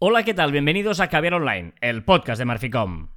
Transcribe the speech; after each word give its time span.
Hola, 0.00 0.22
¿qué 0.22 0.32
tal? 0.32 0.52
Bienvenidos 0.52 1.00
a 1.00 1.08
Caviar 1.08 1.34
Online, 1.34 1.72
el 1.80 2.04
podcast 2.04 2.38
de 2.38 2.44
Marficom. 2.44 3.08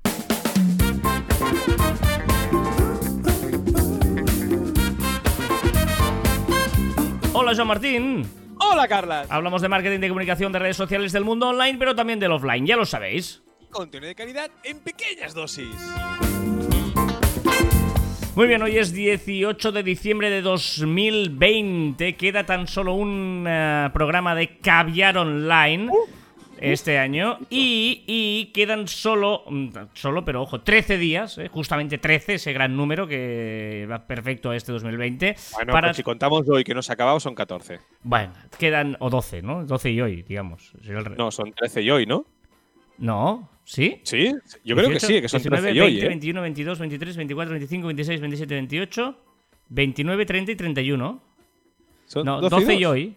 Hola, 7.33 7.53
Joan 7.55 7.67
Martín. 7.67 8.23
Hola, 8.59 8.87
Carlas. 8.87 9.29
Hablamos 9.29 9.61
de 9.61 9.69
marketing 9.69 9.99
de 9.99 10.07
comunicación 10.07 10.51
de 10.51 10.57
redes 10.57 10.75
sociales 10.75 11.11
del 11.11 11.23
mundo 11.23 11.49
online, 11.49 11.77
pero 11.77 11.93
también 11.93 12.19
del 12.19 12.31
offline, 12.31 12.65
ya 12.65 12.77
lo 12.77 12.85
sabéis. 12.87 13.43
Contenido 13.69 14.07
de 14.07 14.15
calidad 14.15 14.49
en 14.63 14.79
pequeñas 14.79 15.35
dosis. 15.35 15.67
Muy 18.35 18.47
bien, 18.47 18.63
hoy 18.63 18.79
es 18.79 18.91
18 18.91 19.71
de 19.71 19.83
diciembre 19.83 20.31
de 20.31 20.41
2020. 20.41 22.15
Queda 22.15 22.43
tan 22.47 22.65
solo 22.65 22.95
un 22.95 23.45
eh, 23.47 23.87
programa 23.93 24.33
de 24.33 24.57
Caviar 24.57 25.19
Online 25.19 25.91
este 26.61 26.97
año. 26.97 27.37
Y, 27.49 28.03
y 28.07 28.45
quedan 28.53 28.87
solo, 28.87 29.43
mm, 29.49 29.69
solo, 29.93 30.23
pero 30.23 30.41
ojo, 30.43 30.61
13 30.61 30.97
días, 30.97 31.37
eh, 31.37 31.47
justamente 31.49 31.97
13, 31.97 32.35
ese 32.35 32.53
gran 32.53 32.75
número 32.75 33.07
que 33.07 33.87
va 33.89 34.05
perfecto 34.07 34.51
a 34.51 34.55
este 34.55 34.71
2020. 34.71 35.35
Bueno, 35.53 35.71
para- 35.73 35.87
pues 35.89 35.97
si 35.97 36.03
contamos 36.03 36.47
hoy 36.49 36.63
que 36.63 36.73
nos 36.73 36.89
ha 36.89 36.93
acabado 36.93 37.19
son 37.19 37.35
14. 37.35 37.79
Bueno, 38.03 38.33
quedan, 38.59 38.95
o 38.99 39.09
12, 39.09 39.41
¿no? 39.41 39.65
12 39.65 39.91
y 39.91 40.01
hoy, 40.01 40.21
digamos. 40.23 40.73
El 40.87 41.15
No, 41.17 41.31
son 41.31 41.51
13 41.53 41.81
y 41.81 41.89
hoy, 41.91 42.05
¿no? 42.05 42.25
No, 42.97 43.49
¿sí? 43.63 43.99
Sí, 44.03 44.31
yo 44.63 44.75
creo 44.75 44.87
que 44.89 44.93
18, 44.99 45.07
sí, 45.07 45.21
que 45.21 45.27
son 45.29 45.39
19, 45.41 45.61
13 45.73 45.75
y 45.75 45.79
hoy, 45.79 45.91
20, 45.93 46.05
¿eh? 46.05 46.09
21, 46.09 46.41
22, 46.41 46.79
23, 46.79 47.17
24, 47.17 47.51
25, 47.53 47.87
26, 47.87 48.21
27, 48.21 48.53
28, 48.55 49.17
29, 49.69 50.25
30 50.25 50.51
y 50.51 50.55
31. 50.55 51.21
Son 52.05 52.25
No, 52.25 52.41
12 52.41 52.55
12 52.55 52.75
y 52.75 52.85
hoy. 52.85 53.15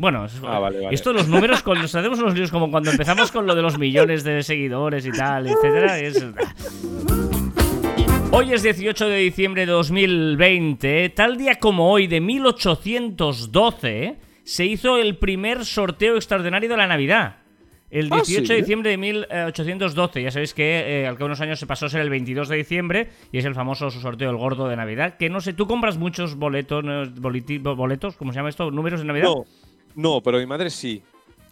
Bueno, 0.00 0.26
Ah, 0.44 0.58
vale, 0.60 0.80
vale. 0.80 0.94
esto 0.94 1.12
los 1.12 1.28
números, 1.28 1.62
con, 1.62 1.76
nos 1.78 1.94
hacemos 1.94 2.18
unos 2.20 2.34
líos 2.34 2.50
como 2.50 2.70
cuando 2.70 2.90
empezamos 2.90 3.30
con 3.30 3.46
lo 3.46 3.54
de 3.54 3.60
los 3.60 3.76
millones 3.78 4.24
de 4.24 4.42
seguidores 4.42 5.04
y 5.04 5.10
tal, 5.12 5.46
etcétera. 5.46 5.98
es- 5.98 6.24
Hoy 8.32 8.54
es 8.54 8.62
18 8.62 9.08
de 9.10 9.16
diciembre 9.18 9.66
de 9.66 9.72
2020. 9.72 11.10
Tal 11.10 11.36
día 11.36 11.56
como 11.56 11.90
hoy, 11.92 12.06
de 12.06 12.22
1812, 12.22 14.16
se 14.42 14.64
hizo 14.64 14.96
el 14.96 15.18
primer 15.18 15.66
sorteo 15.66 16.16
extraordinario 16.16 16.70
de 16.70 16.76
la 16.78 16.86
Navidad. 16.86 17.36
El 17.90 18.06
Ah, 18.10 18.22
18 18.24 18.46
¿sí? 18.46 18.52
de 18.54 18.56
diciembre 18.60 18.90
de 18.92 18.96
1812. 18.96 20.22
Ya 20.22 20.30
sabéis 20.30 20.54
que 20.54 21.02
eh, 21.02 21.06
al 21.08 21.16
cabo 21.16 21.24
de 21.26 21.32
unos 21.32 21.40
años 21.42 21.58
se 21.58 21.66
pasó 21.66 21.84
a 21.84 21.88
ser 21.90 22.00
el 22.00 22.08
22 22.08 22.48
de 22.48 22.56
diciembre 22.56 23.08
y 23.32 23.38
es 23.38 23.44
el 23.44 23.54
famoso 23.54 23.90
sorteo 23.90 24.30
el 24.30 24.36
gordo 24.38 24.66
de 24.66 24.76
Navidad. 24.76 25.18
Que 25.18 25.28
no 25.28 25.42
sé, 25.42 25.52
¿tú 25.52 25.66
compras 25.66 25.98
muchos 25.98 26.36
boletos, 26.36 26.84
boletos, 27.20 28.16
¿cómo 28.16 28.32
se 28.32 28.36
llama 28.38 28.48
esto? 28.48 28.70
¿Números 28.70 29.00
de 29.00 29.06
Navidad? 29.06 29.24
No, 29.26 29.44
no, 29.94 30.20
pero 30.22 30.38
mi 30.38 30.46
madre 30.46 30.70
sí. 30.70 31.02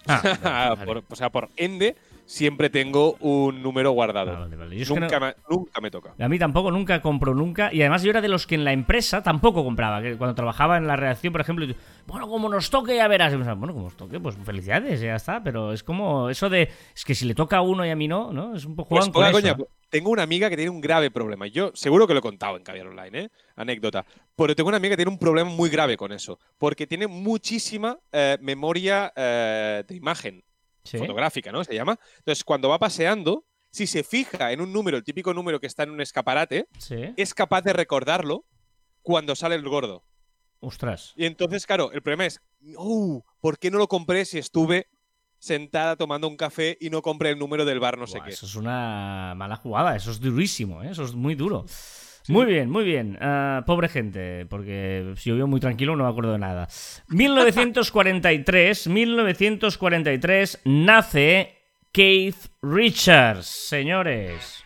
Ah, 0.07 0.75
vale. 0.77 0.87
Por- 0.87 1.05
o 1.09 1.17
sea, 1.17 1.31
por 1.31 1.49
ende, 1.57 1.97
siempre 2.29 2.69
tengo 2.69 3.15
un 3.21 3.63
número 3.63 3.91
guardado. 3.93 4.33
Ah, 4.33 4.41
vale, 4.41 4.57
vale. 4.57 4.77
Yo 4.77 4.83
es 4.83 4.89
que 4.91 5.01
nunca, 5.01 5.19
no- 5.19 5.27
me, 5.27 5.35
nunca 5.49 5.81
me 5.81 5.91
toca. 5.91 6.15
A 6.19 6.29
mí 6.29 6.39
tampoco, 6.39 6.71
nunca 6.71 7.01
compro 7.01 7.35
nunca. 7.35 7.73
Y 7.73 7.81
además 7.81 8.03
yo 8.03 8.11
era 8.11 8.21
de 8.21 8.29
los 8.29 8.47
que 8.47 8.55
en 8.55 8.65
la 8.65 8.73
empresa 8.73 9.23
tampoco 9.23 9.65
compraba. 9.65 10.03
Que 10.03 10.17
cuando 10.17 10.35
trabajaba 10.35 10.77
en 10.77 10.87
la 10.87 10.95
redacción, 10.97 11.33
por 11.33 11.41
ejemplo, 11.41 11.65
y 11.65 11.73
tú, 11.73 11.81
bueno, 12.07 12.29
como 12.29 12.49
nos 12.49 12.69
toque 12.71 12.95
ya 12.97 13.09
verás. 13.09 13.33
Pensaba, 13.33 13.55
bueno, 13.55 13.73
como 13.73 13.87
nos 13.87 13.97
toque, 13.97 14.21
pues 14.21 14.37
felicidades, 14.45 15.01
ya 15.01 15.17
está. 15.17 15.43
Pero 15.43 15.73
es 15.73 15.83
como 15.83 16.29
eso 16.29 16.51
de, 16.51 16.69
es 16.95 17.05
que 17.05 17.15
si 17.15 17.25
le 17.25 17.35
toca 17.35 17.57
a 17.57 17.63
uno 17.63 17.85
y 17.87 17.91
a 17.91 17.97
mí 17.97 18.07
no, 18.07 18.33
¿no? 18.33 18.55
Es 18.55 18.65
un 18.67 18.77
poco 18.77 18.91
Pues 18.91 19.07
juegan 19.07 19.13
con 19.13 19.41
poca 19.41 19.47
eso. 19.49 19.57
coña, 19.57 19.69
tengo 19.89 20.11
una 20.11 20.23
amiga 20.23 20.51
que 20.51 20.57
tiene 20.57 20.71
un 20.71 20.83
grave 20.83 21.11
problema. 21.11 21.47
Yo 21.47 21.71
seguro 21.75 22.07
que 22.07 22.13
lo 22.13 22.19
he 22.19 22.23
contado 22.23 22.59
en 22.59 22.63
Caviar 22.63 22.89
Online, 22.89 23.19
¿eh? 23.21 23.29
Anécdota. 23.57 24.05
Pero 24.37 24.55
tengo 24.55 24.69
una 24.69 24.77
amiga 24.77 24.93
que 24.93 24.97
tiene 24.99 25.11
un 25.11 25.19
problema 25.19 25.49
muy 25.51 25.71
grave 25.71 25.97
con 25.97 26.13
eso. 26.13 26.39
Porque 26.59 26.87
tiene 26.87 27.07
muchísima 27.07 27.99
eh, 28.13 28.37
memoria 28.43 29.11
eh, 29.17 29.83
de 29.89 29.95
imagen. 29.97 30.43
Sí. 30.89 30.99
fotográfica, 30.99 31.53
¿no? 31.53 31.63
Se 31.65 31.75
llama. 31.75 31.99
Entonces, 32.19 32.45
cuando 32.45 32.69
va 32.69 32.79
paseando, 32.79 33.45
si 33.71 33.87
se 33.87 34.03
fija 34.03 34.53
en 34.53 34.61
un 34.61 34.73
número, 34.73 34.97
el 34.97 35.05
típico 35.05 35.35
número 35.35 35.61
que 35.61 35.67
está 35.67 35.83
en 35.83 35.91
un 35.91 36.01
escaparate, 36.01 36.69
Sí. 36.79 37.13
es 37.17 37.35
capaz 37.35 37.63
de 37.63 37.73
recordarlo 37.73 38.45
cuando 39.03 39.37
sale 39.37 39.55
el 39.55 39.69
gordo. 39.69 40.05
Ostras. 40.61 41.13
Y 41.17 41.25
entonces, 41.27 41.67
claro, 41.67 41.93
el 41.93 42.03
problema 42.03 42.27
es, 42.27 42.41
"Uh, 42.77 43.21
¿por 43.41 43.59
qué 43.59 43.71
no 43.71 43.79
lo 43.79 43.87
compré 43.89 44.25
si 44.25 44.39
estuve 44.39 44.89
sentada 45.39 45.95
tomando 45.97 46.27
un 46.27 46.37
café 46.37 46.77
y 46.81 46.91
no 46.91 47.01
compré 47.01 47.31
el 47.31 47.39
número 47.39 47.65
del 47.65 47.79
bar 47.79 47.97
no 47.97 48.07
sé 48.09 48.19
qué? 48.25 48.31
Eso 48.31 48.47
es 48.47 48.57
una 48.57 49.35
mala 49.37 49.55
jugada, 49.57 49.95
eso 49.95 50.11
es 50.11 50.19
durísimo, 50.21 50.83
¿eh? 50.83 50.91
eso 50.91 51.05
es 51.05 51.15
muy 51.15 51.37
duro. 51.37 51.65
Muy 52.29 52.47
bien, 52.47 52.71
muy 52.71 52.85
bien. 52.85 53.17
Ah, 53.21 53.63
pobre 53.67 53.89
gente, 53.89 54.47
porque 54.47 55.15
si 55.17 55.31
yo 55.31 55.35
vivo 55.35 55.47
muy 55.47 55.61
tranquilo 55.61 55.97
no 55.97 56.05
me 56.05 56.11
acuerdo 56.11 56.33
de 56.33 56.39
nada. 56.39 56.69
1943, 57.09 58.87
1943 58.89 60.61
nace 60.65 61.55
Keith 61.93 62.37
Richards, 62.63 63.47
señores. 63.47 64.65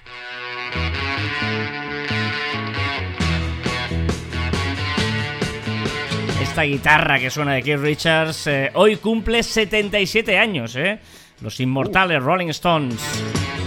Esta 6.43 6.63
guitarra 6.63 7.19
que 7.19 7.31
suena 7.31 7.55
de 7.55 7.63
Keith 7.63 7.79
Richards 7.79 8.47
eh, 8.47 8.71
hoy 8.75 8.97
cumple 8.97 9.43
77 9.43 10.37
años, 10.37 10.77
¿eh? 10.77 10.99
Los 11.41 11.61
inmortales 11.61 12.23
Rolling 12.23 12.49
Stones. 12.49 13.62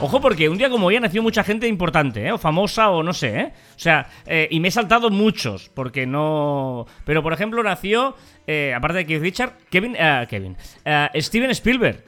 Ojo, 0.00 0.20
porque 0.20 0.48
un 0.48 0.56
día 0.58 0.70
como 0.70 0.86
hoy 0.86 0.96
ha 0.96 1.00
nacido 1.00 1.24
mucha 1.24 1.42
gente 1.42 1.66
importante, 1.66 2.24
¿eh? 2.24 2.30
O 2.30 2.38
famosa 2.38 2.90
o 2.90 3.02
no 3.02 3.12
sé, 3.12 3.36
¿eh? 3.40 3.52
O 3.74 3.78
sea, 3.78 4.08
eh, 4.26 4.46
y 4.48 4.60
me 4.60 4.68
he 4.68 4.70
saltado 4.70 5.10
muchos, 5.10 5.70
porque 5.74 6.06
no... 6.06 6.86
Pero, 7.04 7.20
por 7.20 7.32
ejemplo, 7.32 7.64
nació, 7.64 8.14
eh, 8.46 8.72
aparte 8.76 8.98
de 8.98 9.06
Keith 9.06 9.20
Richard, 9.22 9.54
Kevin... 9.70 9.96
ah, 9.98 10.24
Kevin. 10.30 10.56
ah, 10.86 11.10
Steven 11.16 11.50
Spielberg. 11.50 12.04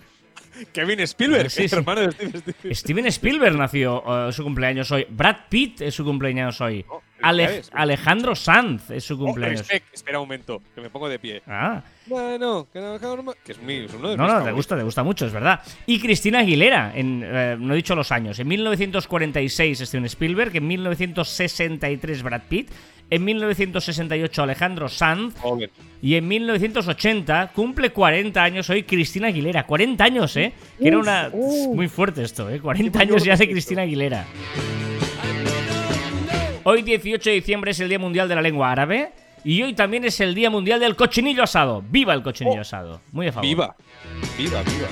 Kevin 0.72 1.00
Spielberg, 1.00 1.50
Sí, 1.50 1.68
sí. 1.68 1.74
hermano 1.74 2.02
de 2.02 2.12
Steven 2.12 2.34
Spielberg. 2.36 2.76
Steven 2.76 3.06
Spielberg 3.06 3.56
nació 3.56 4.28
eh, 4.28 4.32
su 4.32 4.44
cumpleaños 4.44 4.88
hoy. 4.92 5.06
Brad 5.10 5.36
Pitt 5.48 5.80
es 5.80 5.92
su 5.94 6.04
cumpleaños 6.04 6.60
hoy. 6.60 6.84
Oh, 6.88 7.02
Ale-. 7.22 7.62
Alejandro 7.72 8.34
Sanz 8.34 8.90
es 8.90 9.04
su 9.04 9.14
Oh, 9.14 9.18
cumpleaños. 9.26 9.60
respect. 9.60 9.86
Espera 9.94 10.18
un 10.20 10.26
momento, 10.26 10.62
que 10.74 10.80
me 10.80 10.90
pongo 10.90 11.08
de 11.08 11.18
pie. 11.18 11.42
ah, 11.46 11.82
Bueno, 12.06 12.66
que, 12.72 12.80
no- 12.80 12.98
que 13.44 13.52
es, 13.52 13.62
mi, 13.62 13.74
es 13.84 13.94
uno 13.94 14.08
de 14.10 14.16
no, 14.16 14.22
mis 14.24 14.32
no, 14.32 14.38
te 14.38 14.44
favoritos. 14.44 14.54
gusta, 14.56 14.76
te 14.76 14.82
gusta 14.82 15.02
mucho, 15.02 15.26
es 15.26 15.32
verdad. 15.32 15.60
Y 15.86 16.00
Cristina 16.00 16.40
Aguilera, 16.40 16.92
en, 16.94 17.22
eh, 17.24 17.56
no 17.58 17.72
he 17.72 17.76
dicho 17.76 17.94
los 17.94 18.10
años. 18.12 18.38
En 18.38 18.48
1946 18.48 19.78
Steven 19.78 20.04
Spielberg, 20.06 20.56
en 20.56 20.66
1963 20.66 22.22
Brad 22.22 22.42
Pitt, 22.48 22.70
en 23.10 23.24
1968 23.24 24.42
Alejandro 24.42 24.88
Sanz 24.88 25.34
Joven. 25.40 25.68
y 26.00 26.14
en 26.14 26.28
1980 26.28 27.50
cumple 27.52 27.90
40 27.90 28.40
años 28.42 28.70
hoy 28.70 28.84
Cristina 28.84 29.28
Aguilera. 29.28 29.66
40 29.66 30.04
años, 30.04 30.36
¿eh? 30.36 30.52
Que 30.78 30.88
era 30.88 30.98
una... 30.98 31.28
Muy 31.32 31.88
fuerte 31.88 32.22
esto, 32.22 32.48
¿eh? 32.48 32.60
40 32.60 33.00
años 33.00 33.24
ya 33.24 33.34
de 33.36 33.50
Cristina 33.50 33.82
Aguilera. 33.82 34.24
Hoy 36.72 36.82
18 36.82 37.30
de 37.30 37.34
diciembre 37.34 37.72
es 37.72 37.80
el 37.80 37.88
Día 37.88 37.98
Mundial 37.98 38.28
de 38.28 38.36
la 38.36 38.42
Lengua 38.42 38.70
Árabe 38.70 39.10
y 39.42 39.60
hoy 39.60 39.74
también 39.74 40.04
es 40.04 40.20
el 40.20 40.36
Día 40.36 40.50
Mundial 40.50 40.78
del 40.78 40.94
Cochinillo 40.94 41.42
Asado. 41.42 41.82
¡Viva 41.82 42.14
el 42.14 42.22
cochinillo 42.22 42.60
asado! 42.60 43.00
Muy 43.10 43.26
a 43.26 43.32
favor. 43.32 43.48
Viva. 43.48 43.76
Viva, 44.38 44.62
viva. 44.62 44.86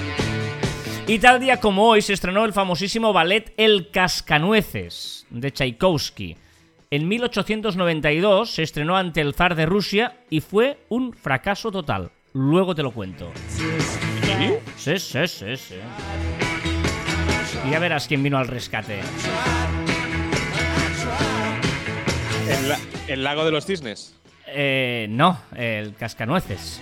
Y 1.06 1.21
tal 1.21 1.39
día 1.39 1.61
como 1.61 1.84
hoy 1.89 2.03
se 2.03 2.15
estrenó 2.15 2.44
el 2.44 2.53
famosísimo 2.53 3.12
ballet 3.12 3.55
El 3.56 3.93
Cascanueces 3.93 5.25
de 5.31 5.53
Tchaikovsky. 5.53 6.37
En 6.91 7.06
1892 7.06 8.50
se 8.50 8.65
estrenó 8.65 8.97
ante 8.97 9.21
el 9.21 9.33
zar 9.34 9.55
de 9.55 9.66
Rusia 9.66 10.16
y 10.31 10.41
fue 10.41 10.81
un 10.89 11.12
fracaso 11.12 11.71
total. 11.71 12.10
Luego 12.33 12.75
te 12.75 12.83
lo 12.83 12.91
cuento. 12.91 13.31
Sí, 14.77 14.99
sí, 14.99 15.28
sí, 15.28 15.56
sí. 15.56 15.75
Y 17.65 17.71
ya 17.71 17.78
verás 17.78 18.09
quién 18.09 18.21
vino 18.25 18.37
al 18.37 18.49
rescate. 18.49 18.99
El, 22.48 22.69
la- 22.69 22.78
el 23.09 23.25
lago 23.25 23.44
de 23.44 23.50
los 23.50 23.64
cisnes. 23.66 24.14
Eh, 24.50 25.06
no, 25.10 25.38
el 25.56 25.94
Cascanueces. 25.94 26.81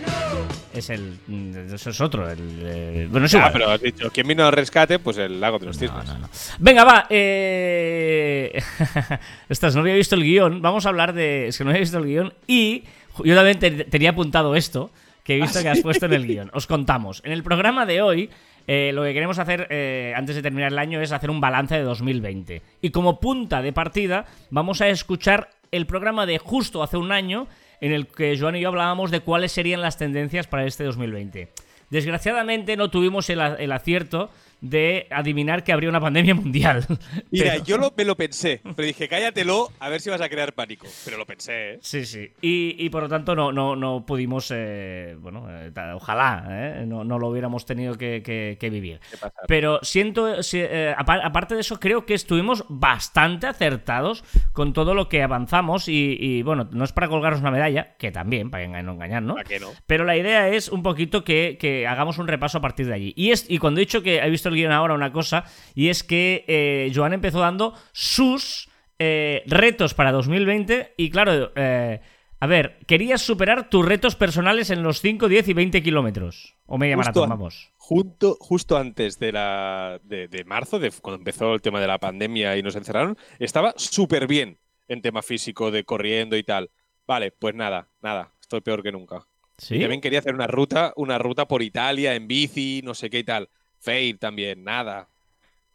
Es 0.73 0.89
el. 0.91 1.19
mm, 1.27 1.75
Eso 1.75 1.91
es 1.91 2.01
otro. 2.01 2.31
El, 2.31 2.39
eh, 2.63 3.09
bueno, 3.11 3.27
es 3.27 3.35
Ah, 3.35 3.51
pero 3.53 3.71
has 3.71 3.81
dicho, 3.81 4.09
¿quién 4.13 4.29
vino 4.29 4.47
al 4.47 4.53
rescate? 4.53 5.01
Pues 5.01 5.19
el 5.19 5.41
lago 5.41 5.59
de 5.59 5.67
los 5.67 5.77
cisnes. 5.79 6.05
no, 6.07 6.19
no. 6.19 6.29
Venga, 6.61 6.85
va. 6.85 7.07
Eh... 7.11 8.63
Estas, 9.49 9.75
no 9.75 9.81
había 9.81 9.95
visto 9.95 10.15
el 10.15 10.23
guion. 10.23 10.63
Vamos 10.63 10.87
a 10.87 10.91
hablar 10.91 11.13
de. 11.13 11.49
Es 11.49 11.59
que 11.59 11.65
no 11.65 11.71
había 11.71 11.81
visto 11.81 11.99
el 11.99 12.05
guion. 12.07 12.35
Y 12.47 12.85
yo 13.25 13.35
también 13.35 13.59
te- 13.59 13.85
tenía 13.85 14.11
apuntado 14.11 14.55
esto 14.55 14.91
que 15.25 15.37
he 15.37 15.41
visto 15.41 15.61
que 15.61 15.69
has 15.69 15.81
puesto 15.81 16.07
en 16.07 16.13
el 16.13 16.27
guion. 16.29 16.51
Os 16.55 16.69
contamos. 16.69 17.21
En 17.25 17.33
el 17.33 17.43
programa 17.43 17.85
de 17.85 18.01
hoy, 18.01 18.31
eh, 18.69 18.93
lo 18.95 19.03
que 19.03 19.13
queremos 19.13 19.39
hacer 19.41 19.67
eh, 19.71 20.13
antes 20.17 20.37
de 20.37 20.43
terminar 20.43 20.71
el 20.71 20.79
año 20.79 21.01
es 21.01 21.11
hacer 21.11 21.31
un 21.31 21.41
balance 21.41 21.75
de 21.77 21.83
2020. 21.83 22.63
Y 22.81 22.91
como 22.91 23.19
punta 23.19 23.61
de 23.61 23.73
partida, 23.73 24.27
vamos 24.51 24.81
a 24.83 24.89
escuchar 24.89 25.49
el 25.71 25.87
programa 25.87 26.27
de 26.27 26.39
justo 26.39 26.83
hace 26.83 26.97
un 26.97 27.13
año 27.13 27.47
en 27.81 27.93
el 27.93 28.07
que 28.07 28.39
Joan 28.39 28.57
y 28.57 28.61
yo 28.61 28.69
hablábamos 28.69 29.11
de 29.11 29.21
cuáles 29.21 29.53
serían 29.53 29.83
las 29.83 29.99
tendencias 29.99 30.47
para 30.47 30.65
este 30.65 30.85
2020. 30.85 31.53
Desgraciadamente 31.91 32.77
no 32.77 32.91
tuvimos 32.91 33.31
el, 33.31 33.41
el 33.41 33.73
acierto 33.73 34.31
de 34.69 35.07
adivinar 35.11 35.65
que 35.65 35.73
habría 35.73 35.89
una 35.89 36.01
pandemia 36.01 36.35
mundial. 36.35 36.85
Mira, 37.31 37.53
Pero- 37.53 37.65
yo 37.65 37.79
lo- 37.79 37.93
me 37.97 38.05
lo 38.05 38.17
pensé, 38.17 38.61
pero 38.77 38.87
dije, 38.87 39.09
cállatelo, 39.09 39.71
a 39.81 39.89
ver 39.89 40.01
si 40.01 40.11
vas 40.11 40.21
a 40.21 40.29
crear 40.29 40.53
pánico. 40.53 40.87
Pero 41.05 41.17
lo 41.19 41.27
pensé, 41.27 41.75
¿eh? 41.75 41.79
Sí, 41.83 42.05
sí. 42.05 42.31
Y, 42.41 42.77
y 42.79 42.91
por 42.91 43.03
lo 43.03 43.09
tanto 43.09 43.35
no, 43.35 43.53
no, 43.53 43.77
no 43.77 44.05
pudimos, 44.07 44.51
eh, 44.55 45.17
bueno, 45.21 45.47
eh, 45.51 45.71
ojalá, 45.95 46.47
eh, 46.51 46.85
no, 46.87 47.05
no 47.05 47.19
lo 47.19 47.29
hubiéramos 47.29 47.65
tenido 47.67 47.95
que, 47.97 48.23
que- 48.23 48.57
que 48.61 48.71
vivir. 48.71 49.01
Pero 49.49 49.81
siento, 49.83 50.43
si- 50.43 50.63
apa- 50.97 51.21
aparte 51.25 51.55
de 51.55 51.61
eso, 51.61 51.79
creo 51.81 52.07
que 52.07 52.15
estuvimos 52.15 52.65
bastante 52.69 53.47
acertados 53.47 54.25
con 54.53 54.73
todo 54.73 54.95
lo 54.95 55.09
que 55.09 55.23
avanzamos 55.23 55.89
y, 55.89 56.17
y, 56.21 56.43
bueno, 56.43 56.69
no 56.73 56.85
es 56.85 56.93
para 56.93 57.09
colgaros 57.09 57.41
una 57.41 57.51
medalla, 57.51 57.97
que 57.99 58.11
también, 58.13 58.51
para 58.51 58.67
no 58.83 58.93
engañar, 58.93 59.23
¿no? 59.23 59.39
¿A 59.39 59.45
qué 59.45 59.59
no? 59.61 59.69
Pero 59.87 60.05
la 60.05 60.17
idea 60.17 60.49
es 60.49 60.69
un 60.69 60.83
poquito 60.83 61.25
que, 61.25 61.57
que 61.61 61.87
hagamos 61.87 62.19
un 62.19 62.29
repaso 62.29 62.59
a 62.59 62.61
partir 62.61 62.87
de 62.87 62.95
allí. 62.95 63.13
Y, 63.17 63.31
es, 63.31 63.47
y 63.49 63.59
cuando 63.59 63.81
he 63.81 63.85
dicho 63.85 64.03
que 64.03 64.19
he 64.19 64.31
visto 64.31 64.49
el 64.49 64.56
guion 64.57 64.73
ahora, 64.73 64.95
una 64.95 65.13
cosa, 65.13 65.45
y 65.75 65.89
es 65.89 66.03
que 66.03 66.45
eh, 66.49 66.91
Joan 66.95 67.13
empezó 67.13 67.41
dando 67.41 67.75
sus 67.93 68.69
eh, 68.99 69.43
retos 69.47 69.95
para 69.95 70.11
2020 70.11 70.95
y 70.97 71.11
claro, 71.11 71.53
eh, 71.55 72.01
a 72.39 72.47
ver, 72.47 72.79
querías 72.87 73.23
superar 73.23 73.71
tus 73.71 73.85
retos 73.85 74.15
personales 74.15 74.71
en 74.71 74.83
los 74.83 75.01
5, 75.01 75.29
10 75.29 75.49
y 75.49 75.53
20 75.55 75.83
kilómetros. 75.83 76.57
O 76.67 76.77
media 76.79 76.97
Justo 76.97 77.21
maratón, 77.21 77.29
vamos. 77.31 77.73
Junto, 77.77 78.37
justo 78.41 78.77
antes 78.77 79.19
de, 79.19 79.33
la, 79.33 80.01
de, 80.03 80.29
de 80.29 80.45
marzo, 80.45 80.79
de 80.79 80.91
cuando 80.91 81.19
empezó 81.19 81.55
el 81.55 81.63
tema 81.63 81.81
de 81.81 81.87
la 81.87 81.99
pandemia 81.99 82.57
y 82.57 82.63
nos 82.63 82.77
encerraron, 82.77 83.17
estaba 83.39 83.73
súper 83.77 84.27
bien 84.27 84.59
en 84.89 85.03
tema 85.03 85.23
físico, 85.23 85.71
de 85.71 85.85
corriendo 85.85 86.37
y 86.37 86.43
tal. 86.43 86.71
Vale, 87.07 87.31
pues 87.31 87.55
nada, 87.55 87.89
nada, 88.03 88.33
estoy 88.41 88.61
peor 88.61 88.83
que 88.83 88.93
nunca. 88.93 89.27
¿Sí? 89.59 89.81
También 89.81 90.01
quería 90.01 90.19
hacer 90.19 90.35
una 90.35 90.47
ruta, 90.47 90.93
una 90.97 91.19
ruta 91.19 91.49
por 91.49 91.63
Italia 91.63 92.15
en 92.15 92.29
bici, 92.29 92.83
no 92.85 92.95
sé 92.95 93.09
qué 93.09 93.21
y 93.21 93.25
tal. 93.25 93.49
Fail 93.87 94.19
también, 94.19 94.65
nada. 94.65 95.09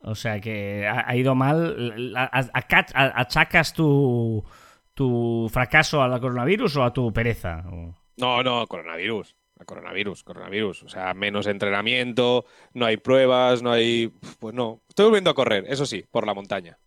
O 0.02 0.16
sea 0.16 0.42
que 0.42 0.86
ha, 0.86 1.16
ido 1.16 1.34
mal. 1.34 2.14
¿Achacas 2.94 3.74
tu, 3.74 4.44
tu 4.94 5.50
fracaso 5.50 6.04
al 6.04 6.20
coronavirus 6.20 6.76
o 6.76 6.84
a 6.84 6.92
tu 6.92 7.14
pereza? 7.14 7.64
No, 8.18 8.44
no, 8.44 8.68
coronavirus. 8.68 9.34
a 9.60 9.64
Coronavirus, 9.64 10.24
coronavirus. 10.24 10.84
O 10.84 10.90
sea, 10.90 11.14
menos 11.14 11.48
entrenamiento, 11.48 12.46
no 12.74 12.86
hay 12.86 12.98
pruebas, 12.98 13.64
no 13.64 13.72
hay. 13.72 14.12
Pues 14.40 14.54
no. 14.54 14.82
Estoy 14.90 15.06
volviendo 15.06 15.30
a 15.30 15.34
correr, 15.34 15.64
eso 15.70 15.86
sí, 15.86 16.04
por 16.12 16.28
la 16.28 16.34
montaña. 16.34 16.78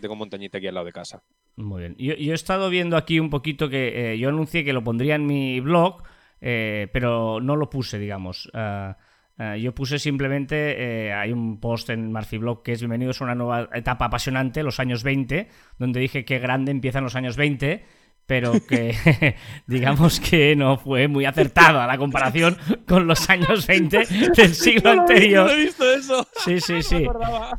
Tengo 0.00 0.16
montañita 0.16 0.56
aquí 0.56 0.68
al 0.68 0.74
lado 0.74 0.86
de 0.86 0.92
casa. 0.92 1.22
Muy 1.56 1.80
bien. 1.80 1.96
Yo, 1.98 2.14
yo 2.14 2.32
he 2.32 2.34
estado 2.34 2.70
viendo 2.70 2.96
aquí 2.96 3.20
un 3.20 3.28
poquito 3.28 3.68
que 3.68 4.12
eh, 4.12 4.18
yo 4.18 4.30
anuncié 4.30 4.64
que 4.64 4.72
lo 4.72 4.82
pondría 4.82 5.16
en 5.16 5.26
mi 5.26 5.60
blog, 5.60 6.02
eh, 6.40 6.88
pero 6.94 7.40
no 7.42 7.56
lo 7.56 7.68
puse, 7.68 7.98
digamos. 7.98 8.50
Ah, 8.54 8.96
ah, 9.42 9.56
yo 9.56 9.74
puse 9.74 9.98
simplemente, 9.98 11.06
eh, 11.06 11.12
hay 11.12 11.32
un 11.32 11.58
post 11.58 11.90
en 11.90 12.12
Murphy 12.12 12.38
Blog 12.38 12.62
que 12.62 12.72
es 12.72 12.80
Bienvenidos 12.80 13.20
a 13.20 13.24
una 13.24 13.34
nueva 13.34 13.68
etapa 13.72 14.06
apasionante, 14.06 14.62
los 14.62 14.80
años 14.80 15.02
20, 15.02 15.48
donde 15.78 16.00
dije 16.00 16.24
que 16.24 16.38
grande 16.38 16.70
empiezan 16.70 17.04
los 17.04 17.16
años 17.16 17.36
20, 17.36 17.84
pero 18.32 18.52
que 18.66 19.36
digamos 19.66 20.18
que 20.18 20.56
no 20.56 20.78
fue 20.78 21.06
muy 21.06 21.26
acertada 21.26 21.86
la 21.86 21.98
comparación 21.98 22.56
con 22.88 23.06
los 23.06 23.28
años 23.28 23.66
20 23.66 24.06
del 24.34 24.54
siglo 24.54 24.90
anterior. 24.90 25.50
he 25.50 25.56
visto 25.56 25.84
eso. 25.92 26.26
Sí, 26.42 26.58
sí, 26.58 26.82
sí. 26.82 27.06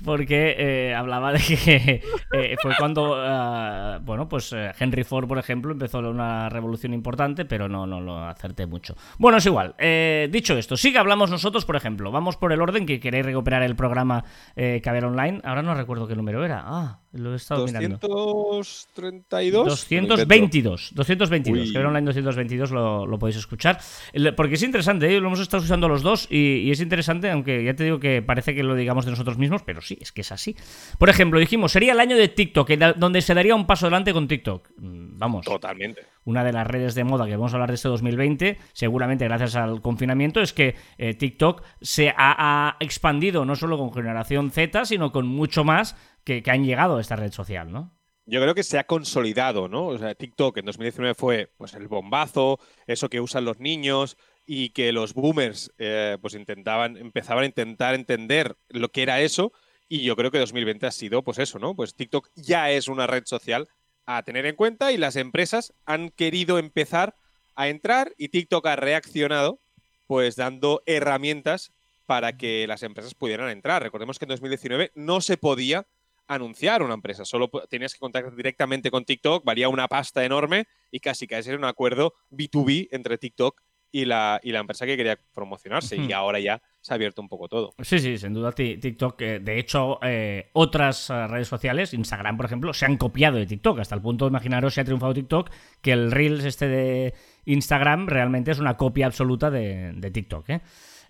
Porque 0.04 0.56
eh, 0.58 0.96
hablaba 0.96 1.32
de 1.32 1.38
que 1.38 2.04
eh, 2.34 2.56
fue 2.60 2.74
cuando, 2.80 3.14
ah, 3.16 4.00
bueno, 4.02 4.28
pues 4.28 4.52
eh, 4.52 4.72
Henry 4.80 5.04
Ford, 5.04 5.28
por 5.28 5.38
ejemplo, 5.38 5.74
empezó 5.74 6.00
una 6.00 6.50
revolución 6.50 6.96
importante, 6.96 7.46
pero 7.46 7.70
no, 7.70 7.86
no 7.86 8.02
lo 8.02 8.26
acerté 8.26 8.66
mucho. 8.66 8.96
Bueno, 9.20 9.38
es 9.38 9.46
igual. 9.46 9.76
Eh, 9.78 10.28
dicho 10.32 10.58
esto, 10.58 10.76
sí 10.76 10.92
que 10.92 10.98
hablamos 10.98 11.30
nosotros, 11.30 11.66
por 11.66 11.76
ejemplo. 11.76 12.10
Vamos 12.12 12.36
por 12.36 12.52
el 12.52 12.60
orden 12.64 12.88
que 12.88 13.00
queréis 13.00 13.28
recuperar 13.28 13.62
el 13.62 13.76
programa 13.76 14.24
eh, 14.56 14.82
Caber 14.84 15.06
Online. 15.06 15.40
Ahora 15.44 15.62
no 15.62 15.76
recuerdo 15.76 16.08
qué 16.08 16.16
número 16.16 16.44
era. 16.44 16.64
Ah, 16.66 17.03
lo 17.14 17.34
he 17.34 17.36
estado 17.36 17.66
mirando. 17.66 17.98
232. 18.00 19.66
222, 19.88 20.92
222, 20.94 21.68
Uy. 21.68 21.74
Caber 21.74 21.88
Online 21.88 22.06
222 22.06 22.72
lo, 22.72 23.06
lo 23.06 23.20
podéis 23.20 23.38
escuchar. 23.38 23.80
Porque 24.36 24.56
es 24.56 24.64
interesante, 24.64 25.16
¿eh? 25.16 25.20
lo 25.20 25.28
hemos 25.28 25.40
estado 25.40 25.64
usando 25.64 25.88
los 25.88 26.02
dos 26.02 26.28
y, 26.30 26.58
y 26.58 26.72
es 26.72 26.82
interesante, 26.82 27.30
aunque 27.30 27.64
ya 27.64 27.76
te 27.76 27.84
digo 27.84 28.00
que 28.00 28.22
parece 28.22 28.56
que 28.56 28.64
lo 28.64 28.76
digamos 28.76 29.06
de 29.06 29.12
nosotros 29.12 29.38
mismos, 29.38 29.62
pero 29.64 29.82
sí, 29.82 29.98
es 30.02 30.12
que 30.12 30.22
es 30.22 30.32
así. 30.32 30.56
Por 30.98 31.10
ejemplo, 31.10 31.40
dijimos, 31.40 31.72
sería 31.72 31.94
el 31.94 32.00
año 32.00 32.18
de 32.18 32.28
TikTok, 32.28 32.70
donde 32.98 33.22
se 33.22 33.34
daría 33.34 33.56
un 33.56 33.66
paso 33.66 33.86
adelante 33.86 34.14
con 34.14 34.28
TikTok. 34.28 34.70
Mm, 34.78 35.04
Vamos, 35.18 35.46
Totalmente. 35.46 36.02
una 36.26 36.44
de 36.44 36.52
las 36.52 36.68
redes 36.68 36.96
de 36.96 37.04
moda 37.04 37.26
que 37.26 37.36
vamos 37.36 37.54
a 37.54 37.56
hablar 37.56 37.70
de 37.70 37.76
este 37.76 37.88
2020, 37.88 38.58
seguramente 38.74 39.26
gracias 39.26 39.56
al 39.56 39.82
confinamiento, 39.82 40.42
es 40.42 40.52
que 40.52 40.76
eh, 40.98 41.14
TikTok 41.14 41.64
se 41.82 42.10
ha, 42.10 42.16
ha 42.18 42.78
expandido 42.80 43.46
no 43.46 43.56
solo 43.56 43.78
con 43.78 43.94
generación 43.94 44.52
Z, 44.52 44.86
sino 44.86 45.12
con 45.12 45.28
mucho 45.28 45.64
más 45.64 45.96
que, 46.24 46.44
han 46.48 46.66
llegado 46.66 46.98
a 46.98 47.02
esta 47.02 47.16
red 47.16 47.32
social, 47.32 47.72
¿no? 47.72 47.92
Yo 48.26 48.42
creo 48.42 48.56
que 48.56 48.64
se 48.64 48.80
ha 48.80 48.86
consolidado, 48.86 49.68
¿no? 49.68 49.88
O 49.88 49.98
sea, 49.98 50.16
TikTok 50.16 50.58
en 50.58 50.66
2019 50.66 51.14
fue 51.14 51.52
pues 51.58 51.74
el 51.74 51.90
bombazo, 51.90 52.58
eso 52.88 53.10
que 53.10 53.20
usan 53.20 53.44
los 53.44 53.60
niños 53.60 54.18
y 54.46 54.70
que 54.70 54.94
los 54.94 55.14
boomers 55.14 55.74
eh, 55.78 56.18
pues 56.22 56.34
intentaban, 56.34 56.96
empezaban 56.96 57.44
a 57.44 57.48
intentar 57.48 57.96
entender 57.96 58.56
lo 58.70 58.90
que 58.90 59.04
era 59.04 59.20
eso 59.20 59.52
y 59.90 60.04
yo 60.04 60.16
creo 60.16 60.32
que 60.32 60.40
2020 60.40 60.86
ha 60.86 60.92
sido 60.92 61.24
pues 61.24 61.38
eso, 61.38 61.60
¿no? 61.60 61.76
Pues 61.76 61.96
TikTok 61.96 62.30
ya 62.36 62.72
es 62.72 62.88
una 62.88 63.08
red 63.08 63.24
social 63.26 63.68
a 64.06 64.24
tener 64.24 64.46
en 64.46 64.56
cuenta 64.56 64.92
y 64.92 64.98
las 64.98 65.18
empresas 65.18 65.74
han 65.86 66.10
querido 66.10 66.60
empezar 66.60 67.16
a 67.56 67.68
entrar 67.68 68.14
y 68.18 68.30
TikTok 68.30 68.66
ha 68.68 68.76
reaccionado 68.76 69.60
pues 70.08 70.36
dando 70.36 70.82
herramientas 70.86 71.74
para 72.06 72.38
que 72.38 72.68
las 72.68 72.84
empresas 72.84 73.14
pudieran 73.16 73.50
entrar. 73.50 73.82
Recordemos 73.82 74.20
que 74.20 74.26
en 74.26 74.30
2019 74.30 74.92
no 74.96 75.22
se 75.22 75.38
podía 75.38 75.86
anunciar 76.36 76.82
una 76.84 76.94
empresa, 76.94 77.26
solo 77.26 77.50
tenías 77.70 77.94
que 77.94 78.00
contactar 78.00 78.36
directamente 78.36 78.90
con 78.92 79.06
TikTok, 79.06 79.44
valía 79.46 79.70
una 79.70 79.88
pasta 79.88 80.24
enorme 80.24 80.66
y 80.92 81.00
casi 81.00 81.28
casi 81.28 81.50
era 81.50 81.58
un 81.58 81.66
acuerdo 81.66 82.14
B2B 82.32 82.90
entre 82.92 83.18
TikTok 83.18 83.62
y 83.96 84.06
la, 84.06 84.40
y 84.42 84.52
la 84.52 84.60
empresa 84.60 84.88
que 84.88 84.98
quería 84.98 85.20
promocionarse. 85.36 85.96
Y 85.98 86.12
ahora 86.14 86.40
ya 86.40 86.60
se 86.82 86.92
ha 86.92 86.96
abierto 86.96 87.22
un 87.22 87.30
poco 87.30 87.48
todo. 87.48 87.76
Sí, 87.84 88.00
sí, 88.00 88.18
sin 88.18 88.34
duda 88.34 88.52
ti- 88.52 88.78
TikTok. 88.78 89.22
eh, 89.22 89.40
de 89.40 89.60
hecho, 89.60 90.00
eh, 90.02 90.50
otras 90.54 91.12
eh, 91.12 91.28
redes 91.28 91.48
sociales, 91.48 91.94
Instagram, 91.94 92.36
por 92.36 92.48
ejemplo, 92.48 92.74
se 92.74 92.86
han 92.86 92.98
copiado 92.98 93.38
de 93.38 93.46
TikTok. 93.46 93.78
Hasta 93.80 93.94
el 93.94 94.02
punto, 94.02 94.28
imaginaros, 94.28 94.74
si 94.74 94.82
ha 94.82 94.84
triunfado 94.84 95.14
TikTok, 95.14 95.52
que 95.82 95.92
el 95.92 96.12
Reels 96.12 96.44
este 96.44 96.68
de 96.68 97.14
Instagram 97.46 98.08
realmente 98.08 98.50
es 98.50 98.58
una 98.58 98.78
copia 98.78 99.06
absoluta 99.06 99.52
de, 99.52 99.92
de 99.96 100.10
TikTok. 100.10 100.50
¿eh? 100.50 100.62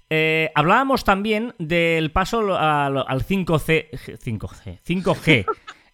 Eh, 0.09 0.51
hablábamos 0.55 1.03
también 1.03 1.53
del 1.59 2.11
paso 2.11 2.57
al, 2.57 2.97
al 3.07 3.23
5C, 3.25 3.89
5C, 4.19 4.79
5G 4.83 5.45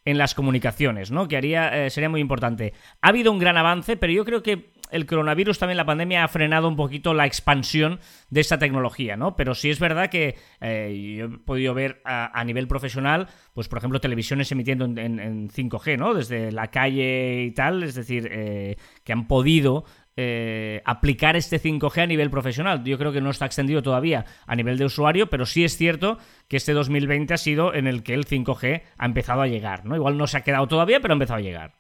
en 0.06 0.18
las 0.18 0.34
comunicaciones, 0.36 1.12
¿no? 1.12 1.28
Que 1.28 1.38
haría, 1.38 1.86
eh, 1.86 1.90
sería 1.90 2.10
muy 2.10 2.22
importante. 2.22 2.74
Ha 3.02 3.10
habido 3.10 3.32
un 3.32 3.40
gran 3.40 3.58
avance, 3.58 3.96
pero 3.98 4.12
yo 4.14 4.26
creo 4.26 4.42
que 4.44 4.72
el 4.92 5.06
coronavirus, 5.06 5.60
también 5.60 5.78
la 5.78 5.86
pandemia, 5.86 6.24
ha 6.24 6.28
frenado 6.28 6.68
un 6.68 6.76
poquito 6.76 7.14
la 7.14 7.28
expansión 7.28 8.00
de 8.32 8.42
esta 8.42 8.58
tecnología, 8.58 9.16
¿no? 9.18 9.36
Pero 9.36 9.54
sí 9.54 9.70
es 9.70 9.80
verdad 9.80 10.10
que 10.10 10.36
eh, 10.62 11.16
yo 11.16 11.26
he 11.26 11.30
podido 11.30 11.76
ver 11.76 12.02
a, 12.06 12.32
a 12.40 12.44
nivel 12.44 12.68
profesional, 12.68 13.28
pues 13.54 13.68
por 13.68 13.78
ejemplo, 13.78 14.02
televisiones 14.02 14.52
emitiendo 14.52 14.86
en, 14.86 14.98
en- 14.98 15.20
en 15.20 15.50
5G, 15.50 15.96
¿no? 16.00 16.16
Desde 16.16 16.52
la 16.52 16.72
calle 16.72 17.44
y 17.44 17.52
tal, 17.52 17.84
es 17.84 17.94
decir, 17.94 18.28
eh, 18.32 18.78
que 19.04 19.14
han 19.14 19.28
podido 19.28 19.86
eh, 20.22 20.82
aplicar 20.84 21.38
este 21.38 21.60
5G 21.62 22.02
a 22.02 22.06
nivel 22.08 22.30
profesional. 22.30 22.84
Yo 22.84 22.98
creo 22.98 23.14
que 23.14 23.22
no 23.22 23.30
está 23.30 23.46
extendido 23.46 23.82
todavía 23.82 24.26
a 24.46 24.56
nivel 24.58 24.78
de 24.78 24.84
usuario, 24.84 25.30
pero 25.30 25.46
sí 25.46 25.64
es 25.64 25.78
cierto 25.78 26.18
que 26.50 26.58
este 26.58 26.74
2020 26.74 27.34
ha 27.34 27.38
sido 27.38 27.74
en 27.74 27.88
el 27.88 28.04
que 28.04 28.14
el 28.16 28.26
5G 28.26 28.82
ha 28.98 29.06
empezado 29.06 29.42
a 29.42 29.48
llegar, 29.48 29.86
¿no? 29.86 29.96
Igual 29.96 30.18
no 30.18 30.28
se 30.28 30.38
ha 30.38 30.42
quedado 30.42 30.68
todavía, 30.68 31.00
pero 31.00 31.14
ha 31.14 31.16
empezado 31.16 31.38
a 31.40 31.42
llegar. 31.42 31.76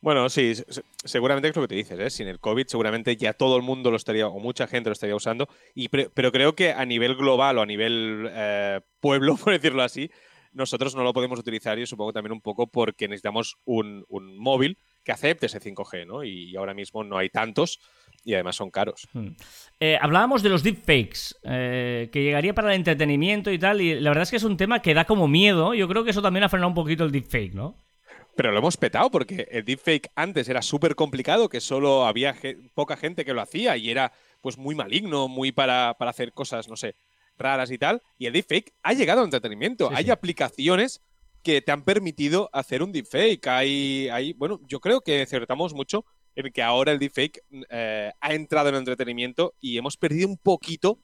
Bueno, 0.00 0.28
sí, 0.30 0.54
se- 0.54 0.72
se- 0.72 0.82
seguramente 1.04 1.48
es 1.48 1.56
lo 1.56 1.62
que 1.62 1.68
te 1.68 1.74
dices, 1.74 1.98
¿eh? 1.98 2.08
Sin 2.10 2.28
el 2.28 2.38
COVID 2.40 2.66
seguramente 2.66 3.14
ya 3.16 3.34
todo 3.34 3.56
el 3.56 3.62
mundo 3.62 3.90
lo 3.90 3.96
estaría, 3.96 4.26
o 4.26 4.38
mucha 4.40 4.66
gente 4.66 4.88
lo 4.88 4.92
estaría 4.94 5.14
usando, 5.16 5.46
y 5.74 5.88
pero 5.88 6.32
creo 6.32 6.54
que 6.54 6.72
a 6.72 6.84
nivel 6.86 7.14
global 7.16 7.58
o 7.58 7.62
a 7.62 7.66
nivel 7.66 8.26
eh, 8.32 8.80
pueblo, 9.00 9.36
por 9.44 9.52
decirlo 9.52 9.82
así, 9.82 10.10
nosotros 10.52 10.94
no 10.96 11.02
lo 11.02 11.12
podemos 11.12 11.38
utilizar 11.38 11.78
y 11.78 11.86
supongo 11.86 12.14
también 12.14 12.32
un 12.32 12.40
poco 12.40 12.66
porque 12.68 13.08
necesitamos 13.08 13.56
un 13.66 14.04
móvil 14.38 14.78
que 15.06 15.12
acepte 15.12 15.46
ese 15.46 15.60
5G, 15.60 16.04
¿no? 16.04 16.24
Y 16.24 16.56
ahora 16.56 16.74
mismo 16.74 17.04
no 17.04 17.16
hay 17.16 17.30
tantos 17.30 17.78
y 18.24 18.34
además 18.34 18.56
son 18.56 18.70
caros. 18.72 19.06
Hmm. 19.12 19.28
Eh, 19.78 19.96
hablábamos 20.00 20.42
de 20.42 20.48
los 20.48 20.64
deepfakes, 20.64 21.36
eh, 21.44 22.10
que 22.12 22.24
llegaría 22.24 22.52
para 22.54 22.70
el 22.70 22.76
entretenimiento 22.76 23.52
y 23.52 23.58
tal, 23.58 23.80
y 23.80 24.00
la 24.00 24.10
verdad 24.10 24.24
es 24.24 24.30
que 24.30 24.36
es 24.36 24.42
un 24.42 24.56
tema 24.56 24.82
que 24.82 24.94
da 24.94 25.04
como 25.04 25.28
miedo. 25.28 25.74
Yo 25.74 25.86
creo 25.86 26.02
que 26.02 26.10
eso 26.10 26.22
también 26.22 26.42
ha 26.42 26.48
frenado 26.48 26.68
un 26.70 26.74
poquito 26.74 27.04
el 27.04 27.12
deepfake, 27.12 27.54
¿no? 27.54 27.84
Pero 28.34 28.50
lo 28.50 28.58
hemos 28.58 28.76
petado 28.76 29.10
porque 29.12 29.46
el 29.50 29.64
deepfake 29.64 30.10
antes 30.16 30.48
era 30.48 30.60
súper 30.60 30.96
complicado, 30.96 31.48
que 31.48 31.60
solo 31.60 32.04
había 32.04 32.34
ge- 32.34 32.58
poca 32.74 32.96
gente 32.96 33.24
que 33.24 33.32
lo 33.32 33.40
hacía 33.40 33.76
y 33.76 33.90
era 33.90 34.12
pues 34.40 34.58
muy 34.58 34.74
maligno, 34.74 35.28
muy 35.28 35.52
para, 35.52 35.94
para 35.96 36.10
hacer 36.10 36.32
cosas, 36.32 36.68
no 36.68 36.76
sé, 36.76 36.96
raras 37.38 37.70
y 37.70 37.78
tal. 37.78 38.02
Y 38.18 38.26
el 38.26 38.32
deepfake 38.32 38.72
ha 38.82 38.92
llegado 38.92 39.20
al 39.20 39.26
entretenimiento. 39.26 39.88
Sí, 39.88 39.94
hay 39.96 40.04
sí. 40.06 40.10
aplicaciones 40.10 41.00
que 41.46 41.62
te 41.62 41.70
han 41.70 41.84
permitido 41.84 42.50
hacer 42.52 42.82
un 42.82 42.90
deepfake. 42.90 43.46
Hay, 43.46 44.08
hay, 44.08 44.32
bueno, 44.32 44.60
yo 44.66 44.80
creo 44.80 45.00
que 45.00 45.22
acertamos 45.22 45.74
mucho 45.74 46.04
en 46.34 46.52
que 46.52 46.60
ahora 46.60 46.90
el 46.90 46.98
deepfake 46.98 47.40
eh, 47.70 48.10
ha 48.20 48.34
entrado 48.34 48.68
en 48.68 48.74
el 48.74 48.80
entretenimiento 48.80 49.54
y 49.60 49.78
hemos 49.78 49.96
perdido 49.96 50.26
un 50.26 50.38
poquito 50.38 50.98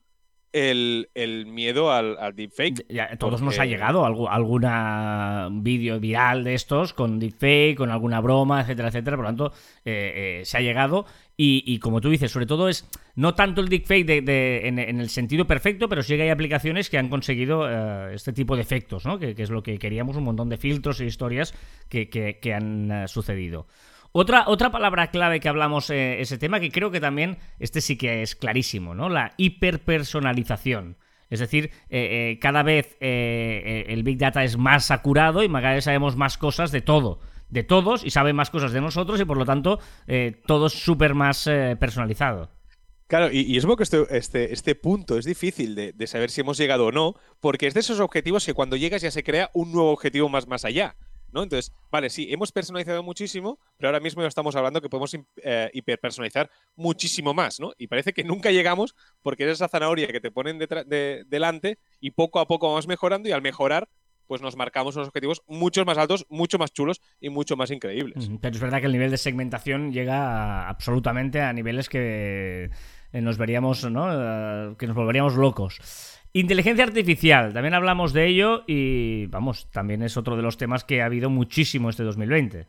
el, 0.52 1.46
miedo 1.46 1.90
al, 1.90 2.16
deepfake. 2.34 2.86
Ya, 2.88 3.16
todos 3.16 3.42
nos 3.42 3.58
ha 3.58 3.66
llegado 3.66 4.04
algún 4.04 4.28
alguna 4.28 5.48
vídeo 5.50 5.98
viral 5.98 6.44
de 6.44 6.54
estos 6.54 6.92
con 6.92 7.18
deepfake, 7.18 7.76
con 7.76 7.90
alguna 7.90 8.20
broma, 8.20 8.60
etcétera, 8.60 8.88
etcétera. 8.88 9.16
Por 9.16 9.24
lo 9.24 9.28
tanto, 9.28 9.52
eh, 9.84 10.40
eh, 10.40 10.44
se 10.44 10.58
ha 10.58 10.60
llegado. 10.60 11.06
Y, 11.44 11.80
como 11.80 12.00
tú 12.00 12.08
dices, 12.08 12.30
sobre 12.30 12.46
todo 12.46 12.68
es 12.68 12.88
no 13.16 13.34
tanto 13.34 13.62
el 13.62 13.68
deepfake 13.68 14.06
de, 14.06 14.68
en, 14.68 14.78
el 14.78 15.10
sentido 15.10 15.44
perfecto, 15.44 15.88
pero 15.88 16.04
sí 16.04 16.14
que 16.14 16.22
hay 16.22 16.28
aplicaciones 16.28 16.88
que 16.88 16.98
han 16.98 17.08
conseguido 17.08 17.68
eh, 17.68 18.14
este 18.14 18.32
tipo 18.32 18.54
de 18.54 18.62
efectos, 18.62 19.04
¿no? 19.06 19.18
Que, 19.18 19.34
es 19.36 19.50
lo 19.50 19.60
que 19.64 19.76
queríamos, 19.80 20.14
un 20.14 20.22
montón 20.22 20.48
de 20.48 20.56
filtros 20.56 21.00
e 21.00 21.06
historias 21.06 21.52
que, 21.88 22.08
que 22.08 22.54
han 22.54 23.08
sucedido. 23.08 23.66
Otra, 24.14 24.44
otra 24.46 24.70
palabra 24.70 25.10
clave 25.10 25.40
que 25.40 25.48
hablamos 25.48 25.88
eh, 25.88 26.20
ese 26.20 26.36
tema, 26.36 26.60
que 26.60 26.70
creo 26.70 26.90
que 26.90 27.00
también 27.00 27.38
este 27.58 27.80
sí 27.80 27.96
que 27.96 28.22
es 28.22 28.36
clarísimo, 28.36 28.94
¿no? 28.94 29.08
La 29.08 29.32
hiperpersonalización. 29.38 30.98
Es 31.30 31.40
decir, 31.40 31.70
eh, 31.88 32.32
eh, 32.32 32.38
cada 32.38 32.62
vez 32.62 32.98
el 33.00 34.02
Big 34.02 34.18
Data 34.18 34.44
es 34.44 34.58
más 34.58 34.90
acurado 34.90 35.42
y 35.42 35.48
cada 35.48 35.72
vez 35.72 35.84
sabemos 35.84 36.14
más 36.14 36.36
cosas 36.36 36.72
de 36.72 36.82
todo, 36.82 37.20
de 37.48 37.64
todos, 37.64 38.04
y 38.04 38.10
sabe 38.10 38.34
más 38.34 38.50
cosas 38.50 38.72
de 38.72 38.82
nosotros 38.82 39.18
y 39.18 39.24
por 39.24 39.38
lo 39.38 39.46
tanto 39.46 39.78
todo 40.44 40.66
es 40.66 40.74
súper 40.74 41.14
más 41.14 41.44
personalizado. 41.80 42.50
Claro, 43.06 43.30
y, 43.32 43.56
es 43.56 43.64
que 43.64 43.82
este, 43.82 44.16
este, 44.16 44.52
este, 44.52 44.74
punto 44.74 45.16
es 45.16 45.24
difícil 45.24 45.74
de, 45.74 45.92
de, 45.92 46.06
saber 46.06 46.30
si 46.30 46.42
hemos 46.42 46.58
llegado 46.58 46.86
o 46.86 46.92
no, 46.92 47.14
porque 47.40 47.66
es 47.66 47.72
de 47.72 47.80
esos 47.80 48.00
objetivos 48.00 48.44
que 48.44 48.52
cuando 48.52 48.76
llegas 48.76 49.00
ya 49.00 49.10
se 49.10 49.24
crea 49.24 49.50
un 49.54 49.72
nuevo 49.72 49.90
objetivo 49.90 50.28
más, 50.28 50.46
más 50.46 50.66
allá. 50.66 50.96
¿No? 51.32 51.42
Entonces, 51.42 51.72
vale, 51.90 52.10
sí, 52.10 52.28
hemos 52.30 52.52
personalizado 52.52 53.02
muchísimo, 53.02 53.58
pero 53.76 53.88
ahora 53.88 54.00
mismo 54.00 54.24
estamos 54.24 54.54
hablando 54.56 54.80
que 54.80 54.88
podemos 54.88 55.16
eh, 55.42 55.70
hiperpersonalizar 55.72 56.50
muchísimo 56.76 57.34
más, 57.34 57.60
¿no? 57.60 57.72
Y 57.78 57.86
parece 57.86 58.12
que 58.12 58.24
nunca 58.24 58.50
llegamos 58.50 58.94
porque 59.22 59.44
es 59.44 59.50
esa 59.50 59.68
zanahoria 59.68 60.08
que 60.08 60.20
te 60.20 60.30
ponen 60.30 60.58
de, 60.58 61.24
delante 61.26 61.78
y 62.00 62.12
poco 62.12 62.40
a 62.40 62.46
poco 62.46 62.68
vamos 62.68 62.86
mejorando 62.86 63.28
y 63.28 63.32
al 63.32 63.42
mejorar 63.42 63.88
pues 64.26 64.40
nos 64.40 64.56
marcamos 64.56 64.96
unos 64.96 65.08
objetivos 65.08 65.42
mucho 65.46 65.84
más 65.84 65.98
altos, 65.98 66.24
mucho 66.30 66.56
más 66.56 66.72
chulos 66.72 67.02
y 67.20 67.28
mucho 67.28 67.56
más 67.56 67.70
increíbles. 67.70 68.30
Pero 68.40 68.54
es 68.54 68.60
verdad 68.60 68.80
que 68.80 68.86
el 68.86 68.92
nivel 68.92 69.10
de 69.10 69.18
segmentación 69.18 69.92
llega 69.92 70.68
absolutamente 70.68 71.42
a 71.42 71.52
niveles 71.52 71.90
que 71.90 72.70
eh, 73.12 73.20
nos 73.20 73.36
veríamos, 73.36 73.84
¿no? 73.90 74.08
Eh, 74.10 74.74
que 74.78 74.86
nos 74.86 74.96
volveríamos 74.96 75.34
locos. 75.34 76.21
Inteligencia 76.34 76.84
artificial, 76.84 77.52
también 77.52 77.74
hablamos 77.74 78.14
de 78.14 78.26
ello 78.26 78.64
y 78.66 79.26
vamos, 79.26 79.68
también 79.70 80.02
es 80.02 80.16
otro 80.16 80.34
de 80.34 80.42
los 80.42 80.56
temas 80.56 80.82
que 80.82 81.02
ha 81.02 81.06
habido 81.06 81.28
muchísimo 81.28 81.90
este 81.90 82.04
2020. 82.04 82.66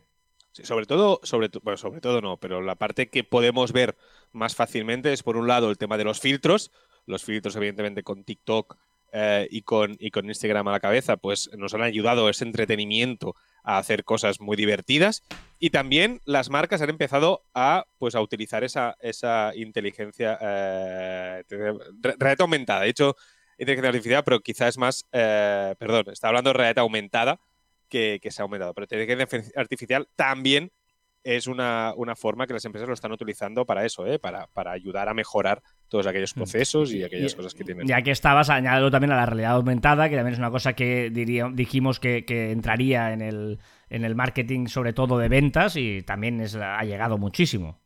Sí, 0.52 0.64
sobre 0.64 0.84
todo, 0.84 1.18
sobre, 1.22 1.48
bueno, 1.62 1.78
sobre 1.78 2.02
todo 2.02 2.20
no, 2.20 2.36
pero 2.36 2.60
la 2.60 2.74
parte 2.74 3.08
que 3.08 3.24
podemos 3.24 3.72
ver 3.72 3.96
más 4.32 4.54
fácilmente 4.54 5.14
es 5.14 5.22
por 5.22 5.38
un 5.38 5.48
lado 5.48 5.70
el 5.70 5.78
tema 5.78 5.96
de 5.96 6.04
los 6.04 6.20
filtros, 6.20 6.72
los 7.06 7.24
filtros 7.24 7.56
evidentemente 7.56 8.02
con 8.02 8.22
TikTok 8.22 8.76
eh, 9.12 9.48
y, 9.50 9.62
con, 9.62 9.96
y 9.98 10.10
con 10.10 10.26
Instagram 10.26 10.68
a 10.68 10.72
la 10.72 10.80
cabeza, 10.80 11.16
pues 11.16 11.48
nos 11.56 11.72
han 11.72 11.82
ayudado 11.82 12.28
ese 12.28 12.44
entretenimiento 12.44 13.34
a 13.62 13.78
hacer 13.78 14.04
cosas 14.04 14.40
muy 14.40 14.56
divertidas 14.58 15.24
y 15.58 15.70
también 15.70 16.20
las 16.26 16.50
marcas 16.50 16.82
han 16.82 16.90
empezado 16.90 17.44
a 17.54 17.86
pues 17.98 18.14
a 18.14 18.20
utilizar 18.20 18.62
esa, 18.62 18.96
esa 19.00 19.52
inteligencia 19.54 20.38
eh, 20.40 21.44
aumentada. 22.38 22.82
De 22.82 22.90
hecho, 22.90 23.16
inteligencia 23.58 23.88
artificial, 23.88 24.24
pero 24.24 24.40
quizás 24.40 24.68
es 24.70 24.78
más, 24.78 25.04
eh, 25.12 25.74
perdón, 25.78 26.06
está 26.12 26.28
hablando 26.28 26.50
de 26.50 26.54
realidad 26.54 26.80
aumentada 26.80 27.40
que, 27.88 28.20
se 28.28 28.42
ha 28.42 28.44
aumentado. 28.44 28.74
Pero 28.74 28.84
inteligencia 28.84 29.52
artificial 29.56 30.08
también 30.16 30.72
es 31.22 31.46
una, 31.46 31.94
forma 32.16 32.46
que 32.46 32.52
las 32.52 32.64
empresas 32.64 32.86
lo 32.86 32.94
están 32.94 33.12
utilizando 33.12 33.64
para 33.64 33.84
eso, 33.86 34.06
¿eh? 34.06 34.18
para, 34.18 34.46
para 34.48 34.72
ayudar 34.72 35.08
a 35.08 35.14
mejorar 35.14 35.62
todos 35.88 36.06
aquellos 36.06 36.36
mm. 36.36 36.38
procesos 36.38 36.92
y 36.92 37.02
aquellas 37.02 37.34
cosas 37.34 37.54
que 37.54 37.64
tienen. 37.64 37.86
Ya 37.86 38.02
que 38.02 38.10
estabas, 38.10 38.50
añadido 38.50 38.90
también 38.90 39.12
a 39.12 39.16
la 39.16 39.26
realidad 39.26 39.52
aumentada, 39.52 40.08
que 40.10 40.16
también 40.16 40.34
es 40.34 40.38
una 40.38 40.50
cosa 40.50 40.74
que 40.74 41.10
dijimos 41.10 41.98
que, 41.98 42.24
entraría 42.52 43.12
en 43.12 43.22
el, 43.22 43.58
en 43.88 44.04
el 44.04 44.14
marketing, 44.14 44.66
sobre 44.66 44.92
todo 44.92 45.18
de 45.18 45.28
ventas, 45.28 45.76
y 45.76 46.02
también 46.02 46.40
es, 46.40 46.56
ha 46.56 46.82
llegado 46.84 47.16
muchísimo. 47.16 47.83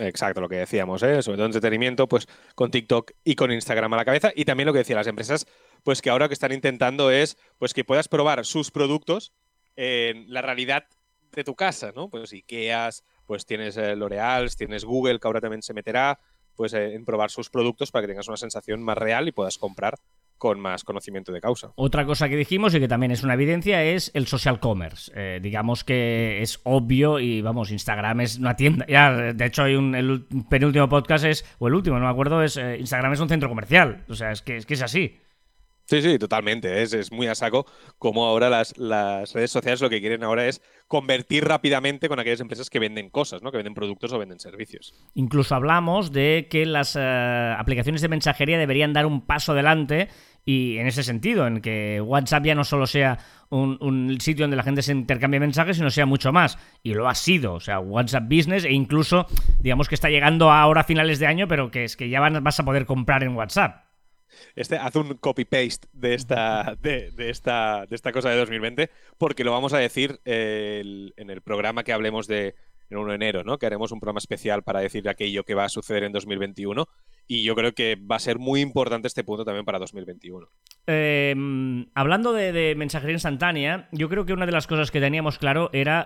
Exacto, 0.00 0.40
lo 0.40 0.48
que 0.48 0.56
decíamos, 0.56 1.02
¿eh? 1.02 1.22
sobre 1.22 1.36
todo 1.36 1.46
entretenimiento, 1.46 2.08
pues 2.08 2.26
con 2.54 2.70
TikTok 2.70 3.12
y 3.22 3.34
con 3.34 3.52
Instagram 3.52 3.92
a 3.92 3.96
la 3.96 4.04
cabeza. 4.04 4.32
Y 4.34 4.44
también 4.44 4.66
lo 4.66 4.72
que 4.72 4.78
decía 4.78 4.96
las 4.96 5.06
empresas, 5.06 5.46
pues 5.82 6.00
que 6.00 6.10
ahora 6.10 6.24
lo 6.24 6.28
que 6.30 6.34
están 6.34 6.52
intentando 6.52 7.10
es 7.10 7.36
pues 7.58 7.74
que 7.74 7.84
puedas 7.84 8.08
probar 8.08 8.44
sus 8.46 8.70
productos 8.70 9.32
en 9.76 10.32
la 10.32 10.42
realidad 10.42 10.84
de 11.32 11.44
tu 11.44 11.54
casa, 11.54 11.92
¿no? 11.94 12.08
Pues 12.08 12.32
Ikeas, 12.32 13.04
pues 13.26 13.46
tienes 13.46 13.76
eh, 13.76 13.94
L'Oreal, 13.94 14.54
tienes 14.56 14.84
Google, 14.84 15.20
que 15.20 15.28
ahora 15.28 15.40
también 15.40 15.62
se 15.62 15.74
meterá, 15.74 16.18
pues 16.56 16.72
eh, 16.72 16.94
en 16.94 17.04
probar 17.04 17.30
sus 17.30 17.50
productos 17.50 17.90
para 17.90 18.02
que 18.02 18.08
tengas 18.08 18.28
una 18.28 18.36
sensación 18.36 18.82
más 18.82 18.98
real 18.98 19.28
y 19.28 19.32
puedas 19.32 19.58
comprar 19.58 19.96
con 20.40 20.58
más 20.58 20.84
conocimiento 20.84 21.32
de 21.32 21.40
causa. 21.42 21.72
Otra 21.76 22.06
cosa 22.06 22.30
que 22.30 22.34
dijimos 22.34 22.74
y 22.74 22.80
que 22.80 22.88
también 22.88 23.12
es 23.12 23.22
una 23.22 23.34
evidencia 23.34 23.84
es 23.84 24.10
el 24.14 24.26
social 24.26 24.58
commerce. 24.58 25.12
Eh, 25.14 25.38
digamos 25.42 25.84
que 25.84 26.40
es 26.40 26.60
obvio 26.64 27.20
y 27.20 27.42
vamos, 27.42 27.70
Instagram 27.70 28.22
es 28.22 28.38
una 28.38 28.56
tienda. 28.56 28.86
Ya, 28.88 29.12
de 29.12 29.44
hecho, 29.44 29.64
hay 29.64 29.74
un, 29.74 29.94
el 29.94 30.24
penúltimo 30.48 30.88
podcast 30.88 31.26
es, 31.26 31.44
o 31.58 31.68
el 31.68 31.74
último, 31.74 31.98
no 31.98 32.06
me 32.06 32.10
acuerdo, 32.10 32.42
es 32.42 32.56
eh, 32.56 32.78
Instagram 32.80 33.12
es 33.12 33.20
un 33.20 33.28
centro 33.28 33.50
comercial. 33.50 34.02
O 34.08 34.14
sea, 34.14 34.32
es 34.32 34.40
que 34.40 34.56
es, 34.56 34.64
que 34.64 34.74
es 34.74 34.82
así. 34.82 35.20
Sí, 35.90 36.02
sí, 36.02 36.20
totalmente. 36.20 36.82
Es, 36.82 36.92
es 36.92 37.10
muy 37.10 37.26
a 37.26 37.34
saco 37.34 37.66
como 37.98 38.24
ahora 38.24 38.48
las, 38.48 38.78
las, 38.78 39.34
redes 39.34 39.50
sociales 39.50 39.80
lo 39.80 39.90
que 39.90 40.00
quieren 40.00 40.22
ahora 40.22 40.46
es 40.46 40.62
convertir 40.86 41.44
rápidamente 41.44 42.08
con 42.08 42.20
aquellas 42.20 42.38
empresas 42.38 42.70
que 42.70 42.78
venden 42.78 43.10
cosas, 43.10 43.42
¿no? 43.42 43.50
que 43.50 43.56
venden 43.56 43.74
productos 43.74 44.12
o 44.12 44.18
venden 44.18 44.38
servicios. 44.38 44.94
Incluso 45.14 45.56
hablamos 45.56 46.12
de 46.12 46.46
que 46.48 46.64
las 46.64 46.94
eh, 46.94 47.54
aplicaciones 47.58 48.02
de 48.02 48.08
mensajería 48.08 48.56
deberían 48.56 48.92
dar 48.92 49.04
un 49.04 49.26
paso 49.26 49.50
adelante 49.50 50.08
y 50.44 50.78
en 50.78 50.86
ese 50.86 51.02
sentido, 51.02 51.46
en 51.46 51.60
que 51.60 52.00
WhatsApp 52.00 52.44
ya 52.44 52.54
no 52.54 52.64
solo 52.64 52.86
sea 52.86 53.18
un, 53.50 54.16
sitio 54.20 54.44
donde 54.44 54.56
la 54.56 54.62
gente 54.62 54.82
se 54.82 54.92
intercambia 54.92 55.40
mensajes, 55.40 55.76
sino 55.76 55.90
sea 55.90 56.06
mucho 56.06 56.32
más. 56.32 56.58
Y 56.82 56.94
lo 56.94 57.08
ha 57.08 57.14
sido. 57.14 57.54
O 57.54 57.60
sea, 57.60 57.80
WhatsApp 57.80 58.24
Business 58.24 58.64
e 58.64 58.72
incluso, 58.72 59.26
digamos 59.60 59.88
que 59.88 59.94
está 59.94 60.08
llegando 60.08 60.50
ahora 60.50 60.82
a 60.82 60.84
finales 60.84 61.18
de 61.18 61.26
año, 61.26 61.48
pero 61.48 61.70
que 61.70 61.84
es 61.84 61.96
que 61.96 62.08
ya 62.08 62.20
vas 62.20 62.60
a 62.60 62.64
poder 62.64 62.86
comprar 62.86 63.22
en 63.22 63.36
WhatsApp. 63.36 63.84
Este, 64.54 64.76
haz 64.76 64.94
un 64.96 65.14
copy-paste 65.14 65.88
de 65.92 66.14
esta, 66.14 66.76
de, 66.80 67.12
esta, 67.18 67.86
de 67.86 67.96
esta 67.96 68.12
cosa 68.12 68.30
de 68.30 68.36
2020, 68.36 68.90
porque 69.18 69.44
lo 69.44 69.52
vamos 69.52 69.72
a 69.72 69.78
decir 69.78 70.20
en 70.24 71.30
el 71.30 71.42
programa 71.42 71.84
que 71.84 71.92
hablemos 71.92 72.26
de 72.26 72.54
en 72.88 72.98
1 72.98 73.08
de 73.10 73.14
enero, 73.14 73.44
¿no? 73.44 73.58
Que 73.58 73.66
haremos 73.66 73.92
un 73.92 74.00
programa 74.00 74.18
especial 74.18 74.62
para 74.62 74.80
decir 74.80 75.08
aquello 75.08 75.44
que 75.44 75.54
va 75.54 75.64
a 75.64 75.68
suceder 75.68 76.02
en 76.02 76.12
2021 76.12 76.88
y 77.30 77.44
yo 77.44 77.54
creo 77.54 77.74
que 77.74 77.94
va 77.94 78.16
a 78.16 78.18
ser 78.18 78.40
muy 78.40 78.60
importante 78.60 79.06
este 79.06 79.22
punto 79.22 79.44
también 79.44 79.64
para 79.64 79.78
2021. 79.78 80.48
Em, 80.88 81.86
hablando 81.94 82.32
de, 82.32 82.74
mensajería 82.76 83.14
instantánea, 83.14 83.88
yo 83.92 84.08
creo 84.08 84.26
que 84.26 84.32
una 84.32 84.46
de 84.46 84.52
las 84.52 84.66
cosas 84.66 84.90
que 84.90 84.98
teníamos 84.98 85.38
claro 85.38 85.70
era 85.72 86.04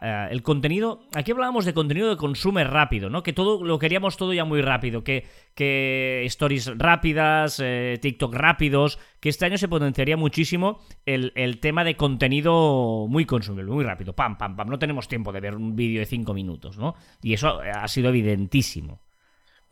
eh, 0.00 0.28
el 0.30 0.42
contenido. 0.44 1.08
Aquí 1.12 1.32
hablábamos 1.32 1.64
de 1.64 1.74
contenido 1.74 2.08
de 2.08 2.16
consumo 2.16 2.62
rápido, 2.62 3.10
¿no? 3.10 3.24
Que 3.24 3.32
todo 3.32 3.64
lo 3.64 3.80
queríamos 3.80 4.16
todo 4.16 4.32
ya 4.32 4.44
muy 4.44 4.62
rápido, 4.62 5.02
que, 5.02 5.26
que 5.56 6.24
stories 6.26 6.78
rápidas, 6.78 7.60
eh, 7.60 7.98
TikTok 8.00 8.32
rápidos, 8.32 9.00
que 9.18 9.30
este 9.30 9.46
año 9.46 9.58
se 9.58 9.66
potenciaría 9.66 10.16
muchísimo 10.16 10.78
el, 11.04 11.32
el, 11.34 11.58
tema 11.58 11.82
de 11.82 11.96
contenido 11.96 13.08
muy 13.08 13.24
consumible, 13.24 13.72
muy 13.72 13.84
rápido. 13.84 14.12
Pam, 14.12 14.38
pam, 14.38 14.54
pam. 14.54 14.68
No 14.68 14.78
tenemos 14.78 15.08
tiempo 15.08 15.32
de 15.32 15.40
ver 15.40 15.56
un 15.56 15.74
vídeo 15.74 15.98
de 15.98 16.06
5 16.06 16.32
minutos, 16.32 16.78
¿no? 16.78 16.94
Y 17.24 17.32
eso 17.32 17.58
ha 17.60 17.88
sido 17.88 18.10
evidentísimo. 18.10 19.00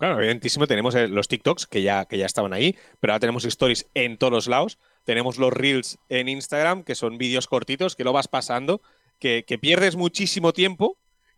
Claro, 0.03 0.19
evidentísimo, 0.19 0.67
tenemos 0.67 0.97
eh, 0.97 1.07
los 1.07 1.29
TikToks 1.29 1.69
que 1.69 1.81
ya, 1.81 2.07
que 2.07 2.19
ya 2.19 2.27
estaban 2.27 2.53
ahí, 2.53 2.77
pero 2.99 3.13
ahora 3.13 3.21
tenemos 3.21 3.45
stories 3.45 3.87
en 3.95 4.19
todos 4.19 4.33
los 4.33 4.49
lados. 4.49 4.81
Tenemos 5.05 5.39
los 5.39 5.53
Reels 5.53 5.97
en 6.09 6.29
Instagram, 6.29 6.83
que 6.83 6.97
son 6.97 7.19
vídeos 7.19 7.47
cortitos, 7.47 7.95
que 7.95 8.03
lo 8.03 8.13
vas 8.13 8.27
pasando, 8.27 8.83
que, 9.21 9.45
pierdes 9.61 9.95
muchísimo 9.95 10.53
tiempo, 10.53 10.97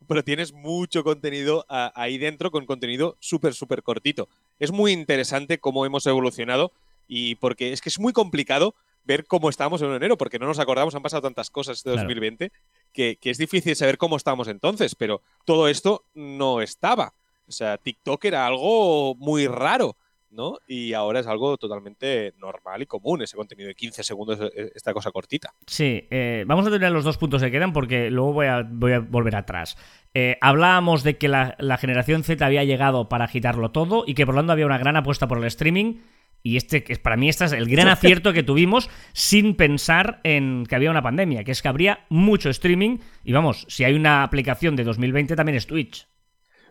pero 0.09 0.25
tienes 0.25 0.55
mucho 0.55 1.05
contenido 1.05 1.67
ahí 1.69 2.17
dentro 2.17 2.51
con 2.51 2.65
contenido 2.65 3.19
súper, 3.21 3.53
súper 3.53 3.83
cortito. 3.83 4.31
Es 4.59 4.73
muy 4.73 4.93
interesante 4.93 5.59
cómo 5.59 5.85
hemos 5.85 6.07
evolucionado 6.07 6.73
y 7.07 7.35
porque 7.35 7.75
es 7.75 7.83
que 7.83 7.91
es 7.91 8.01
muy 8.01 8.15
complicado 8.15 8.75
ver 9.05 9.27
cómo 9.27 9.51
estamos 9.51 9.83
en 9.83 9.93
enero, 9.93 10.17
porque 10.17 10.39
no 10.39 10.47
nos 10.47 10.59
acordamos, 10.59 10.95
han 10.95 11.03
pasado 11.03 11.21
tantas 11.21 11.51
cosas 11.51 11.77
este 11.77 11.91
2020, 11.91 12.51
que, 12.95 13.19
que 13.21 13.29
es 13.29 13.37
difícil 13.37 13.77
saber 13.77 13.99
cómo 13.99 14.17
estamos 14.17 14.49
entonces, 14.49 14.95
pero 14.95 15.21
todo 15.45 15.69
esto 15.69 16.07
no 16.15 16.63
estaba. 16.63 17.13
O 17.47 17.53
sea, 17.53 17.79
TikTok 17.79 18.25
era 18.25 18.47
algo 18.47 19.15
muy 19.17 19.47
raro, 19.47 19.97
¿no? 20.35 20.59
Y 20.67 20.93
ahora 20.93 21.21
es 21.21 21.27
algo 21.27 21.57
totalmente 21.57 22.35
normal 22.39 22.83
y 22.83 22.87
común, 22.87 23.23
ese 23.23 23.37
contenido 23.37 23.69
de 23.69 23.75
15 23.75 24.03
segundos, 24.03 24.41
e, 24.41 24.45
e, 24.45 24.73
esta 24.75 24.93
cosa 24.93 25.11
cortita. 25.11 25.55
Sí, 25.67 26.07
eh, 26.11 26.45
vamos 26.47 26.67
a 26.67 26.71
tener 26.71 26.93
los 26.93 27.05
dos 27.05 27.19
puntos 27.19 27.43
que 27.43 27.51
quedan 27.51 27.73
porque 27.73 28.11
luego 28.11 28.33
voy 28.33 28.47
a, 28.47 28.67
voy 28.69 28.93
a 28.93 29.01
volver 29.01 29.37
atrás. 29.37 29.77
Eh, 30.13 30.37
hablábamos 30.41 31.03
de 31.03 31.17
que 31.17 31.29
la, 31.29 31.79
generación 31.79 32.25
Z 32.25 32.45
había 32.45 32.65
llegado 32.65 33.09
para 33.09 33.25
agitarlo 33.25 33.71
todo 33.71 34.05
y 34.07 34.15
que 34.15 34.27
por 34.27 34.35
lo 34.35 34.41
tanto 34.41 34.53
había 34.53 34.67
una 34.67 34.79
gran 34.79 34.97
apuesta 34.97 35.29
por 35.29 35.39
el 35.39 35.45
streaming. 35.45 36.01
Y 36.47 36.59
este, 36.59 36.83
para 36.99 37.17
mí, 37.17 37.31
este 37.31 37.47
es 37.47 37.53
el 37.53 37.69
gran 37.69 37.89
acierto 37.89 38.35
que 38.35 38.43
tuvimos 38.43 38.91
sin 39.15 39.57
pensar 39.57 40.21
en 40.25 40.67
que 40.69 40.75
había 40.75 40.91
una 40.91 41.03
pandemia, 41.03 41.43
que 41.43 41.53
es 41.53 41.63
que 41.63 41.69
habría 41.69 42.05
mucho 42.11 42.51
streaming. 42.51 42.99
Y 43.25 43.33
vamos, 43.33 43.65
si 43.69 43.85
hay 43.85 43.95
una 43.95 44.23
aplicación 44.23 44.77
de 44.77 44.85
2020 44.85 45.37
también 45.37 45.57
es 45.57 45.67
Twitch. 45.67 46.07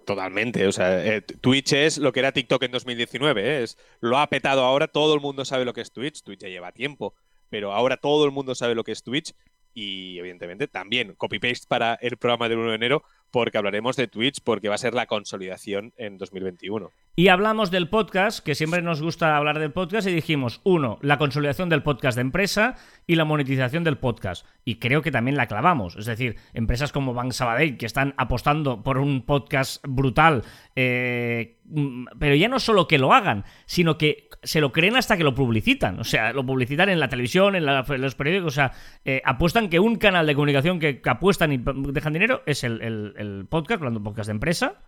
Totalmente. 0.05 0.67
O 0.67 0.71
sea, 0.71 1.05
eh, 1.05 1.21
Twitch 1.21 1.73
es 1.73 1.97
lo 1.97 2.11
que 2.11 2.19
era 2.19 2.31
TikTok 2.31 2.63
en 2.63 2.71
2019. 2.71 3.41
¿eh? 3.41 3.63
Es, 3.63 3.77
lo 4.01 4.17
ha 4.17 4.27
petado 4.27 4.63
ahora, 4.63 4.87
todo 4.87 5.13
el 5.13 5.21
mundo 5.21 5.45
sabe 5.45 5.65
lo 5.65 5.73
que 5.73 5.81
es 5.81 5.91
Twitch. 5.91 6.23
Twitch 6.23 6.41
ya 6.41 6.49
lleva 6.49 6.71
tiempo, 6.71 7.15
pero 7.49 7.71
ahora 7.73 7.97
todo 7.97 8.25
el 8.25 8.31
mundo 8.31 8.55
sabe 8.55 8.75
lo 8.75 8.83
que 8.83 8.91
es 8.91 9.03
Twitch. 9.03 9.33
Y 9.73 10.19
evidentemente 10.19 10.67
también 10.67 11.15
copy-paste 11.15 11.65
para 11.67 11.95
el 11.95 12.17
programa 12.17 12.47
del 12.47 12.59
1 12.59 12.69
de 12.69 12.75
enero, 12.75 13.03
porque 13.33 13.57
hablaremos 13.57 13.95
de 13.95 14.07
Twitch, 14.07 14.41
porque 14.43 14.69
va 14.69 14.75
a 14.75 14.77
ser 14.77 14.93
la 14.93 15.07
consolidación 15.07 15.91
en 15.97 16.19
2021. 16.19 16.91
Y 17.15 17.29
hablamos 17.29 17.71
del 17.71 17.89
podcast, 17.89 18.43
que 18.43 18.53
siempre 18.53 18.83
nos 18.83 19.01
gusta 19.01 19.35
hablar 19.35 19.57
del 19.57 19.71
podcast, 19.71 20.07
y 20.07 20.13
dijimos, 20.13 20.61
uno, 20.63 20.99
la 21.01 21.17
consolidación 21.17 21.67
del 21.67 21.81
podcast 21.81 22.15
de 22.15 22.21
empresa 22.21 22.75
y 23.07 23.15
la 23.15 23.25
monetización 23.25 23.83
del 23.83 23.97
podcast. 23.97 24.45
Y 24.65 24.75
creo 24.75 25.01
que 25.01 25.11
también 25.11 25.35
la 25.35 25.47
clavamos. 25.47 25.95
Es 25.95 26.05
decir, 26.05 26.37
empresas 26.53 26.91
como 26.91 27.15
Bank 27.15 27.31
Sabadell, 27.31 27.77
que 27.77 27.87
están 27.87 28.13
apostando 28.17 28.83
por 28.83 28.99
un 28.99 29.25
podcast 29.25 29.83
brutal, 29.87 30.43
eh, 30.75 31.59
mm, 31.65 32.05
pero 32.19 32.35
ya 32.35 32.47
no 32.47 32.59
solo 32.59 32.87
que 32.87 32.99
lo 32.99 33.13
hagan, 33.13 33.45
sino 33.65 33.97
que 33.97 34.29
se 34.43 34.61
lo 34.61 34.71
creen 34.71 34.95
hasta 34.95 35.17
que 35.17 35.23
lo 35.23 35.33
publicitan. 35.33 35.99
O 35.99 36.03
sea, 36.03 36.33
lo 36.33 36.45
publicitan 36.45 36.89
en 36.89 36.99
la 36.99 37.09
televisión, 37.09 37.55
en, 37.55 37.65
los 37.65 38.15
periódicos, 38.15 38.53
o 38.53 38.55
sea, 38.55 38.71
eh, 39.05 39.21
apuestan 39.25 39.69
que 39.69 39.79
un 39.79 39.97
canal 39.97 40.27
de 40.27 40.35
comunicación 40.35 40.79
que, 40.79 41.01
apuestan 41.05 41.51
y 41.51 41.61
dejan 41.91 42.13
dinero 42.13 42.41
es 42.45 42.63
el, 42.63 42.81
el 42.81 43.13
podcast, 43.49 43.79
hablando 43.81 43.99
de 43.99 44.03
podcast 44.03 44.27
de 44.27 44.33
empresa 44.33 44.83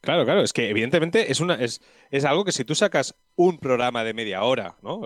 Claro, 0.00 0.24
claro, 0.24 0.42
es 0.42 0.52
que 0.52 0.70
evidentemente 0.70 1.30
es, 1.30 1.40
una, 1.40 1.54
es, 1.54 1.82
es 2.10 2.24
algo 2.24 2.44
que 2.44 2.52
si 2.52 2.64
tú 2.64 2.74
sacas 2.74 3.16
un 3.34 3.58
programa 3.58 4.04
de 4.04 4.14
media 4.14 4.42
hora, 4.44 4.76
¿no? 4.82 5.00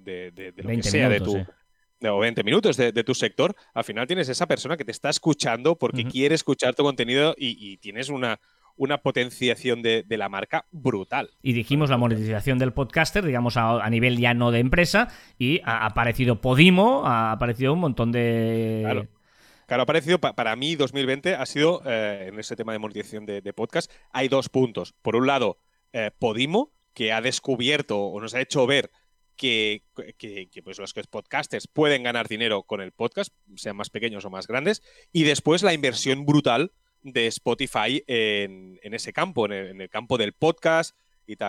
De, 0.00 0.30
de, 0.30 0.52
lo 0.56 0.68
que 0.70 0.82
sea 0.82 1.08
de 1.08 1.20
tu. 1.20 1.44
O 2.00 2.18
20 2.20 2.44
minutos 2.44 2.76
de, 2.76 2.92
tu 2.92 3.12
sector, 3.12 3.56
al 3.74 3.82
final 3.82 4.06
tienes 4.06 4.28
esa 4.28 4.46
persona 4.46 4.76
que 4.76 4.84
te 4.84 4.92
está 4.92 5.10
escuchando 5.10 5.76
porque 5.76 6.04
quiere 6.04 6.36
escuchar 6.36 6.76
tu 6.76 6.84
contenido 6.84 7.34
y, 7.36 7.76
tienes 7.78 8.08
una, 8.08 8.38
una 8.76 8.98
potenciación 8.98 9.82
de, 9.82 10.04
la 10.08 10.28
marca 10.28 10.66
brutal. 10.70 11.30
Y 11.42 11.54
dijimos 11.54 11.90
la 11.90 11.96
monetización 11.96 12.60
del 12.60 12.72
podcaster, 12.72 13.24
digamos, 13.24 13.56
a, 13.56 13.90
nivel 13.90 14.16
ya 14.16 14.32
no 14.32 14.52
de 14.52 14.60
empresa, 14.60 15.08
y 15.40 15.60
ha 15.64 15.86
aparecido 15.86 16.40
Podimo, 16.40 17.04
ha 17.04 17.32
aparecido 17.32 17.72
un 17.72 17.80
montón 17.80 18.12
de, 18.12 18.82
Claro, 18.84 19.08
ha 19.68 19.86
parecido, 19.86 20.18
para 20.18 20.56
mí 20.56 20.76
2020 20.76 21.34
ha 21.34 21.46
sido, 21.46 21.82
eh, 21.84 22.26
en 22.28 22.38
ese 22.38 22.56
tema 22.56 22.72
de 22.72 22.78
monetización 22.78 23.26
de, 23.26 23.52
podcast, 23.52 23.90
hay 24.12 24.28
dos 24.28 24.48
puntos. 24.48 24.94
Por 25.02 25.16
un 25.16 25.26
lado, 25.26 25.58
eh, 25.92 26.10
Podimo, 26.18 26.72
que 26.94 27.12
ha 27.12 27.20
descubierto 27.20 28.00
o 28.00 28.20
nos 28.20 28.34
ha 28.34 28.40
hecho 28.40 28.66
ver 28.66 28.90
que, 29.36 29.84
pues 30.64 30.78
los 30.78 30.92
podcasters 30.92 31.68
pueden 31.68 32.02
ganar 32.02 32.28
dinero 32.28 32.64
con 32.64 32.80
el 32.80 32.92
podcast, 32.92 33.32
sean 33.56 33.76
más 33.76 33.90
pequeños 33.90 34.24
o 34.24 34.30
más 34.30 34.46
grandes, 34.46 34.82
y 35.12 35.22
después 35.22 35.62
la 35.62 35.74
inversión 35.74 36.26
brutal 36.26 36.72
de 37.02 37.28
Spotify 37.28 38.02
en, 38.08 38.78
ese 38.82 39.12
campo, 39.12 39.46
en 39.46 39.80
el, 39.80 39.88
campo 39.88 40.18
del 40.18 40.32
podcast, 40.32 40.96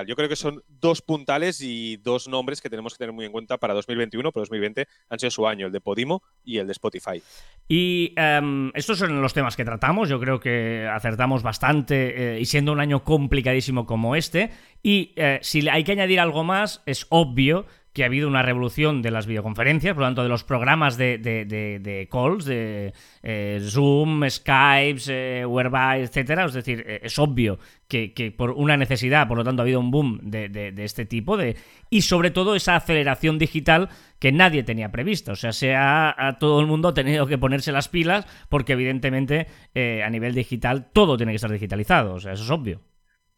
Yo 0.06 0.16
creo 0.16 0.28
que 0.28 0.36
son 0.36 0.62
dos 0.68 1.02
puntales 1.02 1.62
y 1.62 1.98
dos 1.98 2.28
nombres 2.28 2.60
que 2.62 2.70
tenemos 2.70 2.94
que 2.94 2.98
tener 2.98 3.14
muy 3.14 3.26
en 3.26 3.32
cuenta 3.32 3.58
para 3.58 3.74
2021, 3.74 4.32
pero 4.32 4.42
2020 4.42 4.88
han 5.10 5.20
sido 5.20 5.32
su 5.32 5.48
año, 5.48 5.68
el 5.68 5.72
de 5.72 5.80
Podimo 5.80 6.22
y 6.44 6.58
el 6.58 6.68
de 6.68 6.74
Spotify. 6.74 7.22
Y 7.68 8.14
em, 8.18 8.72
estos 8.74 8.98
son 8.98 9.22
los 9.22 9.34
temas 9.34 9.56
que 9.56 9.64
tratamos, 9.64 10.10
yo 10.10 10.20
creo 10.20 10.40
que 10.40 10.86
acertamos 10.92 11.44
bastante 11.44 12.36
eh, 12.36 12.40
y 12.42 12.46
siendo 12.46 12.74
un 12.74 12.82
año 12.82 13.04
complicadísimo 13.06 13.86
como 13.86 14.16
este. 14.16 14.52
Y 14.84 15.14
eh, 15.16 15.40
si 15.42 15.68
hay 15.70 15.84
que 15.84 15.94
añadir 15.94 16.20
algo 16.20 16.44
más, 16.44 16.82
es 16.86 17.06
obvio 17.10 17.66
que 17.94 18.04
ha 18.04 18.06
habido 18.06 18.28
una 18.28 18.44
revolución 18.44 19.02
de 19.02 19.12
las 19.12 19.26
videoconferencias, 19.26 19.94
por 19.94 20.02
lo 20.02 20.08
tanto, 20.08 20.24
de 20.24 20.30
los 20.30 20.44
programas 20.44 20.98
de, 20.98 21.18
de, 21.18 22.08
calls, 22.12 22.46
de 22.46 22.94
eh, 23.24 23.60
Zoom, 23.62 24.30
Skype, 24.30 25.02
eh, 25.08 25.46
Whereby, 25.46 26.04
etcétera. 26.04 26.46
Es 26.46 26.54
decir, 26.54 26.84
eh, 26.88 27.00
es 27.04 27.18
obvio 27.18 27.60
que, 27.88 28.34
por 28.38 28.52
una 28.52 28.78
necesidad, 28.78 29.28
por 29.28 29.38
lo 29.38 29.44
tanto, 29.44 29.62
ha 29.62 29.64
habido 29.64 29.80
un 29.80 29.90
boom 29.90 30.20
de, 30.22 30.74
este 30.78 31.06
tipo, 31.06 31.36
de, 31.36 31.58
y 31.90 32.04
sobre 32.04 32.30
todo 32.30 32.56
esa 32.56 32.76
aceleración 32.76 33.40
digital 33.40 33.90
que 34.20 34.32
nadie 34.32 34.64
tenía 34.64 34.92
prevista. 34.92 35.32
O 35.32 35.36
sea, 35.36 35.52
se 35.52 35.76
ha, 35.76 36.38
todo 36.40 36.62
el 36.62 36.68
mundo 36.68 36.94
tenido 36.94 37.26
que 37.26 37.40
ponerse 37.40 37.72
las 37.72 37.90
pilas 37.90 38.28
porque, 38.50 38.74
evidentemente, 38.74 39.48
a 39.76 40.10
nivel 40.10 40.36
digital 40.36 40.92
todo 40.94 41.18
tiene 41.18 41.32
que 41.32 41.38
estar 41.38 41.52
digitalizado. 41.52 42.14
O 42.14 42.20
sea, 42.20 42.34
eso 42.34 42.44
es 42.44 42.52
obvio. 42.52 42.82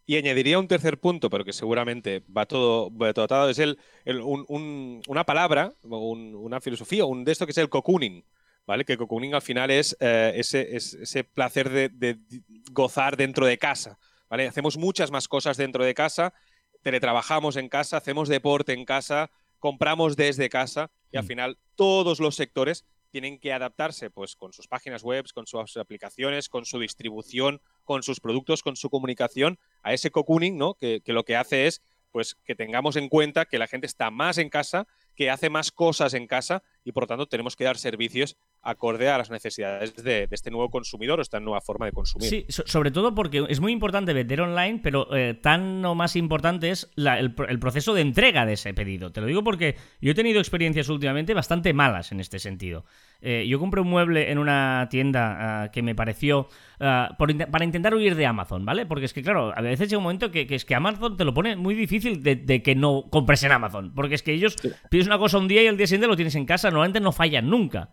Y 0.06 0.18
añadiría 0.18 0.60
un 0.60 0.68
tercer 0.68 1.00
punto, 1.00 1.30
pero 1.30 1.46
que 1.46 1.54
seguramente 1.54 2.24
va 2.36 2.46
todo, 2.46 2.92
va 2.96 3.50
es 3.50 3.60
el, 3.60 3.78
una 4.06 5.24
palabra, 5.26 5.74
una 5.84 6.60
filosofía, 6.60 7.06
un 7.06 7.24
de 7.24 7.32
esto 7.32 7.46
que 7.46 7.52
es 7.52 7.58
el 7.58 7.70
cocooning, 7.70 8.26
¿vale? 8.66 8.84
Que 8.84 8.98
cocooning 8.98 9.36
al 9.36 9.42
final 9.42 9.72
es 9.72 9.96
eh, 10.00 10.34
ese, 10.36 10.76
ese, 10.76 11.24
placer 11.24 11.70
de, 11.70 12.18
gozar 12.72 13.16
dentro 13.16 13.46
de 13.46 13.58
casa, 13.58 14.00
¿vale? 14.30 14.48
Hacemos 14.48 14.78
muchas 14.78 15.12
más 15.12 15.28
cosas 15.28 15.58
dentro 15.58 15.86
de 15.86 15.94
casa, 15.94 16.34
teletrabajamos 16.82 17.56
en 17.56 17.70
casa, 17.70 17.98
hacemos 17.98 18.28
deporte 18.28 18.74
en 18.74 18.86
casa, 18.86 19.30
compramos 19.60 20.16
desde 20.16 20.50
casa 20.50 20.92
y 21.12 21.18
al 21.18 21.24
mm. 21.24 21.28
final 21.28 21.58
todos 21.76 22.20
los 22.20 22.36
sectores 22.36 22.86
tienen 23.12 23.40
que 23.40 23.54
adaptarse 23.54 24.10
pues 24.10 24.36
con 24.36 24.54
sus 24.54 24.68
páginas 24.68 25.04
web, 25.04 25.26
con 25.34 25.46
sus 25.46 25.78
aplicaciones, 25.78 26.50
con 26.50 26.66
su 26.66 26.80
distribución, 26.80 27.62
con 27.84 28.04
sus 28.04 28.20
productos, 28.20 28.64
con 28.64 28.76
su 28.76 28.90
comunicación, 28.90 29.60
a 29.84 29.94
ese 29.94 30.12
cocooning, 30.12 30.58
¿no? 30.58 30.76
Que, 30.76 31.02
que, 31.02 31.14
lo 31.14 31.24
que 31.24 31.36
hace 31.36 31.68
es 31.68 31.82
pues 32.12 32.36
que 32.46 32.56
tengamos 32.56 32.98
en 32.98 33.10
cuenta 33.10 33.46
que 33.46 33.58
la 33.58 33.68
gente 33.68 33.88
está 33.88 34.12
más 34.12 34.38
en 34.38 34.50
casa, 34.50 34.88
que 35.16 35.30
hace 35.30 35.50
más 35.50 35.72
cosas 35.72 36.14
en 36.14 36.28
casa 36.28 36.62
y 36.84 36.92
por 36.92 37.04
lo 37.04 37.08
tanto 37.08 37.28
tenemos 37.28 37.56
que 37.56 37.64
dar 37.64 37.78
servicios 37.78 38.38
acorde 38.64 39.10
a 39.10 39.18
las 39.18 39.32
necesidades 39.32 39.96
de, 39.96 40.28
este 40.30 40.52
nuevo 40.52 40.70
consumidor 40.70 41.20
o 41.20 41.22
esta 41.22 41.40
nueva 41.40 41.62
forma 41.62 41.88
de 41.88 41.92
consumir. 41.92 42.30
Sí, 42.30 42.46
sobre 42.48 42.92
todo 42.92 43.16
porque 43.16 43.46
es 43.50 43.60
muy 43.60 43.72
importante 43.72 44.14
vender 44.14 44.42
online, 44.42 44.80
pero 44.84 45.16
eh, 45.16 45.34
tan 45.34 45.84
o 45.84 45.96
más 45.96 46.16
importante 46.16 46.70
es 46.70 46.90
el, 46.96 47.34
proceso 47.60 47.94
de 47.94 48.02
entrega 48.02 48.46
de 48.46 48.54
ese 48.54 48.74
pedido. 48.74 49.12
Te 49.12 49.22
lo 49.22 49.28
digo 49.28 49.44
porque 49.44 49.76
yo 50.00 50.12
he 50.12 50.16
tenido 50.16 50.40
experiencias 50.40 50.90
últimamente 50.90 51.34
bastante 51.34 51.74
malas 51.74 52.12
en 52.12 52.20
este 52.20 52.38
sentido. 52.38 52.86
Eh, 53.22 53.46
yo 53.48 53.60
compré 53.60 53.82
un 53.82 53.90
mueble 53.90 54.32
en 54.32 54.38
una 54.38 54.88
tienda 54.90 55.64
ah, 55.64 55.72
que 55.72 55.82
me 55.82 55.96
pareció 55.96 56.48
ah, 56.80 57.16
para 57.18 57.66
intentar 57.66 57.96
huir 57.96 58.16
de 58.16 58.26
Amazon, 58.26 58.66
¿vale? 58.66 58.86
Porque 58.86 59.06
es 59.06 59.14
que, 59.14 59.24
claro, 59.24 59.54
a 59.56 59.62
veces 59.62 59.90
llega 59.90 59.98
un 59.98 60.04
momento 60.04 60.32
que, 60.32 60.48
es 60.50 60.66
que 60.66 60.76
Amazon 60.76 61.18
te 61.18 61.26
lo 61.26 61.34
pone 61.34 61.56
muy 61.56 61.74
difícil 61.74 62.22
de, 62.22 62.62
que 62.62 62.76
no 62.76 63.06
compres 63.10 63.44
en 63.44 63.52
Amazon. 63.52 63.92
Porque 63.96 64.16
es 64.16 64.24
que 64.24 64.34
ellos 64.34 64.56
pides 64.90 65.08
una 65.08 65.18
cosa 65.18 65.40
un 65.40 65.48
día 65.48 65.64
y 65.64 65.68
el 65.68 65.78
día 65.78 65.88
siguiente 65.88 66.08
lo 66.08 66.16
tienes 66.16 66.36
en 66.36 66.46
casa, 66.46 66.70
normalmente 66.70 67.00
no 67.00 67.12
fallan 67.12 67.50
nunca 67.50 67.90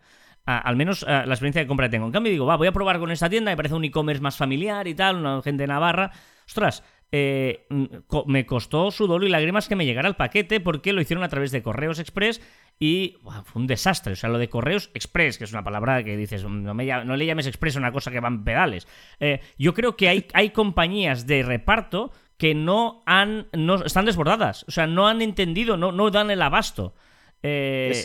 al 0.56 0.76
menos 0.76 1.02
la 1.02 1.24
experiencia 1.24 1.61
de 1.61 1.66
compra 1.66 1.87
que 1.87 1.92
tengo. 1.92 2.06
En 2.06 2.12
cambio, 2.12 2.32
digo, 2.32 2.46
va, 2.46 2.56
voy 2.56 2.68
a 2.68 2.72
probar 2.72 2.98
con 2.98 3.11
esta 3.11 3.28
tienda, 3.28 3.50
me 3.50 3.56
parece 3.56 3.74
un 3.74 3.84
e-commerce 3.84 4.22
más 4.22 4.37
familiar 4.37 4.88
y 4.88 4.94
tal, 4.94 5.16
una 5.16 5.42
gente 5.42 5.64
de 5.64 5.66
Navarra. 5.66 6.11
Ostras, 6.46 6.82
eh, 7.11 7.66
mm, 7.70 7.87
me 8.26 8.44
costó 8.44 8.90
sudor 8.90 9.24
y 9.24 9.28
lágrimas 9.28 9.68
que 9.68 9.76
me 9.76 9.87
llegara 9.87 10.08
el 10.08 10.16
paquete 10.16 10.61
porque 10.61 10.92
lo 10.92 11.00
hicieron 11.00 11.24
a 11.24 11.28
través 11.28 11.50
de 11.52 11.62
Correos 11.62 11.98
Express 11.98 12.40
y 12.78 13.16
fue 13.44 13.61
un 13.61 13.66
desastre. 13.66 14.12
O 14.12 14.16
sea, 14.16 14.28
lo 14.28 14.38
de 14.38 14.48
Correos 14.48 14.90
Express, 14.94 15.38
que 15.38 15.44
es 15.44 15.52
una 15.52 15.64
palabra 15.64 16.02
que 16.04 16.16
dices, 16.16 16.44
no, 16.44 16.74
no 16.74 17.16
le 17.16 17.26
llames 17.26 17.46
Express 17.46 17.76
a 17.76 17.80
una 17.80 17.92
cosa 17.92 18.11
que 18.11 18.20
van 18.20 18.44
pedales. 18.44 18.87
Eh, 19.20 19.40
yo 19.58 19.74
creo 19.74 19.96
que 19.96 20.08
hay, 20.08 20.26
hay 20.34 20.50
compañías 20.50 21.26
de 21.26 21.42
reparto 21.42 22.12
que 22.37 22.54
no 22.54 23.02
han, 23.06 23.48
no, 23.52 23.84
están 23.84 24.04
desbordadas. 24.04 24.64
O 24.68 24.70
sea, 24.70 24.87
no 24.87 25.08
han 25.08 25.22
entendido, 25.22 25.76
no, 25.76 25.92
no 25.92 26.11
dan 26.11 26.30
el 26.30 26.42
abasto. 26.42 26.94
Eh, 27.42 28.04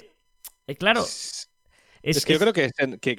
claro. 0.77 1.01
Es, 1.01 1.52
que 2.03 2.33
yo 2.33 2.39
creo 2.39 2.53
que, 2.53 2.69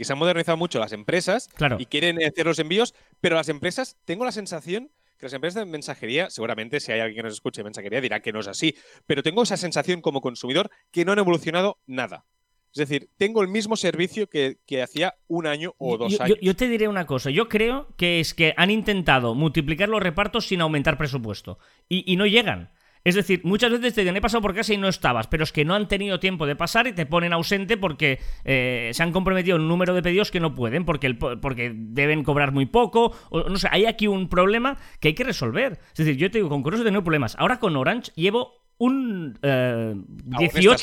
se 0.05 0.13
han 0.13 0.19
modernizado 0.19 0.57
mucho 0.57 0.79
las 0.79 0.93
empresas 0.93 1.49
y 1.79 1.87
quieren 1.87 2.23
hacer 2.23 2.47
los 2.47 2.59
envíos, 2.59 2.95
pero 3.21 3.37
las 3.37 3.49
empresas, 3.49 3.97
tengo 4.05 4.25
la 4.25 4.33
sensación 4.33 4.91
que 5.19 5.27
las 5.27 5.33
empresas 5.33 5.65
de 5.65 5.71
mensajería, 5.71 6.29
seguramente 6.29 6.81
si 6.81 6.93
hay 6.93 7.01
alguien 7.01 7.17
que 7.17 7.23
nos 7.23 7.35
escuche 7.35 7.61
de 7.61 7.65
mensajería 7.65 8.01
dirá 8.01 8.21
que 8.21 8.33
no 8.33 8.41
es 8.41 8.49
así, 8.49 8.77
pero 9.07 9.23
tengo 9.23 9.43
esa 9.43 9.57
sensación 9.57 10.01
como 10.01 10.21
consumidor 10.21 10.71
que 10.91 11.05
no 11.05 11.13
han 11.13 11.19
evolucionado 11.19 11.79
nada. 11.87 12.27
Es 12.73 12.89
decir, 12.89 13.09
tengo 13.17 13.41
el 13.41 13.49
mismo 13.49 13.77
servicio 13.77 14.29
que, 14.29 14.59
hacía 14.83 15.15
un 15.29 15.47
año 15.47 15.75
o 15.79 15.97
dos 15.97 16.21
años. 16.21 16.39
Yo, 16.43 16.57
te 16.57 16.69
diré 16.69 16.89
una 16.89 17.07
cosa, 17.07 17.31
yo 17.31 17.49
creo 17.49 17.95
que 17.97 18.19
es 18.19 18.35
que 18.35 18.53
han 18.57 18.71
intentado 18.71 19.37
multiplicar 19.37 19.89
los 19.89 20.03
repartos 20.03 20.49
sin 20.49 20.61
aumentar 20.61 20.99
presupuesto 20.99 21.59
y 21.89 22.17
no 22.17 22.27
llegan. 22.27 22.73
Es 23.05 23.15
decir, 23.15 23.43
muchas 23.45 23.71
veces 23.71 23.93
te 23.93 24.01
dicen, 24.01 24.17
he 24.17 24.21
pasado 24.23 24.41
por 24.41 24.55
casa 24.55 24.73
y 24.73 24.79
no 24.79 24.89
estabas, 24.89 25.27
pero 25.27 25.45
es 25.45 25.53
que 25.53 25.65
no 25.65 25.75
han 25.75 25.89
tenido 25.89 26.19
tiempo 26.19 26.47
de 26.47 26.57
pasar 26.57 26.87
y 26.87 26.93
te 26.95 27.05
ponen 27.05 27.35
ausente 27.35 27.77
porque 27.77 28.19
eh, 28.45 28.91
se 28.95 29.03
han 29.03 29.13
comprometido 29.13 29.57
un 29.57 29.69
número 29.69 29.93
de 29.93 30.03
pedidos 30.03 30.31
que 30.31 30.41
no 30.41 30.55
pueden, 30.55 30.87
porque, 30.87 31.13
porque 31.15 31.73
deben 31.75 32.25
cobrar 32.25 32.53
muy 32.53 32.65
poco. 32.65 33.13
O, 33.29 33.49
no 33.49 33.57
sé, 33.57 33.69
hay 33.71 33.85
aquí 33.85 34.07
un 34.07 34.29
problema 34.31 34.79
que 35.01 35.09
hay 35.09 35.15
que 35.15 35.25
resolver. 35.25 35.79
Es 35.89 35.99
decir, 35.99 36.17
yo 36.17 36.31
te 36.31 36.39
digo, 36.39 36.49
con 36.49 36.63
Correos 36.63 36.81
he 36.81 36.85
tenido 36.85 37.05
problemas. 37.05 37.37
Ahora 37.39 37.59
con 37.59 37.77
Orange 37.77 38.11
llevo 38.17 38.65
un 38.79 39.39
18 39.41 39.43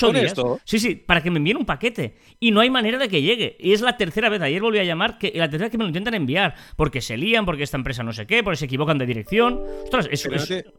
eh, 0.10 0.20
días. 0.20 0.34
Sí, 0.64 0.80
sí, 0.80 0.96
para 0.96 1.22
que 1.22 1.32
me 1.32 1.38
envíen 1.38 1.58
un 1.58 1.66
paquete. 1.66 2.18
Y 2.40 2.52
no 2.52 2.62
hay 2.62 2.70
manera 2.70 2.98
de 2.98 3.10
que 3.10 3.22
llegue. 3.22 3.58
Y 3.60 3.74
es 3.74 3.82
la 3.82 3.98
tercera 3.98 4.30
vez. 4.30 4.42
Ayer 4.42 4.62
volví 4.62 4.80
a 4.80 4.84
llamar, 4.84 5.18
que 5.18 5.32
la 5.36 5.50
tercera 5.50 5.66
vez 5.66 5.72
que 5.72 5.78
me 5.78 5.84
lo 5.84 5.90
intentan 5.90 6.14
enviar. 6.14 6.56
Porque 6.76 7.02
se 7.02 7.18
lían, 7.18 7.46
porque 7.46 7.64
esta 7.64 7.78
empresa 7.78 8.04
no 8.04 8.14
sé 8.14 8.28
qué, 8.28 8.44
porque 8.44 8.58
se 8.58 8.66
equivocan 8.66 8.98
de 8.98 9.06
dirección. 9.08 9.60
Ostras, 9.84 10.08
es, 10.12 10.30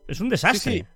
es, 0.08 0.20
un 0.20 0.28
desastre. 0.28 0.86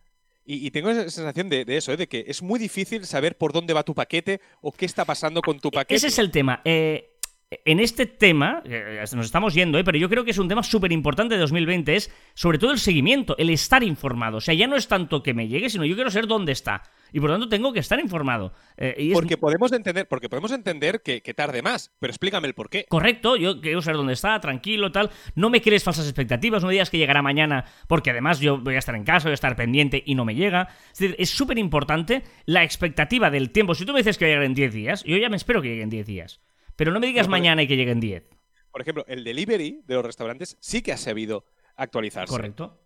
Y, 0.49 0.71
tengo 0.71 0.91
esa 0.91 1.11
sensación 1.11 1.49
de, 1.49 1.65
eso, 1.69 1.93
¿eh? 1.93 1.97
de 1.97 2.07
que 2.07 2.25
es 2.29 2.41
muy 2.41 2.61
difícil 2.61 3.05
saber 3.05 3.37
por 3.37 3.53
dónde 3.53 3.75
va 3.75 3.83
tu 3.83 3.95
paquete 3.95 4.41
o 4.61 4.71
qué 4.71 4.87
está 4.87 5.05
pasando 5.05 5.43
con 5.43 5.59
tu 5.59 5.69
e, 5.69 5.73
paquete. 5.73 5.97
Ese 5.97 6.07
es 6.07 6.21
el 6.21 6.31
tema. 6.31 6.63
Eh, 6.65 7.16
en 7.51 7.79
este 7.79 8.07
tema, 8.07 8.61
eh, 8.65 9.05
nos 9.15 9.27
estamos 9.27 9.55
yendo, 9.55 9.79
¿eh? 9.79 9.85
pero 9.85 9.97
yo 9.99 10.09
creo 10.09 10.25
que 10.25 10.33
es 10.33 10.39
un 10.39 10.49
tema 10.49 10.65
súper 10.65 10.91
importante 10.91 11.37
de 11.37 11.41
2020, 11.41 11.95
es 11.95 12.11
sobre 12.35 12.59
todo 12.59 12.73
el 12.73 12.81
seguimiento, 12.81 13.37
el 13.39 13.51
estar 13.51 13.85
informado. 13.85 14.39
O 14.39 14.41
sea, 14.41 14.53
ya 14.55 14.67
no 14.67 14.75
es 14.75 14.89
tanto 14.89 15.23
que 15.23 15.33
me 15.33 15.47
llegue, 15.47 15.71
sino 15.71 15.85
yo 15.85 15.95
quiero 15.95 16.11
saber 16.11 16.27
dónde 16.27 16.51
está. 16.51 16.83
Y 17.13 17.21
por 17.21 17.31
lo 17.31 17.35
tanto 17.35 17.49
tengo 17.49 17.73
que 17.73 17.79
estar 17.79 18.01
informado. 18.01 18.53
Eh, 18.77 19.11
porque, 19.13 19.37
podemos 19.37 19.71
entender, 19.71 20.09
porque 20.09 20.29
podemos 20.29 20.51
entender 20.51 21.03
que, 21.03 21.21
tarde 21.35 21.63
más, 21.63 21.95
pero 22.01 22.11
explícame 22.11 22.49
el 22.49 22.55
por 22.55 22.69
qué. 22.69 22.85
Correcto, 22.89 23.37
yo 23.37 23.61
quiero 23.61 23.81
saber 23.81 23.99
dónde 23.99 24.15
está, 24.15 24.41
tranquilo, 24.41 24.91
tal. 24.91 25.11
No 25.37 25.49
me 25.49 25.63
crees 25.63 25.85
falsas 25.85 26.07
expectativas, 26.07 26.65
no 26.65 26.69
digas 26.69 26.91
que 26.91 26.99
llegará 26.99 27.23
mañana, 27.23 27.65
porque 27.87 28.11
además 28.11 28.41
yo 28.41 28.59
voy 28.59 28.75
a 28.75 28.79
estar 28.79 28.97
en 28.97 29.05
casa, 29.05 29.29
voy 29.29 29.33
a 29.33 29.35
estar 29.35 29.55
pendiente 29.55 30.03
y 30.05 30.17
no 30.17 30.25
me 30.25 30.35
llega. 30.35 30.69
Es 30.93 30.99
decir, 30.99 31.15
es 31.17 31.31
súper 31.31 31.59
importante 31.59 32.25
la 32.45 32.65
expectativa 32.65 33.31
del 33.31 33.51
tiempo. 33.51 33.77
Si 33.77 33.87
tú 33.87 33.93
me 33.93 34.01
dices 34.01 34.19
que 34.19 34.25
va 34.25 34.31
a 34.31 34.33
llegar 34.33 34.47
en 34.47 34.55
10 34.55 34.75
días, 34.75 35.05
yo 35.05 35.17
ya 35.17 35.29
me 35.29 35.37
espero 35.37 35.63
que 35.63 35.69
llegue 35.69 35.83
en 35.83 35.91
10 35.91 36.07
días. 36.07 36.41
Pero 36.77 36.93
no 36.93 37.01
me 37.01 37.07
digas 37.07 37.29
mañana 37.29 37.63
y 37.63 37.67
que 37.67 37.77
lleguen 37.77 38.01
10. 38.01 38.25
Por 38.71 38.83
ejemplo, 38.83 39.05
el 39.09 39.25
delivery 39.25 39.81
de 39.85 39.95
los 39.95 40.05
restaurantes 40.05 40.57
sí 40.61 40.83
que 40.83 40.93
ha 40.93 40.99
sabido 40.99 41.47
actualizarse. 41.77 42.31
Correcto. 42.31 42.83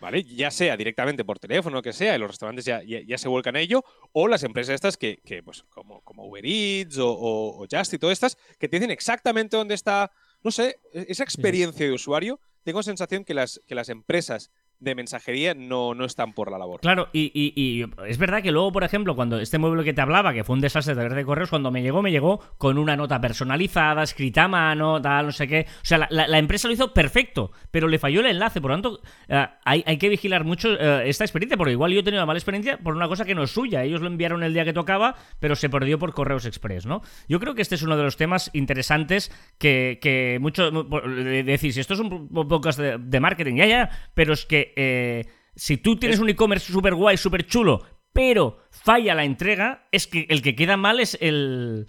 ¿Vale? 0.00 0.24
Ya 0.24 0.50
sea 0.50 0.76
directamente 0.76 1.24
por 1.24 1.38
teléfono, 1.38 1.78
o 1.78 1.82
que 1.82 1.92
sea, 1.92 2.16
y 2.16 2.18
los 2.18 2.28
restaurantes 2.28 2.64
ya, 2.64 2.82
ya, 2.82 3.18
se 3.18 3.28
vuelcan 3.28 3.54
a 3.54 3.60
ello, 3.60 3.84
o 4.10 4.26
las 4.26 4.42
empresas 4.42 4.74
estas 4.74 4.96
que, 4.96 5.20
pues, 5.44 5.62
como, 5.68 6.00
como 6.02 6.26
Uber 6.26 6.44
Eats 6.44 6.98
o, 6.98 7.08
o, 7.08 7.66
Just 7.70 7.94
y 7.94 7.98
todas 7.98 8.14
estas, 8.14 8.36
que 8.58 8.68
te 8.68 8.78
dicen 8.78 8.90
exactamente 8.90 9.56
dónde 9.56 9.74
está, 9.74 10.10
no 10.42 10.50
sé, 10.50 10.80
e-, 10.92 11.06
esa 11.08 11.22
experiencia 11.22 11.86
de 11.86 11.92
usuario. 11.92 12.40
Tengo 12.64 12.82
sensación 12.82 13.24
que 13.24 13.34
las, 13.34 13.60
que 13.66 13.76
las 13.76 13.88
empresas 13.88 14.50
de 14.82 14.94
mensajería 14.94 15.54
no, 15.54 15.94
no 15.94 16.04
están 16.04 16.32
por 16.32 16.50
la 16.50 16.58
labor. 16.58 16.80
Claro, 16.80 17.08
y, 17.12 17.84
es 18.06 18.18
verdad 18.18 18.42
que 18.42 18.50
luego, 18.50 18.72
por 18.72 18.84
ejemplo, 18.84 19.14
cuando 19.14 19.38
este 19.38 19.58
mueble 19.58 19.84
que 19.84 19.92
te 19.92 20.00
hablaba, 20.00 20.32
que 20.34 20.44
fue 20.44 20.54
un 20.54 20.60
desastre 20.60 20.94
de 20.94 21.08
de 21.08 21.24
correos, 21.24 21.50
cuando 21.50 21.70
me 21.70 21.82
llegó, 21.82 22.02
me 22.02 22.10
llegó 22.10 22.40
con 22.58 22.78
una 22.78 22.96
nota 22.96 23.20
personalizada, 23.20 24.02
escrita 24.02 24.44
a 24.44 24.48
mano, 24.48 25.00
tal, 25.00 25.26
no 25.26 25.32
sé 25.32 25.46
qué. 25.46 25.66
O 25.82 25.84
sea, 25.84 26.06
la, 26.10 26.38
empresa 26.38 26.68
lo 26.68 26.74
hizo 26.74 26.92
perfecto, 26.92 27.52
pero 27.70 27.86
le 27.88 27.98
falló 27.98 28.20
el 28.20 28.26
enlace. 28.26 28.60
Por 28.60 28.70
lo 28.70 28.76
tanto, 28.76 29.00
eh, 29.28 29.46
hay, 29.64 29.98
que 29.98 30.08
vigilar 30.08 30.44
mucho 30.44 30.70
eh, 30.72 31.08
esta 31.08 31.24
experiencia, 31.24 31.56
porque 31.56 31.72
igual 31.72 31.92
yo 31.92 32.00
he 32.00 32.02
tenido 32.02 32.20
una 32.20 32.26
mala 32.26 32.38
experiencia 32.38 32.78
por 32.78 32.96
una 32.96 33.08
cosa 33.08 33.24
que 33.24 33.34
no 33.34 33.44
es 33.44 33.50
suya. 33.50 33.84
Ellos 33.84 34.00
lo 34.00 34.08
enviaron 34.08 34.42
el 34.42 34.52
día 34.52 34.64
que 34.64 34.72
tocaba, 34.72 35.14
pero 35.38 35.54
se 35.54 35.68
perdió 35.68 35.98
por 35.98 36.12
correos 36.14 36.46
express, 36.46 36.86
¿no? 36.86 37.02
Yo 37.28 37.38
creo 37.38 37.54
que 37.54 37.62
este 37.62 37.76
es 37.76 37.82
uno 37.82 37.96
de 37.96 38.02
los 38.02 38.16
temas 38.16 38.50
interesantes 38.52 39.30
que, 39.58 39.98
que 40.00 40.38
mucho 40.40 40.70
decís, 40.70 41.76
esto 41.76 41.94
es 41.94 42.00
un 42.00 42.28
podcast 42.48 42.78
de 42.80 43.20
marketing, 43.20 43.56
ya, 43.56 43.66
ya, 43.66 43.90
pero 44.14 44.32
es 44.32 44.46
que 44.46 44.71
eh, 44.76 45.26
si 45.54 45.76
tú 45.76 45.96
tienes 45.96 46.18
un 46.18 46.28
e-commerce 46.28 46.72
súper 46.72 46.94
guay, 46.94 47.16
súper 47.16 47.46
chulo, 47.46 47.84
pero 48.12 48.58
falla 48.70 49.14
la 49.14 49.24
entrega, 49.24 49.88
es 49.90 50.06
que 50.06 50.26
el 50.28 50.42
que 50.42 50.54
queda 50.54 50.76
mal 50.76 51.00
es 51.00 51.16
el... 51.20 51.86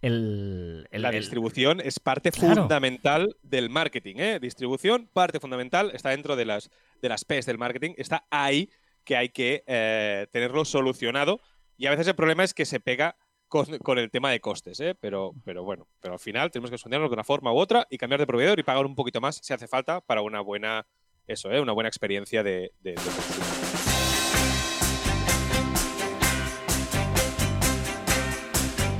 la 0.00 1.10
distribución 1.10 1.80
es 1.80 2.00
parte 2.00 2.32
fundamental 2.32 3.36
del 3.42 3.70
marketing. 3.70 4.16
¿eh? 4.18 4.40
Distribución, 4.40 5.08
parte 5.12 5.40
fundamental, 5.40 5.90
está 5.94 6.10
dentro 6.10 6.36
de 6.36 6.44
las, 6.44 6.70
de 7.02 7.08
las 7.08 7.24
P's 7.24 7.46
del 7.46 7.58
marketing, 7.58 7.94
está 7.96 8.26
ahí 8.30 8.70
que 9.04 9.16
hay 9.16 9.28
que 9.28 9.64
eh, 9.66 10.26
tenerlo 10.32 10.64
solucionado. 10.64 11.40
Y 11.76 11.86
a 11.86 11.90
veces 11.90 12.08
el 12.08 12.14
problema 12.14 12.42
es 12.42 12.54
que 12.54 12.64
se 12.64 12.80
pega 12.80 13.16
con, 13.48 13.98
el 13.98 14.10
tema 14.10 14.30
de 14.30 14.40
costes, 14.40 14.80
¿eh? 14.80 14.94
pero, 14.98 15.32
pero 15.44 15.62
bueno, 15.62 15.86
pero 16.00 16.14
al 16.14 16.20
final 16.20 16.50
tenemos 16.50 16.70
que 16.70 16.78
solucionarlo 16.78 17.08
de 17.08 17.14
una 17.14 17.24
forma 17.24 17.52
u 17.52 17.58
otra 17.58 17.86
y 17.90 17.98
cambiar 17.98 18.20
de 18.20 18.26
proveedor 18.26 18.58
y 18.58 18.62
pagar 18.62 18.86
un 18.86 18.94
poquito 18.96 19.20
más 19.20 19.40
si 19.42 19.52
hace 19.52 19.68
falta 19.68 20.00
para 20.00 20.22
una 20.22 20.40
buena 20.40 20.86
eso, 21.26 21.50
¿eh? 21.50 21.60
una 21.60 21.72
buena 21.72 21.88
experiencia 21.88 22.42
de, 22.42 22.72
de, 22.82 22.94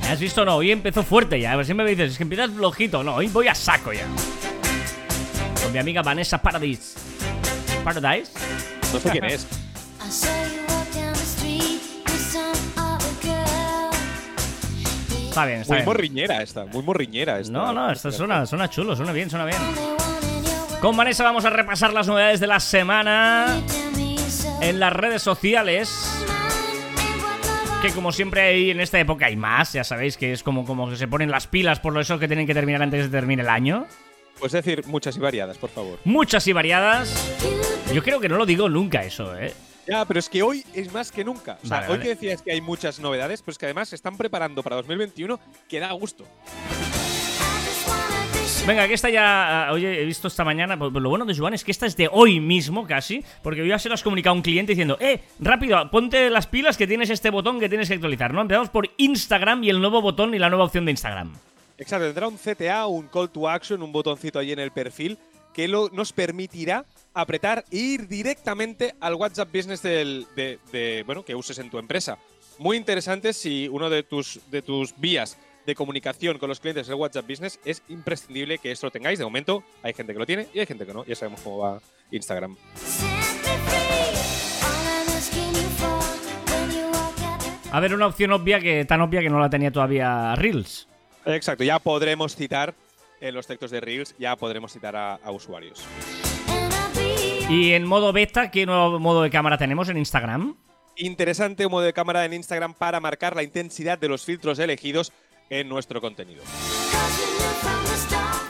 ¿Has 0.09 0.19
visto? 0.21 0.45
No, 0.45 0.55
hoy 0.55 0.71
empezó 0.71 1.03
fuerte 1.03 1.39
ya. 1.39 1.51
A 1.51 1.55
ver 1.57 1.65
si 1.65 1.73
me 1.73 1.83
dices, 1.85 2.11
es 2.11 2.17
que 2.17 2.23
empiezas 2.23 2.51
flojito. 2.51 3.03
No, 3.03 3.15
hoy 3.15 3.27
voy 3.27 3.47
a 3.47 3.55
saco 3.55 3.91
ya. 3.91 4.07
Con 5.61 5.73
mi 5.73 5.79
amiga 5.79 6.01
Vanessa 6.01 6.41
Paradise. 6.41 6.97
¿Paradise? 7.83 8.31
No 8.93 8.99
sé 8.99 9.09
quién 9.11 9.25
es. 9.25 9.47
Está 15.37 15.45
bien, 15.45 15.61
está 15.61 15.75
muy 15.75 15.83
morriñera 15.83 16.41
esta, 16.41 16.65
muy 16.65 16.81
morriñera 16.81 17.39
esta. 17.39 17.53
No, 17.53 17.71
no, 17.71 17.91
esto 17.91 18.11
suena, 18.11 18.43
suena 18.47 18.71
chulo, 18.71 18.95
suena 18.95 19.11
bien, 19.11 19.29
suena 19.29 19.45
bien. 19.45 20.16
Con 20.81 20.95
Vanessa 20.95 21.23
vamos 21.23 21.43
a 21.43 21.49
repasar 21.49 21.91
las 21.91 22.07
novedades 22.07 22.39
de 22.39 22.45
la 22.45 22.59
semana 22.59 23.61
en 24.61 24.79
las 24.79 24.93
redes 24.93 25.23
sociales. 25.23 25.89
Que 27.81 27.91
como 27.91 28.11
siempre 28.11 28.41
hay 28.41 28.71
en 28.71 28.79
esta 28.79 28.99
época 28.99 29.25
hay 29.25 29.35
más, 29.35 29.73
ya 29.73 29.83
sabéis 29.83 30.17
que 30.17 30.33
es 30.33 30.43
como, 30.43 30.65
como 30.65 30.89
que 30.89 30.95
se 30.95 31.07
ponen 31.07 31.31
las 31.31 31.47
pilas 31.47 31.79
por 31.79 31.93
lo 31.93 31.99
eso 31.99 32.19
que 32.19 32.27
tienen 32.27 32.45
que 32.45 32.53
terminar 32.53 32.83
antes 32.83 33.05
de 33.05 33.09
termine 33.09 33.41
el 33.41 33.49
año. 33.49 33.87
Puedes 34.37 34.51
decir 34.51 34.85
muchas 34.85 35.17
y 35.17 35.19
variadas, 35.19 35.57
por 35.57 35.71
favor. 35.71 35.99
Muchas 36.05 36.45
y 36.47 36.53
variadas. 36.53 37.35
Yo 37.91 38.03
creo 38.03 38.19
que 38.19 38.29
no 38.29 38.37
lo 38.37 38.45
digo 38.45 38.69
nunca 38.69 39.03
eso, 39.03 39.35
¿eh? 39.35 39.53
Ya, 39.87 40.05
pero 40.05 40.19
es 40.19 40.29
que 40.29 40.43
hoy 40.43 40.63
es 40.73 40.93
más 40.93 41.11
que 41.11 41.23
nunca. 41.23 41.57
O 41.63 41.67
sea, 41.67 41.87
hoy 41.89 41.99
que 41.99 42.09
decías 42.09 42.41
que 42.41 42.51
hay 42.51 42.61
muchas 42.61 42.99
novedades, 42.99 43.41
pues 43.41 43.57
que 43.57 43.65
además 43.65 43.89
se 43.89 43.95
están 43.95 44.15
preparando 44.17 44.61
para 44.61 44.75
2021 44.75 45.39
que 45.67 45.79
da 45.79 45.91
gusto. 45.93 46.25
Venga, 48.67 48.85
que 48.85 48.95
esta 48.95 49.09
ya. 49.09 49.69
Ah, 49.69 49.71
oye, 49.71 50.01
he 50.01 50.03
visto 50.03 50.27
esta 50.27 50.43
mañana. 50.43 50.77
Pues, 50.77 50.91
pues 50.91 51.01
lo 51.01 51.09
bueno 51.09 51.23
de 51.23 51.33
Joan 51.33 51.53
es 51.53 51.63
que 51.63 51.71
esta 51.71 51.85
es 51.85 51.95
de 51.95 52.09
hoy 52.11 52.41
mismo 52.41 52.85
casi. 52.85 53.23
Porque 53.41 53.61
yo 53.61 53.65
ya 53.65 53.79
se 53.79 53.87
lo 53.87 53.95
has 53.95 54.03
comunicado 54.03 54.33
a 54.33 54.35
un 54.35 54.41
cliente 54.41 54.73
diciendo: 54.73 54.97
¡Eh! 54.99 55.21
Rápido, 55.39 55.89
ponte 55.89 56.29
las 56.29 56.47
pilas 56.47 56.75
que 56.75 56.85
tienes 56.85 57.09
este 57.09 57.29
botón 57.29 57.61
que 57.61 57.69
tienes 57.69 57.87
que 57.87 57.93
actualizar, 57.93 58.33
¿no? 58.33 58.41
Empezamos 58.41 58.69
por 58.69 58.89
Instagram 58.97 59.63
y 59.63 59.69
el 59.69 59.79
nuevo 59.79 60.01
botón 60.01 60.35
y 60.35 60.39
la 60.39 60.49
nueva 60.49 60.65
opción 60.65 60.83
de 60.83 60.91
Instagram. 60.91 61.33
Exacto, 61.77 62.07
tendrá 62.07 62.27
un 62.27 62.37
CTA, 62.37 62.87
un 62.87 63.07
call 63.07 63.29
to 63.29 63.47
action, 63.47 63.81
un 63.81 63.93
botoncito 63.93 64.37
ahí 64.37 64.51
en 64.51 64.59
el 64.59 64.71
perfil 64.71 65.17
que 65.53 65.69
nos 65.69 66.11
permitirá 66.11 66.83
apretar 67.13 67.63
e 67.71 67.77
ir 67.77 68.07
directamente 68.09 68.95
al 68.99 69.15
WhatsApp 69.15 69.49
Business 69.51 69.81
del, 69.81 70.27
de, 70.35 71.03
bueno, 71.05 71.23
que 71.23 71.35
uses 71.35 71.57
en 71.59 71.69
tu 71.69 71.79
empresa. 71.79 72.17
Muy 72.59 72.75
interesante 72.75 73.31
si 73.31 73.69
uno 73.69 73.89
de 73.89 74.03
tus, 74.03 74.41
de 74.51 74.61
tus 74.61 74.93
vías 74.99 75.37
de 75.67 75.75
comunicación 75.75 76.39
con 76.39 76.47
los 76.49 76.61
clientes 76.61 76.87
del 76.87 76.95
WhatsApp 76.95 77.27
Business, 77.27 77.59
es 77.65 77.83
imprescindible 77.89 78.57
que 78.57 78.71
esto 78.71 78.87
lo 78.87 78.91
tengáis. 78.91 79.19
De 79.19 79.25
momento 79.25 79.63
hay 79.83 79.93
gente 79.93 80.13
que 80.13 80.19
lo 80.19 80.25
tiene 80.25 80.47
y 80.53 80.59
hay 80.59 80.65
gente 80.65 80.85
que 80.85 80.93
no. 80.93 81.05
Ya 81.05 81.13
sabemos 81.13 81.41
cómo 81.41 81.57
va 81.59 81.79
Instagram. 82.09 82.55
A 87.69 87.79
ver, 87.81 87.93
una 87.93 88.07
opción 88.07 88.31
obvia 88.31 88.61
que 88.61 88.85
tan 88.85 89.01
obvia 89.01 89.19
que 89.19 89.29
no 89.29 89.39
la 89.39 89.49
tenía 89.49 89.69
todavía 89.69 90.33
Reels. 90.35 90.87
Exacto, 91.25 91.65
ya 91.65 91.79
podremos 91.79 92.37
citar 92.37 92.73
en 93.19 93.35
los 93.35 93.45
textos 93.45 93.69
de 93.69 93.81
Reels, 93.81 94.15
ya 94.17 94.37
podremos 94.37 94.71
citar 94.71 94.95
a, 94.95 95.15
a 95.15 95.31
usuarios. 95.31 95.83
Y 97.49 97.73
en 97.73 97.85
modo 97.85 98.13
beta, 98.13 98.51
¿qué 98.51 98.65
nuevo 98.65 98.99
modo 98.99 99.21
de 99.21 99.29
cámara 99.29 99.57
tenemos 99.57 99.89
en 99.89 99.97
Instagram? 99.97 100.55
Interesante 100.95 101.67
modo 101.67 101.83
de 101.83 101.93
cámara 101.93 102.23
en 102.23 102.33
Instagram 102.33 102.73
para 102.73 103.01
marcar 103.01 103.35
la 103.35 103.43
intensidad 103.43 103.99
de 103.99 104.07
los 104.07 104.23
filtros 104.23 104.59
elegidos 104.59 105.11
en 105.49 105.69
nuestro 105.69 106.01
contenido. 106.01 106.43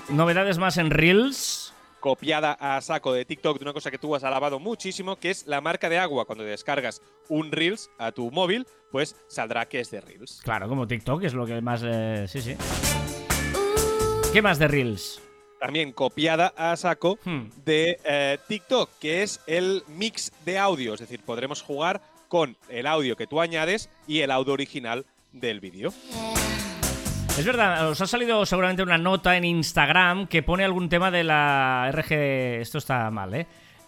Novedades 0.09 0.57
más 0.57 0.77
en 0.77 0.89
Reels. 0.89 1.73
Copiada 1.99 2.53
a 2.53 2.79
saco 2.81 3.11
de 3.11 3.25
TikTok 3.25 3.57
de 3.57 3.65
una 3.65 3.73
cosa 3.73 3.89
que 3.91 3.97
tú 3.97 4.15
has 4.15 4.23
alabado 4.23 4.59
muchísimo, 4.59 5.17
que 5.17 5.31
es 5.31 5.47
la 5.47 5.61
marca 5.61 5.89
de 5.89 5.97
agua. 5.97 6.25
Cuando 6.25 6.43
descargas 6.43 7.01
un 7.27 7.51
Reels 7.51 7.89
a 7.97 8.11
tu 8.11 8.31
móvil, 8.31 8.67
pues 8.91 9.15
saldrá 9.27 9.67
que 9.67 9.79
es 9.79 9.91
de 9.91 9.99
Reels. 9.99 10.39
Claro, 10.43 10.69
como 10.69 10.87
TikTok 10.87 11.23
es 11.23 11.33
lo 11.33 11.45
que 11.45 11.59
más. 11.59 11.81
Eh, 11.83 12.25
sí, 12.27 12.41
sí. 12.41 12.55
¿Qué 14.31 14.41
más 14.41 14.59
de 14.59 14.67
Reels? 14.67 15.21
También 15.59 15.91
copiada 15.91 16.53
a 16.55 16.75
saco 16.77 17.17
hmm. 17.25 17.63
de 17.65 17.99
eh, 18.05 18.37
TikTok, 18.47 18.91
que 18.99 19.23
es 19.23 19.41
el 19.47 19.83
mix 19.87 20.31
de 20.45 20.59
audio. 20.59 20.93
Es 20.93 20.99
decir, 20.99 21.21
podremos 21.23 21.61
jugar 21.63 22.01
con 22.27 22.55
el 22.69 22.85
audio 22.85 23.15
que 23.15 23.27
tú 23.27 23.41
añades 23.41 23.89
y 24.05 24.19
el 24.19 24.31
audio 24.31 24.53
original 24.53 25.05
del 25.31 25.59
vídeo. 25.59 25.91
Es 27.37 27.45
verdad, 27.45 27.89
os 27.89 28.01
ha 28.01 28.07
salido 28.07 28.43
seguramente 28.47 28.81
una 28.81 28.97
nota 28.97 29.37
en 29.37 29.45
Instagram 29.45 30.25
que 30.25 30.41
pone 30.41 30.63
algún 30.63 30.89
tema 30.89 31.11
de 31.11 31.23
la 31.23 31.91
RG. 31.93 32.13
Esto 32.61 32.79
está 32.79 33.11
mal, 33.11 33.35
¿eh? 33.35 33.45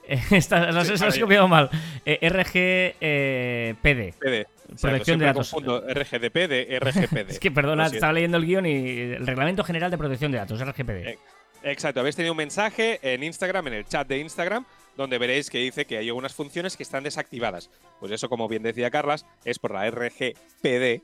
no 0.51 0.85
sé 0.85 0.97
si 0.97 1.03
lo 1.03 1.09
has 1.09 1.17
copiado 1.17 1.47
mal. 1.47 1.69
Eh, 2.05 2.29
RGPD. 2.29 2.95
Eh, 3.01 3.75
PD. 3.81 4.47
Protección 4.79 5.17
de 5.17 5.25
datos. 5.25 5.51
RGDP 5.51 6.35
de 6.47 6.79
RGPD. 6.79 7.29
es 7.29 7.39
que, 7.39 7.49
perdona, 7.49 7.87
estaba 7.87 8.13
leyendo 8.13 8.37
el 8.37 8.45
guion 8.45 8.67
y 8.67 8.99
el 8.99 9.25
Reglamento 9.25 9.63
General 9.63 9.89
de 9.89 9.97
Protección 9.97 10.31
de 10.31 10.37
Datos, 10.37 10.59
RGPD. 10.61 11.07
Eh, 11.07 11.17
exacto, 11.63 12.01
habéis 12.01 12.15
tenido 12.15 12.33
un 12.33 12.37
mensaje 12.37 12.99
en 13.01 13.23
Instagram, 13.23 13.67
en 13.67 13.73
el 13.73 13.85
chat 13.85 14.07
de 14.07 14.19
Instagram, 14.19 14.63
donde 14.95 15.17
veréis 15.17 15.49
que 15.49 15.57
dice 15.57 15.85
que 15.85 15.97
hay 15.97 16.07
algunas 16.07 16.35
funciones 16.35 16.77
que 16.77 16.83
están 16.83 17.03
desactivadas. 17.03 17.71
Pues 17.99 18.11
eso, 18.11 18.29
como 18.29 18.47
bien 18.47 18.61
decía 18.61 18.91
Carlas, 18.91 19.25
es 19.43 19.57
por 19.57 19.73
la 19.73 19.89
RGPD 19.89 21.01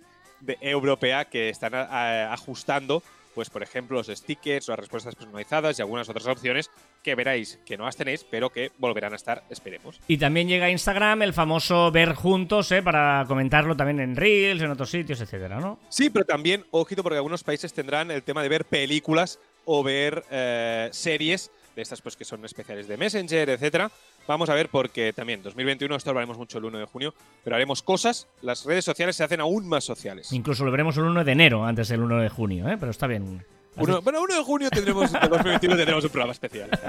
europea 0.62 1.26
que 1.26 1.50
están 1.50 1.74
ajustando 1.74 3.04
pues 3.36 3.50
por 3.50 3.62
ejemplo 3.62 3.98
los 3.98 4.08
stickers, 4.08 4.70
las 4.70 4.80
respuestas 4.80 5.14
personalizadas 5.14 5.78
y 5.78 5.82
algunas 5.82 6.08
otras 6.10 6.26
opciones 6.26 6.72
que 7.04 7.14
veréis 7.14 7.60
que 7.66 7.78
no 7.78 7.86
las 7.86 7.98
tenéis, 7.98 8.24
pero 8.24 8.50
que 8.50 8.72
volverán 8.80 9.14
a 9.14 9.18
estar, 9.18 9.44
esperemos. 9.50 10.00
Y 10.08 10.18
también 10.18 10.48
llega 10.48 10.68
a 10.68 10.70
Instagram 10.72 11.22
el 11.22 11.34
famoso 11.34 11.92
ver 11.92 12.14
juntos, 12.14 12.72
¿eh? 12.72 12.82
para 12.82 13.26
comentarlo 13.28 13.76
también 13.76 14.00
en 14.00 14.16
Reels, 14.16 14.62
en 14.62 14.72
otros 14.72 14.90
sitios, 14.90 15.20
etcétera, 15.20 15.60
¿no? 15.60 15.78
Sí, 15.90 16.10
pero 16.10 16.26
también, 16.26 16.66
ojito, 16.72 17.04
porque 17.04 17.18
algunos 17.18 17.44
países 17.44 17.74
tendrán 17.74 18.10
el 18.10 18.24
tema 18.24 18.42
de 18.42 18.50
ver 18.50 18.66
películas 18.66 19.38
o 19.66 19.84
ver 19.84 20.24
eh, 20.32 20.90
series 20.92 21.52
de 21.76 21.82
estas 21.82 22.02
pues 22.02 22.16
que 22.16 22.24
son 22.24 22.44
especiales 22.46 22.88
de 22.88 22.96
Messenger, 22.96 23.50
etcétera. 23.50 23.92
Vamos 24.28 24.50
a 24.50 24.56
ver 24.56 24.70
porque 24.70 25.14
también 25.14 25.44
2021 25.44 25.96
esto 25.96 26.10
lo 26.10 26.12
hablaremos 26.12 26.38
mucho 26.38 26.58
el 26.58 26.66
1 26.66 26.80
de 26.80 26.86
junio, 26.86 27.14
pero 27.44 27.56
haremos 27.56 27.84
cosas, 27.84 28.28
las 28.42 28.66
redes 28.66 28.84
sociales 28.84 29.16
se 29.16 29.24
hacen 29.24 29.40
aún 29.40 29.68
más 29.68 29.84
sociales. 29.84 30.32
Incluso 30.32 30.66
lo 30.66 30.72
veremos 30.72 30.98
el 30.98 31.04
1 31.04 31.24
de 31.24 31.32
enero 31.32 31.64
antes 31.64 31.90
del 31.90 32.02
1 32.02 32.22
de 32.22 32.30
junio, 32.30 32.68
¿eh? 32.68 32.78
pero 32.80 32.90
está 32.90 33.06
bien. 33.06 33.46
Uno, 33.78 34.02
bueno, 34.02 34.22
1 34.22 34.36
de 34.36 34.44
junio 34.44 34.70
tendremos, 34.72 35.12
de 35.12 35.20
2021 35.20 35.76
tendremos 35.76 36.04
un 36.04 36.10
programa 36.10 36.34
especial. 36.34 36.70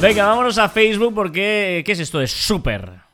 Venga, 0.00 0.26
vámonos 0.26 0.58
a 0.58 0.68
Facebook 0.68 1.14
porque 1.14 1.82
¿qué 1.84 1.92
es 1.92 2.00
esto 2.00 2.18
de 2.18 2.26
súper? 2.26 3.04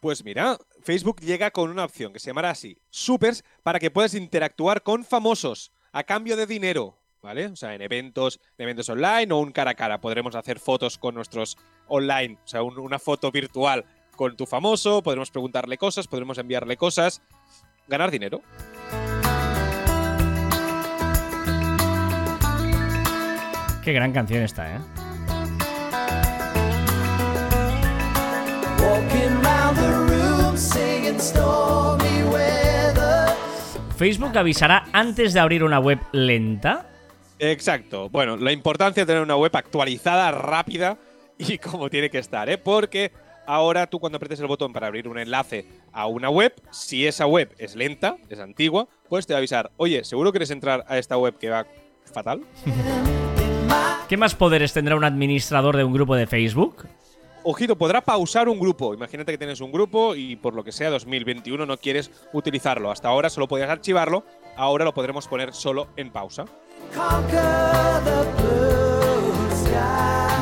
Pues 0.00 0.24
mira, 0.24 0.58
Facebook 0.82 1.20
llega 1.20 1.50
con 1.50 1.70
una 1.70 1.84
opción 1.84 2.12
que 2.12 2.18
se 2.18 2.26
llamará 2.28 2.50
así, 2.50 2.78
Supers, 2.90 3.44
para 3.62 3.78
que 3.78 3.90
puedas 3.90 4.14
interactuar 4.14 4.82
con 4.82 5.04
famosos 5.04 5.72
a 5.92 6.04
cambio 6.04 6.36
de 6.36 6.46
dinero. 6.46 7.01
¿Vale? 7.22 7.46
O 7.46 7.56
sea, 7.56 7.74
en 7.74 7.82
eventos, 7.82 8.40
en 8.58 8.64
eventos 8.64 8.88
online 8.88 9.32
o 9.32 9.38
un 9.38 9.52
cara 9.52 9.70
a 9.70 9.74
cara. 9.74 10.00
Podremos 10.00 10.34
hacer 10.34 10.58
fotos 10.58 10.98
con 10.98 11.14
nuestros 11.14 11.56
online, 11.86 12.36
o 12.44 12.48
sea, 12.48 12.62
una 12.62 12.98
foto 12.98 13.30
virtual 13.30 13.84
con 14.16 14.36
tu 14.36 14.44
famoso, 14.44 15.02
podremos 15.02 15.30
preguntarle 15.30 15.78
cosas, 15.78 16.08
podremos 16.08 16.36
enviarle 16.38 16.76
cosas, 16.76 17.22
ganar 17.88 18.10
dinero. 18.10 18.42
Qué 23.82 23.92
gran 23.92 24.12
canción 24.12 24.42
esta, 24.42 24.76
¿eh? 24.76 24.78
Facebook 33.96 34.36
avisará 34.36 34.86
antes 34.92 35.32
de 35.32 35.40
abrir 35.40 35.62
una 35.62 35.78
web 35.78 36.00
lenta 36.10 36.91
Exacto. 37.42 38.08
Bueno, 38.08 38.36
la 38.36 38.52
importancia 38.52 39.02
de 39.02 39.06
tener 39.06 39.20
una 39.20 39.34
web 39.34 39.50
actualizada, 39.56 40.30
rápida 40.30 40.96
y 41.36 41.58
como 41.58 41.90
tiene 41.90 42.08
que 42.08 42.18
estar, 42.18 42.48
¿eh? 42.48 42.56
Porque 42.56 43.10
ahora 43.46 43.88
tú 43.88 43.98
cuando 43.98 44.16
apretes 44.16 44.38
el 44.38 44.46
botón 44.46 44.72
para 44.72 44.86
abrir 44.86 45.08
un 45.08 45.18
enlace 45.18 45.66
a 45.92 46.06
una 46.06 46.30
web, 46.30 46.54
si 46.70 47.04
esa 47.04 47.26
web 47.26 47.52
es 47.58 47.74
lenta, 47.74 48.16
es 48.28 48.38
antigua, 48.38 48.86
pues 49.08 49.26
te 49.26 49.32
va 49.32 49.38
a 49.38 49.40
avisar, 49.40 49.72
oye, 49.76 50.04
¿seguro 50.04 50.30
quieres 50.30 50.52
entrar 50.52 50.84
a 50.86 50.98
esta 50.98 51.18
web 51.18 51.36
que 51.36 51.50
va 51.50 51.66
fatal? 52.12 52.42
¿Qué 54.08 54.16
más 54.16 54.36
poderes 54.36 54.72
tendrá 54.72 54.94
un 54.94 55.02
administrador 55.02 55.76
de 55.76 55.82
un 55.82 55.92
grupo 55.92 56.14
de 56.14 56.28
Facebook? 56.28 56.86
Ojito, 57.42 57.76
podrá 57.76 58.02
pausar 58.02 58.48
un 58.48 58.60
grupo. 58.60 58.94
Imagínate 58.94 59.32
que 59.32 59.38
tienes 59.38 59.60
un 59.60 59.72
grupo 59.72 60.14
y 60.14 60.36
por 60.36 60.54
lo 60.54 60.62
que 60.62 60.70
sea 60.70 60.90
2021 60.90 61.66
no 61.66 61.76
quieres 61.76 62.12
utilizarlo. 62.32 62.92
Hasta 62.92 63.08
ahora 63.08 63.30
solo 63.30 63.48
podías 63.48 63.68
archivarlo, 63.68 64.24
ahora 64.54 64.84
lo 64.84 64.94
podremos 64.94 65.26
poner 65.26 65.52
solo 65.52 65.88
en 65.96 66.12
pausa. 66.12 66.44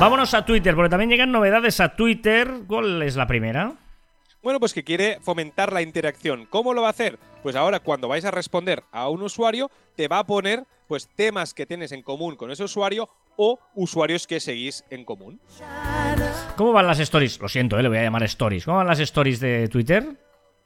Vámonos 0.00 0.32
a 0.32 0.46
Twitter, 0.46 0.74
porque 0.74 0.88
también 0.88 1.10
llegan 1.10 1.30
novedades 1.30 1.78
a 1.78 1.94
Twitter. 1.94 2.50
¿Cuál 2.66 3.02
es 3.02 3.16
la 3.16 3.26
primera? 3.26 3.74
Bueno, 4.42 4.58
pues 4.58 4.72
que 4.72 4.82
quiere 4.82 5.18
fomentar 5.20 5.72
la 5.72 5.82
interacción. 5.82 6.46
¿Cómo 6.46 6.72
lo 6.72 6.80
va 6.80 6.86
a 6.88 6.92
hacer? 6.92 7.18
Pues 7.42 7.54
ahora 7.54 7.80
cuando 7.80 8.08
vais 8.08 8.24
a 8.24 8.30
responder 8.30 8.82
a 8.92 9.10
un 9.10 9.20
usuario, 9.20 9.70
te 9.96 10.08
va 10.08 10.20
a 10.20 10.26
poner 10.26 10.64
pues 10.88 11.08
temas 11.14 11.52
que 11.52 11.66
tienes 11.66 11.92
en 11.92 12.02
común 12.02 12.36
con 12.36 12.50
ese 12.50 12.64
usuario 12.64 13.10
o 13.36 13.58
usuarios 13.74 14.26
que 14.26 14.40
seguís 14.40 14.84
en 14.88 15.04
común. 15.04 15.38
¿Cómo 16.56 16.72
van 16.72 16.86
las 16.86 16.98
stories? 16.98 17.38
Lo 17.38 17.48
siento, 17.48 17.78
eh, 17.78 17.82
le 17.82 17.88
voy 17.90 17.98
a 17.98 18.02
llamar 18.02 18.22
stories. 18.22 18.64
¿Cómo 18.64 18.78
van 18.78 18.86
las 18.86 19.00
stories 19.00 19.38
de 19.40 19.68
Twitter? 19.68 20.16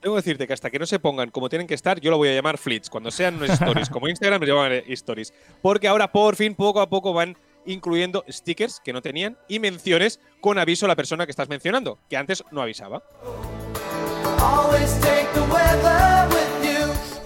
Tengo 0.04 0.16
que 0.16 0.18
decirte 0.18 0.46
que 0.46 0.52
hasta 0.52 0.68
que 0.68 0.78
no 0.78 0.84
se 0.84 0.98
pongan 0.98 1.30
como 1.30 1.48
tienen 1.48 1.66
que 1.66 1.72
estar, 1.72 1.98
yo 1.98 2.10
lo 2.10 2.18
voy 2.18 2.28
a 2.28 2.34
llamar 2.34 2.58
flits. 2.58 2.90
Cuando 2.90 3.10
sean 3.10 3.42
stories 3.42 3.88
como 3.88 4.06
Instagram, 4.06 4.38
me 4.38 4.46
llaman 4.46 4.72
stories. 4.88 5.32
Porque 5.62 5.88
ahora, 5.88 6.12
por 6.12 6.36
fin, 6.36 6.54
poco 6.54 6.82
a 6.82 6.90
poco 6.90 7.14
van 7.14 7.38
incluyendo 7.64 8.22
stickers 8.28 8.82
que 8.84 8.92
no 8.92 9.00
tenían 9.00 9.38
y 9.48 9.60
menciones 9.60 10.20
con 10.42 10.58
aviso 10.58 10.84
a 10.84 10.88
la 10.88 10.94
persona 10.94 11.24
que 11.24 11.30
estás 11.30 11.48
mencionando, 11.48 11.98
que 12.10 12.18
antes 12.18 12.44
no 12.50 12.60
avisaba. 12.60 13.02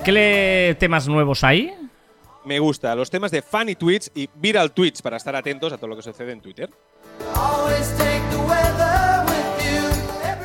¿Qué 0.05 0.77
temas 0.79 1.09
nuevos 1.09 1.43
hay? 1.43 1.75
Me 2.45 2.61
gusta 2.61 2.95
los 2.95 3.11
temas 3.11 3.33
de 3.33 3.43
funny 3.43 3.75
tweets 3.75 4.13
y 4.15 4.31
viral 4.37 4.71
tweets 4.71 5.03
para 5.03 5.17
estar 5.17 5.35
atentos 5.35 5.73
a 5.73 5.79
todo 5.79 5.89
lo 5.89 5.97
que 5.97 6.03
sucede 6.03 6.31
en 6.31 6.41
Twitter. 6.41 6.71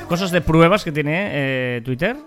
Cosas 0.07 0.31
de 0.31 0.41
pruebas 0.41 0.83
que 0.83 0.91
tiene 0.91 1.29
eh, 1.31 1.81
Twitter. 1.83 2.17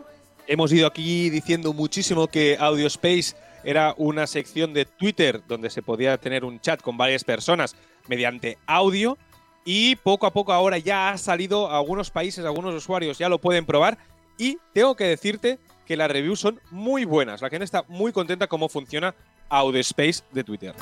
Hemos 0.46 0.72
ido 0.72 0.86
aquí 0.86 1.30
diciendo 1.30 1.72
muchísimo 1.72 2.26
que 2.26 2.56
Audio 2.58 2.86
Space 2.86 3.36
era 3.64 3.94
una 3.96 4.26
sección 4.26 4.72
de 4.72 4.84
Twitter 4.84 5.42
donde 5.46 5.70
se 5.70 5.82
podía 5.82 6.16
tener 6.18 6.44
un 6.44 6.60
chat 6.60 6.80
con 6.80 6.96
varias 6.96 7.24
personas 7.24 7.76
mediante 8.08 8.58
audio 8.66 9.18
y 9.64 9.96
poco 9.96 10.26
a 10.26 10.32
poco 10.32 10.52
ahora 10.52 10.78
ya 10.78 11.10
ha 11.10 11.18
salido 11.18 11.68
a 11.68 11.78
algunos 11.78 12.10
países, 12.10 12.44
algunos 12.44 12.74
usuarios 12.74 13.18
ya 13.18 13.28
lo 13.28 13.38
pueden 13.38 13.66
probar 13.66 13.98
y 14.38 14.58
tengo 14.72 14.94
que 14.94 15.04
decirte 15.04 15.58
que 15.84 15.96
las 15.96 16.10
reviews 16.10 16.40
son 16.40 16.60
muy 16.70 17.04
buenas. 17.04 17.42
La 17.42 17.50
gente 17.50 17.64
está 17.64 17.84
muy 17.88 18.12
contenta 18.12 18.46
cómo 18.46 18.68
funciona 18.68 19.14
Audio 19.48 19.80
Space 19.80 20.22
de 20.32 20.44
Twitter. 20.44 20.74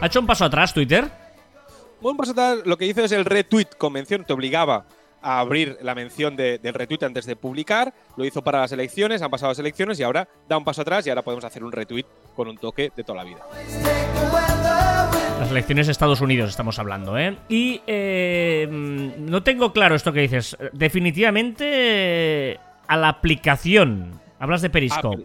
¿Ha 0.00 0.06
hecho 0.06 0.20
un 0.20 0.26
paso 0.26 0.44
atrás 0.44 0.72
Twitter? 0.72 1.10
Un 2.00 2.16
paso 2.16 2.32
atrás, 2.32 2.58
lo 2.64 2.76
que 2.76 2.86
hizo 2.86 3.02
es 3.04 3.12
el 3.12 3.24
retweet 3.24 3.68
convención, 3.78 4.24
te 4.24 4.32
obligaba 4.32 4.86
a 5.24 5.40
abrir 5.40 5.78
la 5.80 5.94
mención 5.94 6.36
del 6.36 6.60
retweet 6.74 7.02
antes 7.02 7.26
de 7.26 7.34
publicar. 7.34 7.94
Lo 8.16 8.24
hizo 8.24 8.42
para 8.42 8.60
las 8.60 8.72
elecciones, 8.72 9.22
han 9.22 9.30
pasado 9.30 9.50
las 9.50 9.58
elecciones 9.58 9.98
y 9.98 10.02
ahora 10.02 10.28
da 10.48 10.56
un 10.56 10.64
paso 10.64 10.82
atrás 10.82 11.06
y 11.06 11.10
ahora 11.10 11.22
podemos 11.22 11.44
hacer 11.44 11.64
un 11.64 11.72
retweet 11.72 12.04
con 12.36 12.46
un 12.46 12.58
toque 12.58 12.92
de 12.94 13.02
toda 13.02 13.18
la 13.18 13.24
vida. 13.24 13.40
Las 15.40 15.50
elecciones 15.50 15.86
de 15.86 15.92
Estados 15.92 16.20
Unidos 16.20 16.50
estamos 16.50 16.78
hablando, 16.78 17.18
¿eh? 17.18 17.36
Y 17.48 17.80
eh, 17.86 18.68
no 18.70 19.42
tengo 19.42 19.72
claro 19.72 19.94
esto 19.94 20.12
que 20.12 20.20
dices. 20.20 20.56
Definitivamente 20.72 22.60
a 22.86 22.96
la 22.96 23.08
aplicación. 23.08 24.20
Hablas 24.38 24.62
de 24.62 24.70
Periscope. 24.70 25.24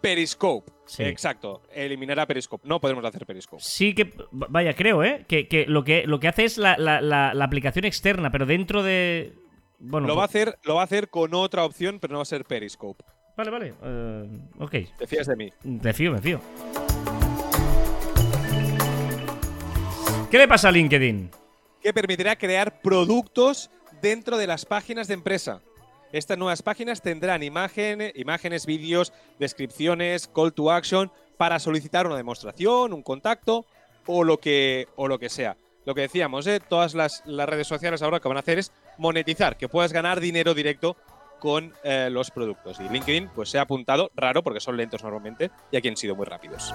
Periscope. 0.00 0.70
Exacto. 0.98 1.62
Eliminar 1.72 2.18
a 2.20 2.26
Periscope. 2.26 2.66
No 2.66 2.80
podemos 2.80 3.04
hacer 3.04 3.26
Periscope. 3.26 3.62
Sí 3.62 3.94
que, 3.94 4.12
vaya, 4.30 4.74
creo, 4.74 5.04
¿eh? 5.04 5.24
Que, 5.28 5.66
lo, 5.68 5.84
que 5.84 6.06
lo 6.06 6.20
que 6.20 6.28
hace 6.28 6.44
es 6.44 6.58
la, 6.58 7.32
aplicación 7.42 7.84
externa, 7.84 8.30
pero 8.30 8.46
dentro 8.46 8.82
de... 8.82 9.34
Bueno, 9.80 10.08
lo, 10.08 10.16
va 10.16 10.24
a 10.24 10.28
pues 10.28 10.42
hacer, 10.42 10.58
lo 10.64 10.74
va 10.74 10.80
a 10.80 10.84
hacer 10.84 11.08
con 11.08 11.34
otra 11.34 11.64
opción, 11.64 12.00
pero 12.00 12.12
no 12.12 12.18
va 12.18 12.22
a 12.22 12.26
ser 12.26 12.44
Periscope. 12.44 13.04
Vale, 13.36 13.50
vale. 13.50 13.72
Uh, 13.72 14.64
ok. 14.64 14.74
¿Te 14.98 15.06
fías 15.06 15.26
de 15.28 15.36
mí? 15.36 15.52
Te 15.80 15.92
fío, 15.92 16.10
me 16.10 16.20
fío. 16.20 16.40
¿Qué 20.30 20.38
le 20.38 20.48
pasa 20.48 20.68
a 20.68 20.72
LinkedIn? 20.72 21.30
Que 21.80 21.94
permitirá 21.94 22.36
crear 22.36 22.82
productos 22.82 23.70
dentro 24.02 24.36
de 24.36 24.48
las 24.48 24.66
páginas 24.66 25.06
de 25.06 25.14
empresa. 25.14 25.62
Estas 26.12 26.38
nuevas 26.38 26.62
páginas 26.62 27.02
tendrán 27.02 27.42
imágenes, 27.42 28.66
vídeos, 28.66 29.12
descripciones, 29.38 30.28
call 30.28 30.52
to 30.52 30.70
action 30.70 31.10
para 31.36 31.58
solicitar 31.58 32.06
una 32.06 32.16
demostración, 32.16 32.92
un 32.92 33.02
contacto 33.02 33.66
o 34.06 34.24
lo 34.24 34.38
que, 34.38 34.88
o 34.96 35.06
lo 35.06 35.18
que 35.18 35.28
sea. 35.28 35.56
Lo 35.84 35.94
que 35.94 36.02
decíamos, 36.02 36.46
¿eh? 36.46 36.60
todas 36.60 36.94
las, 36.94 37.22
redes 37.26 37.66
sociales 37.66 38.02
ahora 38.02 38.20
que 38.20 38.28
van 38.28 38.36
a 38.36 38.40
hacer 38.40 38.58
es 38.58 38.72
monetizar, 38.98 39.56
que 39.56 39.68
puedas 39.68 39.92
ganar 39.92 40.20
dinero 40.20 40.54
directo 40.54 40.96
con 41.38 41.72
eh, 41.84 42.08
los 42.10 42.30
productos. 42.30 42.80
Y 42.80 42.88
LinkedIn 42.88 43.30
pues 43.34 43.50
se 43.50 43.58
ha 43.58 43.62
apuntado, 43.62 44.10
raro 44.14 44.42
porque 44.42 44.60
son 44.60 44.76
lentos 44.76 45.02
normalmente, 45.02 45.50
y 45.70 45.76
aquí 45.76 45.88
han 45.88 45.96
sido 45.96 46.16
muy 46.16 46.26
rápidos. 46.26 46.74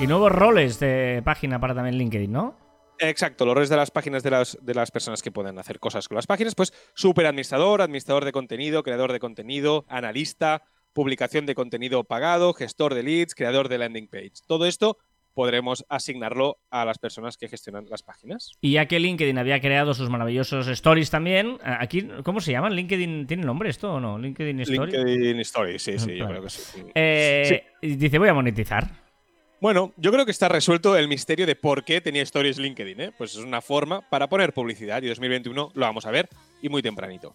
Y 0.00 0.06
nuevos 0.06 0.32
roles 0.32 0.80
de 0.80 1.22
página 1.24 1.60
para 1.60 1.74
también 1.74 1.96
LinkedIn, 1.96 2.32
¿no? 2.32 2.63
Exacto, 2.98 3.44
los 3.44 3.54
roles 3.54 3.68
de 3.68 3.76
las 3.76 3.90
páginas 3.90 4.22
de 4.22 4.30
las, 4.30 4.58
de 4.60 4.74
las 4.74 4.90
personas 4.90 5.22
que 5.22 5.30
pueden 5.32 5.58
hacer 5.58 5.78
cosas 5.78 6.08
con 6.08 6.16
las 6.16 6.26
páginas, 6.26 6.54
pues 6.54 6.72
super 6.94 7.26
administrador, 7.26 7.82
administrador 7.82 8.24
de 8.24 8.32
contenido, 8.32 8.82
creador 8.82 9.12
de 9.12 9.20
contenido, 9.20 9.84
analista, 9.88 10.62
publicación 10.92 11.46
de 11.46 11.54
contenido 11.54 12.04
pagado, 12.04 12.54
gestor 12.54 12.94
de 12.94 13.02
leads, 13.02 13.34
creador 13.34 13.68
de 13.68 13.78
landing 13.78 14.08
page. 14.08 14.32
Todo 14.46 14.66
esto 14.66 14.98
podremos 15.34 15.84
asignarlo 15.88 16.58
a 16.70 16.84
las 16.84 16.98
personas 16.98 17.36
que 17.36 17.48
gestionan 17.48 17.86
las 17.90 18.02
páginas. 18.02 18.52
Y 18.60 18.72
ya 18.72 18.86
que 18.86 19.00
LinkedIn 19.00 19.36
había 19.36 19.60
creado 19.60 19.92
sus 19.92 20.08
maravillosos 20.08 20.68
stories 20.68 21.10
también, 21.10 21.58
aquí, 21.62 22.08
¿cómo 22.22 22.40
se 22.40 22.52
llaman? 22.52 22.74
¿LinkedIn 22.74 23.26
tiene 23.26 23.44
nombre 23.44 23.68
esto 23.68 23.94
o 23.94 24.00
no? 24.00 24.16
¿LinkedIn 24.16 24.60
Stories? 24.60 24.94
LinkedIn 24.94 25.40
Stories, 25.40 25.82
sí, 25.82 25.98
sí, 25.98 26.16
yo 26.16 26.28
creo 26.28 26.42
que 26.42 26.50
sí. 26.50 26.82
Eh, 26.94 27.64
dice, 27.82 28.18
voy 28.18 28.28
a 28.28 28.34
monetizar. 28.34 29.03
Bueno, 29.64 29.94
yo 29.96 30.12
creo 30.12 30.26
que 30.26 30.30
está 30.30 30.50
resuelto 30.50 30.94
el 30.94 31.08
misterio 31.08 31.46
de 31.46 31.56
por 31.56 31.84
qué 31.84 32.02
tenía 32.02 32.22
Stories 32.22 32.58
LinkedIn. 32.58 33.00
¿eh? 33.00 33.12
Pues 33.16 33.30
es 33.30 33.38
una 33.38 33.62
forma 33.62 34.02
para 34.10 34.28
poner 34.28 34.52
publicidad 34.52 35.02
y 35.02 35.08
2021 35.08 35.72
lo 35.72 35.86
vamos 35.86 36.04
a 36.04 36.10
ver 36.10 36.28
y 36.60 36.68
muy 36.68 36.82
tempranito. 36.82 37.32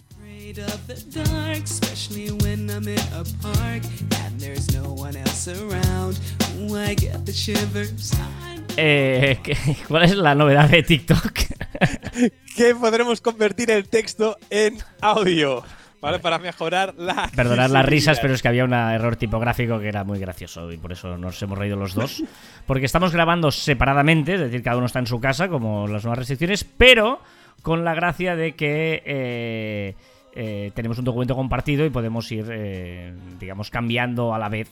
Eh, 8.77 9.39
¿Cuál 9.87 10.03
es 10.03 10.15
la 10.15 10.35
novedad 10.35 10.69
de 10.69 10.83
TikTok? 10.83 11.33
que 12.55 12.75
podremos 12.75 13.21
convertir 13.21 13.71
el 13.71 13.89
texto 13.89 14.37
en 14.51 14.77
audio. 15.01 15.63
¿Vale? 16.01 16.19
Para 16.19 16.39
mejorar 16.39 16.93
la. 16.97 17.29
Perdonad 17.35 17.69
las 17.69 17.85
risas, 17.85 18.19
pero 18.19 18.33
es 18.33 18.41
que 18.41 18.47
había 18.47 18.65
un 18.65 18.73
error 18.73 19.15
tipográfico 19.15 19.79
que 19.79 19.87
era 19.87 20.03
muy 20.03 20.19
gracioso 20.19 20.71
y 20.71 20.77
por 20.77 20.91
eso 20.91 21.17
nos 21.17 21.41
hemos 21.41 21.57
reído 21.57 21.77
los 21.77 21.93
dos. 21.93 22.23
Porque 22.65 22.85
estamos 22.85 23.11
grabando 23.11 23.51
separadamente, 23.51 24.35
es 24.35 24.39
decir, 24.41 24.63
cada 24.63 24.77
uno 24.77 24.85
está 24.85 24.99
en 24.99 25.07
su 25.07 25.19
casa, 25.19 25.49
como 25.49 25.87
las 25.87 26.03
nuevas 26.03 26.19
restricciones, 26.19 26.63
pero 26.63 27.19
con 27.61 27.83
la 27.83 27.93
gracia 27.93 28.35
de 28.35 28.55
que. 28.55 29.03
Eh, 29.05 29.95
eh, 30.35 30.71
tenemos 30.75 30.99
un 30.99 31.05
documento 31.05 31.35
compartido 31.35 31.83
y 31.85 31.89
podemos 31.89 32.31
ir, 32.31 32.45
eh, 32.51 33.13
digamos, 33.39 33.71
cambiando 33.71 34.33
a 34.33 34.37
la 34.37 34.47
vez 34.47 34.69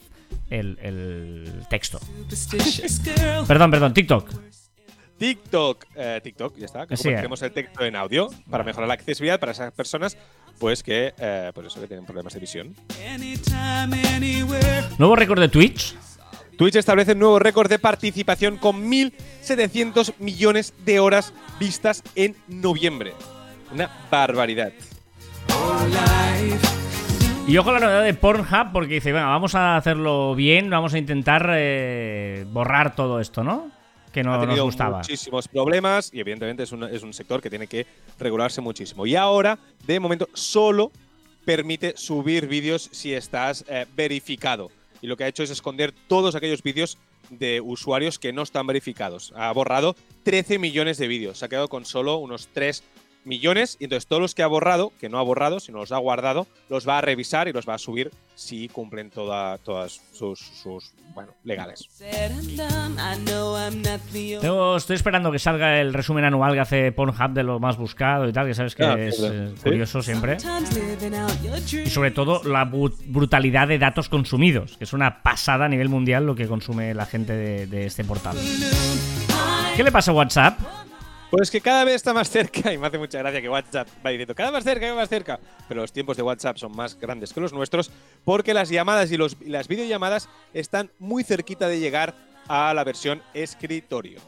el, 0.51 1.65
texto. 1.67 1.99
perdón, 3.47 3.71
perdón, 3.71 3.93
TikTok. 3.93 4.29
TikTok, 5.17 5.85
TikTok, 6.21 6.57
ya 6.57 6.65
está. 6.65 6.85
Que 6.85 6.95
convertimos 6.95 7.41
el 7.41 7.51
texto 7.51 7.83
en 7.83 7.95
audio 7.95 8.29
para 8.51 8.63
mejorar 8.63 8.87
la 8.87 8.93
accesibilidad 8.93 9.39
para 9.39 9.51
esas 9.51 9.73
personas 9.73 10.15
pues 10.59 10.83
que, 10.83 11.13
eh, 11.17 11.51
pues 11.53 11.67
eso, 11.67 11.79
que 11.79 11.87
tienen 11.87 12.05
problemas 12.05 12.33
de 12.33 12.39
visión. 12.39 12.75
¿Nuevo 14.97 15.15
récord 15.15 15.39
de 15.39 15.49
Twitch? 15.49 15.95
Twitch 16.57 16.75
establece 16.75 17.11
un 17.11 17.19
nuevo 17.19 17.39
récord 17.39 17.69
de 17.69 17.77
participación 17.77 18.57
con 18.57 18.89
1.700 18.89 20.15
millones 20.17 20.73
de 20.85 20.99
horas 20.99 21.33
vistas 21.59 22.03
en 22.15 22.35
noviembre. 22.47 23.13
Una 23.71 23.89
barbaridad. 24.09 24.73
Y 27.47 27.57
ojo 27.57 27.71
la 27.71 27.79
novedad 27.79 28.03
de 28.03 28.13
Pornhub 28.13 28.71
porque 28.73 28.95
dice, 28.95 29.11
venga, 29.13 29.27
vamos 29.27 29.55
a 29.55 29.77
hacerlo 29.77 30.35
bien, 30.35 30.69
vamos 30.69 30.93
a 30.93 30.97
intentar 30.97 31.49
eh, 31.53 32.45
borrar 32.51 32.95
todo 32.95 33.21
esto, 33.21 33.43
¿no? 33.43 33.71
Que 34.17 34.23
no 34.23 34.33
ha 34.33 34.39
tenido 34.39 34.57
nos 34.57 34.65
gustaba. 34.65 34.97
muchísimos 34.97 35.47
problemas 35.47 36.09
y 36.11 36.19
evidentemente 36.19 36.63
es 36.63 36.71
un, 36.71 36.83
es 36.83 37.03
un 37.03 37.13
sector 37.13 37.39
que 37.39 37.51
tiene 37.51 37.67
que 37.67 37.85
regularse 38.17 38.61
muchísimo. 38.61 39.05
Y 39.05 39.15
ahora, 39.15 39.59
de 39.85 39.99
momento, 39.99 40.27
solo 40.33 40.91
permite 41.45 41.93
subir 41.95 42.47
vídeos 42.47 42.89
si 42.91 43.13
estás 43.13 43.63
eh, 43.67 43.85
verificado. 43.95 44.71
Y 45.03 45.07
lo 45.07 45.17
que 45.17 45.23
ha 45.23 45.27
hecho 45.27 45.43
es 45.43 45.51
esconder 45.51 45.93
todos 46.07 46.33
aquellos 46.33 46.63
vídeos 46.63 46.97
de 47.29 47.61
usuarios 47.61 48.17
que 48.17 48.33
no 48.33 48.41
están 48.41 48.65
verificados. 48.65 49.33
Ha 49.35 49.51
borrado 49.51 49.95
13 50.23 50.57
millones 50.57 50.97
de 50.97 51.07
vídeos. 51.07 51.37
Se 51.37 51.45
ha 51.45 51.49
quedado 51.49 51.67
con 51.67 51.85
solo 51.85 52.17
unos 52.17 52.47
3 52.53 52.83
millones 53.27 53.77
y 53.79 53.83
entonces 53.83 54.07
todos 54.07 54.21
los 54.21 54.33
que 54.33 54.43
ha 54.43 54.47
borrado, 54.47 54.91
que 54.99 55.09
no 55.09 55.19
ha 55.19 55.21
borrado, 55.21 55.59
sino 55.59 55.79
los 55.79 55.91
ha 55.91 55.97
guardado, 55.97 56.47
los 56.69 56.87
va 56.87 56.97
a 56.97 57.01
revisar 57.01 57.47
y 57.47 57.53
los 57.53 57.67
va 57.67 57.75
a 57.75 57.77
subir 57.77 58.11
si 58.35 58.69
cumplen 58.69 59.09
toda, 59.09 59.57
todas 59.57 60.01
sus, 60.13 60.39
sus, 60.39 60.93
bueno, 61.13 61.31
legales. 61.43 61.89
estoy 64.77 64.95
esperando 64.95 65.31
que 65.31 65.39
salga 65.39 65.81
el 65.81 65.93
resumen 65.93 66.23
anual 66.23 66.53
que 66.53 66.59
hace 66.59 66.91
Pornhub 66.91 67.31
de 67.33 67.43
lo 67.43 67.59
más 67.59 67.77
buscado 67.77 68.27
y 68.27 68.33
tal, 68.33 68.47
que 68.47 68.53
sabes 68.53 68.75
que 68.75 68.83
ah, 68.83 68.95
es 68.97 69.19
eh, 69.23 69.53
curioso 69.63 70.01
siempre. 70.01 70.37
Y 71.85 71.89
sobre 71.89 72.11
todo 72.11 72.43
la 72.43 72.65
brutalidad 72.65 73.67
de 73.67 73.79
datos 73.79 74.07
consumidos, 74.07 74.77
que 74.77 74.83
es 74.83 74.93
una 74.93 75.23
pasada 75.23 75.65
a 75.65 75.69
nivel 75.69 75.89
mundial 75.89 76.25
lo 76.25 76.35
que 76.35 76.47
consume 76.47 76.93
la 76.93 77.07
gente 77.07 77.33
de, 77.33 77.67
de 77.67 77.85
este 77.87 78.03
portal. 78.03 78.37
¿Qué 79.75 79.83
le 79.83 79.91
pasa 79.91 80.11
a 80.11 80.13
WhatsApp? 80.13 80.59
Pues 81.29 81.51
que 81.51 81.59
cada 81.59 81.83
vez 81.83 81.95
está 81.95 82.13
más 82.13 82.29
cerca, 82.29 82.71
y 82.73 82.77
me 82.77 82.87
hace 82.87 82.97
mucha 82.97 83.19
gracia 83.19 83.41
que 83.41 83.49
WhatsApp 83.49 83.87
va 84.05 84.09
diciendo 84.11 84.33
cada 84.33 84.49
vez 84.49 84.57
más 84.57 84.63
cerca, 84.63 84.79
cada 84.81 84.93
vez 84.93 85.01
más 85.01 85.09
cerca. 85.09 85.39
Pero 85.67 85.81
los 85.81 85.91
tiempos 85.91 86.15
de 86.17 86.23
WhatsApp 86.23 86.57
son 86.57 86.75
más 86.75 86.97
grandes 86.97 87.33
que 87.33 87.41
los 87.41 87.53
nuestros, 87.53 87.91
porque 88.23 88.53
las 88.53 88.69
llamadas 88.69 89.11
y, 89.11 89.17
las 89.17 89.67
videollamadas 89.67 90.29
están 90.53 90.89
muy 90.99 91.23
cerquita 91.23 91.67
de 91.67 91.79
llegar 91.79 92.15
a 92.47 92.73
la 92.73 92.83
versión 92.83 93.21
escritorio. 93.33 94.21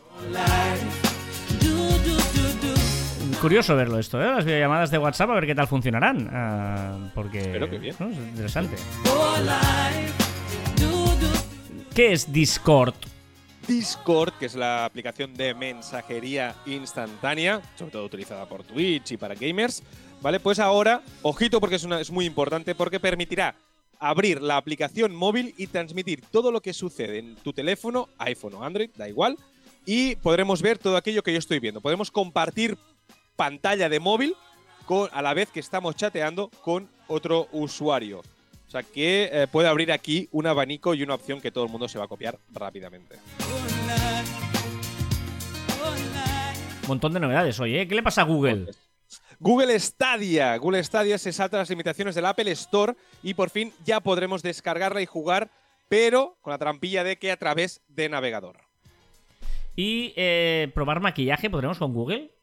Curioso 3.42 3.74
verlo 3.78 4.00
esto, 4.00 4.22
¿eh? 4.22 4.26
Las 4.26 4.44
videollamadas 4.44 4.92
de 4.92 4.98
WhatsApp, 4.98 5.30
a 5.30 5.34
ver 5.36 5.46
qué 5.46 5.56
tal 5.56 5.68
funcionarán. 5.68 6.30
Ah, 6.34 7.12
porque 7.16 7.40
Espero 7.40 7.70
que 7.70 7.78
bien. 7.78 7.96
Es 7.98 8.18
interesante. 8.18 8.76
¿Qué 11.96 12.12
es 12.12 12.32
Discord? 12.34 12.94
Discord, 13.69 14.34
que 14.39 14.47
es 14.47 14.55
la 14.55 14.84
aplicación 14.84 15.36
de 15.36 15.53
mensajería 15.53 16.55
instantánea, 16.65 17.62
sobre 17.77 17.91
todo 17.91 18.03
utilizada 18.03 18.49
por 18.49 18.63
Twitch 18.63 19.12
y 19.12 19.17
para 19.17 19.36
gamers, 19.36 19.84
¿vale? 20.23 20.39
Pues 20.39 20.58
ahora, 20.58 21.03
ojito 21.21 21.60
porque 21.60 21.75
es, 21.75 22.10
muy 22.10 22.25
importante, 22.25 22.73
porque 22.73 22.99
permitirá 22.99 23.53
abrir 23.99 24.41
la 24.41 24.58
aplicación 24.58 25.13
móvil 25.15 25.53
y 25.55 25.67
transmitir 25.67 26.23
todo 26.32 26.51
lo 26.51 26.62
que 26.62 26.73
sucede 26.73 27.19
en 27.19 27.36
tu 27.36 27.53
teléfono, 27.53 28.10
iPhone 28.17 28.55
o 28.55 28.63
Android, 28.63 28.89
da 28.97 29.08
igual, 29.08 29.38
y 29.86 30.15
podremos 30.15 30.63
ver 30.63 30.79
todo 30.79 30.97
aquello 30.97 31.21
que 31.21 31.34
yo 31.34 31.38
estoy 31.38 31.60
viendo. 31.60 31.79
Podemos 31.79 32.10
compartir 32.10 32.75
pantalla 33.36 33.88
de 33.88 33.99
móvil 33.99 34.36
a 35.12 35.21
la 35.21 35.36
vez 35.36 35.51
que 35.51 35.60
estamos 35.60 35.95
chateando 35.95 36.49
con 36.63 36.89
otro 37.08 37.47
usuario. 37.51 38.23
O 38.69 38.71
sea 38.71 38.84
que 38.84 39.32
eh, 39.34 39.47
puede 39.47 39.67
abrir 39.67 39.91
aquí 39.91 40.29
un 40.32 40.45
abanico 40.45 40.93
y 40.93 41.01
una 41.01 41.15
opción 41.15 41.41
que 41.41 41.49
todo 41.49 41.63
el 41.63 41.71
mundo 41.71 41.88
se 41.88 41.97
va 41.97 42.05
a 42.05 42.08
copiar 42.08 42.38
rápidamente. 42.51 43.15
Un 46.84 46.88
montón 46.88 47.12
de 47.13 47.19
novedades 47.19 47.60
hoy, 47.60 47.77
¿eh? 47.77 47.88
¿Qué 47.88 47.95
le 47.95 48.03
pasa 48.03 48.21
a 48.21 48.25
Google? 48.25 48.67
Google 49.39 49.79
Stadia. 49.79 50.55
Google 50.58 50.84
Stadia 50.84 51.17
se 51.17 51.34
salta 51.34 51.58
las 51.58 51.71
limitaciones 51.71 52.13
del 52.13 52.27
Apple 52.27 52.51
Store 52.51 52.93
y 53.23 53.34
por 53.34 53.49
fin 53.49 53.73
ya 53.86 54.01
podremos 54.01 54.43
descargarla 54.43 55.01
y 55.01 55.08
jugar, 55.08 55.49
pero 55.88 56.38
con 56.41 56.51
la 56.51 56.60
trampilla 56.60 57.03
de 57.03 57.17
que 57.17 57.32
a 57.32 57.38
través 57.38 57.82
de 57.88 58.08
navegador. 58.08 58.58
¿Y 59.75 60.13
eh, 60.15 60.69
probar 60.75 60.99
maquillaje 60.99 61.49
podremos 61.49 61.79
con 61.79 61.91
Google? 61.91 62.36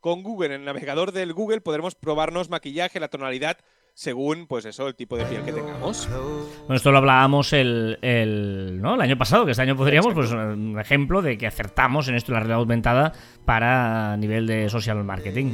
Con 0.00 0.22
Google, 0.22 0.54
en 0.54 0.60
el 0.60 0.64
navegador 0.64 1.12
del 1.12 1.34
Google 1.34 1.60
podremos 1.60 1.94
probarnos 1.94 2.48
maquillaje, 2.48 2.98
la 2.98 3.08
tonalidad 3.08 3.58
según, 3.96 4.46
pues 4.46 4.66
eso, 4.66 4.86
el 4.88 4.94
tipo 4.94 5.16
de 5.16 5.24
piel 5.24 5.42
que 5.42 5.52
tengamos. 5.52 6.06
Bueno, 6.10 6.74
esto 6.74 6.92
lo 6.92 6.98
hablábamos 6.98 7.54
el, 7.54 7.98
el, 8.02 8.78
¿no? 8.82 8.94
el 8.94 9.00
año 9.00 9.16
pasado, 9.16 9.46
que 9.46 9.52
este 9.52 9.62
año 9.62 9.74
podríamos, 9.74 10.12
pues 10.12 10.30
un 10.32 10.78
ejemplo 10.78 11.22
de 11.22 11.38
que 11.38 11.46
acertamos 11.46 12.06
en 12.08 12.14
esto 12.14 12.30
la 12.32 12.40
realidad 12.40 12.58
aumentada 12.58 13.14
para 13.46 14.14
nivel 14.18 14.46
de 14.46 14.68
social 14.68 15.02
marketing, 15.02 15.50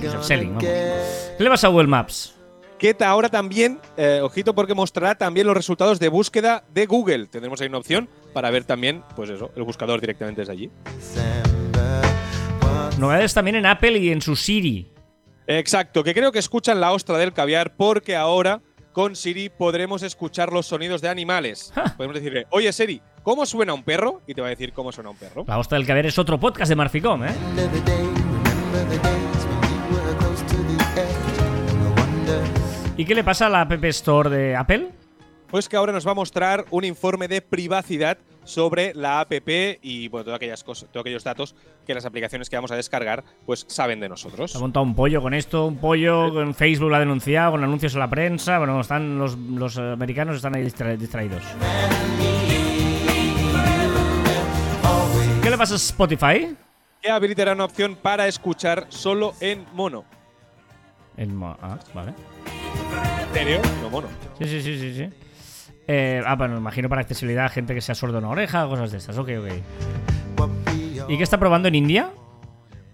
social 0.00 0.24
selling, 0.24 0.58
¿Qué 0.58 1.36
le 1.38 1.50
pasa 1.50 1.66
a 1.66 1.70
Google 1.70 1.88
Maps? 1.88 2.34
Que 2.78 2.96
ahora 3.04 3.28
también, 3.28 3.78
eh, 3.98 4.20
ojito 4.22 4.54
porque 4.54 4.74
mostrará 4.74 5.14
también 5.14 5.46
los 5.46 5.54
resultados 5.54 6.00
de 6.00 6.08
búsqueda 6.08 6.64
de 6.72 6.86
Google. 6.86 7.26
Tendremos 7.26 7.60
ahí 7.60 7.68
una 7.68 7.78
opción 7.78 8.08
para 8.32 8.50
ver 8.50 8.64
también, 8.64 9.02
pues 9.14 9.28
eso, 9.28 9.52
el 9.54 9.64
buscador 9.64 10.00
directamente 10.00 10.40
desde 10.40 10.52
allí. 10.54 10.70
Novedades 12.98 13.34
también 13.34 13.56
en 13.56 13.66
Apple 13.66 13.98
y 13.98 14.08
en 14.10 14.22
su 14.22 14.34
Siri. 14.34 14.88
Exacto, 15.46 16.04
que 16.04 16.14
creo 16.14 16.32
que 16.32 16.38
escuchan 16.38 16.80
la 16.80 16.92
ostra 16.92 17.18
del 17.18 17.32
caviar 17.32 17.74
porque 17.76 18.16
ahora 18.16 18.60
con 18.92 19.16
Siri 19.16 19.48
podremos 19.48 20.02
escuchar 20.02 20.52
los 20.52 20.66
sonidos 20.66 21.00
de 21.00 21.08
animales. 21.08 21.72
Podemos 21.96 22.14
decirle, 22.14 22.46
oye 22.50 22.72
Siri, 22.72 23.00
¿cómo 23.22 23.46
suena 23.46 23.74
un 23.74 23.82
perro? 23.82 24.20
Y 24.26 24.34
te 24.34 24.40
va 24.40 24.48
a 24.48 24.50
decir 24.50 24.72
cómo 24.72 24.92
suena 24.92 25.10
un 25.10 25.16
perro. 25.16 25.44
La 25.46 25.58
ostra 25.58 25.78
del 25.78 25.86
caviar 25.86 26.06
es 26.06 26.18
otro 26.18 26.38
podcast 26.38 26.68
de 26.68 26.76
Marficom, 26.76 27.24
¿eh? 27.24 27.34
¿Y 32.96 33.04
qué 33.04 33.14
le 33.14 33.24
pasa 33.24 33.46
a 33.46 33.48
la 33.48 33.62
App 33.62 33.84
Store 33.84 34.28
de 34.30 34.54
Apple? 34.54 34.90
Pues 35.48 35.68
que 35.68 35.76
ahora 35.76 35.92
nos 35.92 36.06
va 36.06 36.12
a 36.12 36.14
mostrar 36.14 36.66
un 36.70 36.84
informe 36.84 37.28
de 37.28 37.42
privacidad 37.42 38.18
sobre 38.44 38.92
la 38.94 39.20
app 39.20 39.32
y 39.82 40.08
bueno, 40.08 40.24
todas 40.24 40.36
aquellas 40.36 40.64
cosas, 40.64 40.88
todos 40.90 41.02
aquellos 41.02 41.24
datos 41.24 41.54
que 41.86 41.94
las 41.94 42.04
aplicaciones 42.04 42.50
que 42.50 42.56
vamos 42.56 42.70
a 42.70 42.76
descargar 42.76 43.24
pues 43.46 43.64
saben 43.68 44.00
de 44.00 44.08
nosotros. 44.08 44.54
Ha 44.56 44.58
montado 44.58 44.84
un 44.84 44.94
pollo 44.94 45.22
con 45.22 45.34
esto, 45.34 45.66
un 45.66 45.78
pollo 45.78 46.32
con 46.32 46.54
Facebook 46.54 46.90
lo 46.90 46.96
ha 46.96 47.00
denunciado, 47.00 47.52
con 47.52 47.64
anuncios 47.64 47.94
en 47.94 48.00
la 48.00 48.10
prensa, 48.10 48.58
bueno, 48.58 48.80
están 48.80 49.18
los, 49.18 49.36
los 49.36 49.78
americanos 49.78 50.36
están 50.36 50.54
ahí 50.56 50.62
distraídos. 50.62 51.42
¿Qué 55.42 55.50
le 55.50 55.58
pasa 55.58 55.74
a 55.74 55.76
Spotify? 55.76 56.56
Que 57.00 57.10
habilitará 57.10 57.52
una 57.52 57.64
opción 57.64 57.96
para 57.96 58.28
escuchar 58.28 58.86
solo 58.90 59.34
en 59.40 59.66
mono. 59.72 60.04
En 61.16 61.34
mono, 61.34 61.58
ah, 61.62 61.78
vale. 61.92 62.14
¿En 63.28 63.34
serio? 63.34 63.60
No 63.82 63.90
mono. 63.90 64.08
Sí, 64.38 64.46
sí, 64.46 64.62
sí, 64.62 64.78
sí, 64.78 64.94
sí. 64.94 65.31
Eh, 65.86 66.22
ah, 66.24 66.36
bueno, 66.36 66.56
imagino 66.56 66.88
para 66.88 67.02
accesibilidad, 67.02 67.50
gente 67.50 67.74
que 67.74 67.80
sea 67.80 67.94
sordo 67.94 68.18
en 68.18 68.24
una 68.24 68.32
oreja, 68.32 68.66
cosas 68.66 68.92
de 68.92 68.98
estas. 68.98 69.18
Ok, 69.18 69.30
ok. 69.38 70.48
¿Y 71.08 71.16
qué 71.16 71.22
está 71.22 71.38
probando 71.38 71.68
en 71.68 71.74
India? 71.74 72.10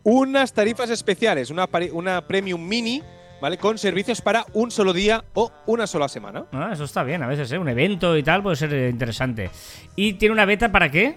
Unas 0.03 0.53
tarifas 0.53 0.91
especiales, 0.91 1.51
una, 1.51 1.69
una 1.93 2.27
Premium 2.27 2.67
Mini 2.67 3.03
¿vale? 3.41 3.59
Con 3.59 3.79
servicios 3.79 4.21
para 4.21 4.47
un 4.53 4.71
solo 4.71 4.93
día 4.93 5.25
o 5.35 5.53
una 5.67 5.87
sola 5.87 6.09
semana. 6.09 6.47
Ah, 6.53 6.71
eso 6.73 6.85
está 6.85 7.03
bien, 7.03 7.23
a 7.23 7.27
veces, 7.27 7.51
¿eh? 7.53 7.59
Un 7.59 7.69
evento 7.69 8.17
y 8.17 8.23
tal 8.23 8.43
puede 8.43 8.57
ser 8.57 8.73
eh, 8.75 8.89
interesante. 8.89 9.51
¿Y 9.97 10.15
tiene 10.15 10.33
una 10.33 10.45
beta 10.45 10.71
para 10.71 10.91
qué? 10.91 11.17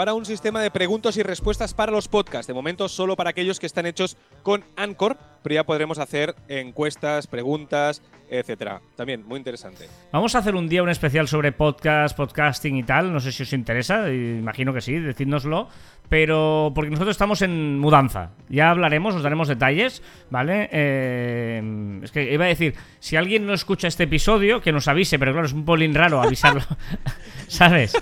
Para 0.00 0.14
un 0.14 0.24
sistema 0.24 0.62
de 0.62 0.70
preguntas 0.70 1.18
y 1.18 1.22
respuestas 1.22 1.74
para 1.74 1.92
los 1.92 2.08
podcasts. 2.08 2.46
De 2.46 2.54
momento 2.54 2.88
solo 2.88 3.16
para 3.16 3.28
aquellos 3.28 3.60
que 3.60 3.66
están 3.66 3.84
hechos 3.84 4.16
con 4.42 4.64
Anchor, 4.74 5.18
pero 5.42 5.56
ya 5.56 5.64
podremos 5.64 5.98
hacer 5.98 6.34
encuestas, 6.48 7.26
preguntas, 7.26 8.00
etcétera. 8.30 8.80
También 8.96 9.26
muy 9.26 9.36
interesante. 9.36 9.88
Vamos 10.10 10.34
a 10.34 10.38
hacer 10.38 10.54
un 10.54 10.70
día 10.70 10.82
un 10.82 10.88
especial 10.88 11.28
sobre 11.28 11.52
podcast, 11.52 12.16
podcasting 12.16 12.78
y 12.78 12.82
tal. 12.82 13.12
No 13.12 13.20
sé 13.20 13.30
si 13.30 13.42
os 13.42 13.52
interesa, 13.52 14.10
imagino 14.10 14.72
que 14.72 14.80
sí, 14.80 14.94
decídnoslo. 14.94 15.68
Pero 16.08 16.72
porque 16.74 16.90
nosotros 16.90 17.14
estamos 17.14 17.42
en 17.42 17.78
mudanza. 17.78 18.30
Ya 18.48 18.70
hablaremos, 18.70 19.14
os 19.14 19.22
daremos 19.22 19.48
detalles, 19.48 20.02
¿vale? 20.30 20.68
Eh, 20.72 22.00
es 22.02 22.10
que 22.10 22.32
iba 22.32 22.46
a 22.46 22.48
decir, 22.48 22.74
si 23.00 23.16
alguien 23.16 23.46
no 23.46 23.52
escucha 23.52 23.86
este 23.86 24.04
episodio, 24.04 24.62
que 24.62 24.72
nos 24.72 24.88
avise, 24.88 25.18
pero 25.18 25.32
claro, 25.32 25.46
es 25.46 25.52
un 25.52 25.66
polín 25.66 25.94
raro 25.94 26.20
avisarlo, 26.20 26.62
¿sabes? 27.48 27.92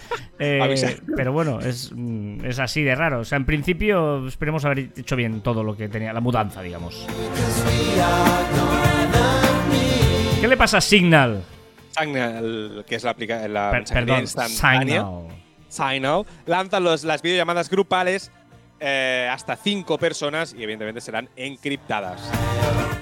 Eh, 0.40 1.00
pero 1.16 1.32
bueno, 1.32 1.60
es, 1.60 1.92
es 2.44 2.58
así 2.58 2.82
de 2.82 2.94
raro. 2.94 3.20
O 3.20 3.24
sea, 3.24 3.36
en 3.36 3.44
principio 3.44 4.26
esperemos 4.26 4.64
haber 4.64 4.90
hecho 4.96 5.16
bien 5.16 5.40
todo 5.40 5.64
lo 5.64 5.76
que 5.76 5.88
tenía 5.88 6.12
la 6.12 6.20
mudanza, 6.20 6.62
digamos. 6.62 7.06
¿Qué 10.40 10.46
le 10.46 10.56
pasa 10.56 10.78
a 10.78 10.80
Signal? 10.80 11.42
Signal, 11.98 12.84
que 12.86 12.94
es 12.94 13.02
la, 13.02 13.10
aplicación 13.10 13.52
la 13.52 13.70
perdón. 13.92 14.26
Signal. 14.26 15.26
Signal, 15.68 16.24
lanzan 16.46 16.84
los- 16.84 17.02
las 17.04 17.20
videollamadas 17.22 17.68
grupales 17.68 18.30
eh, 18.80 19.28
hasta 19.30 19.56
cinco 19.56 19.98
personas 19.98 20.54
y 20.56 20.62
evidentemente 20.62 21.00
serán 21.00 21.28
encriptadas. 21.34 22.30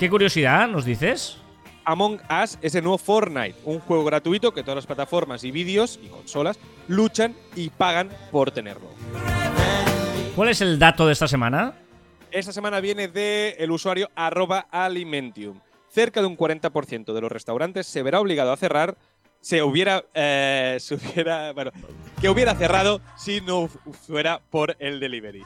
¿Qué 0.00 0.08
curiosidad 0.08 0.66
nos 0.68 0.86
dices? 0.86 1.38
Among 1.86 2.20
Us 2.42 2.58
es 2.62 2.74
el 2.74 2.82
nuevo 2.82 2.98
Fortnite, 2.98 3.54
un 3.64 3.78
juego 3.78 4.04
gratuito 4.04 4.52
que 4.52 4.62
todas 4.62 4.74
las 4.74 4.86
plataformas 4.86 5.44
y 5.44 5.52
vídeos 5.52 6.00
y 6.02 6.08
consolas 6.08 6.58
luchan 6.88 7.36
y 7.54 7.70
pagan 7.70 8.10
por 8.32 8.50
tenerlo. 8.50 8.88
¿Cuál 10.34 10.48
es 10.48 10.60
el 10.60 10.80
dato 10.80 11.06
de 11.06 11.12
esta 11.12 11.28
semana? 11.28 11.74
Esta 12.32 12.52
semana 12.52 12.80
viene 12.80 13.06
del 13.06 13.54
el 13.56 13.70
usuario 13.70 14.10
arroba 14.16 14.66
alimentium. 14.68 15.60
Cerca 15.88 16.20
de 16.20 16.26
un 16.26 16.36
40% 16.36 17.14
de 17.14 17.20
los 17.20 17.30
restaurantes 17.30 17.86
se 17.86 18.02
verá 18.02 18.20
obligado 18.20 18.50
a 18.50 18.56
cerrar, 18.56 18.96
se 19.40 19.62
hubiera, 19.62 20.04
eh, 20.12 20.78
se 20.80 20.96
hubiera, 20.96 21.52
bueno, 21.52 21.70
que 22.20 22.28
hubiera 22.28 22.56
cerrado 22.56 23.00
si 23.16 23.40
no 23.40 23.68
fuera 23.68 24.40
por 24.50 24.74
el 24.80 24.98
delivery. 24.98 25.44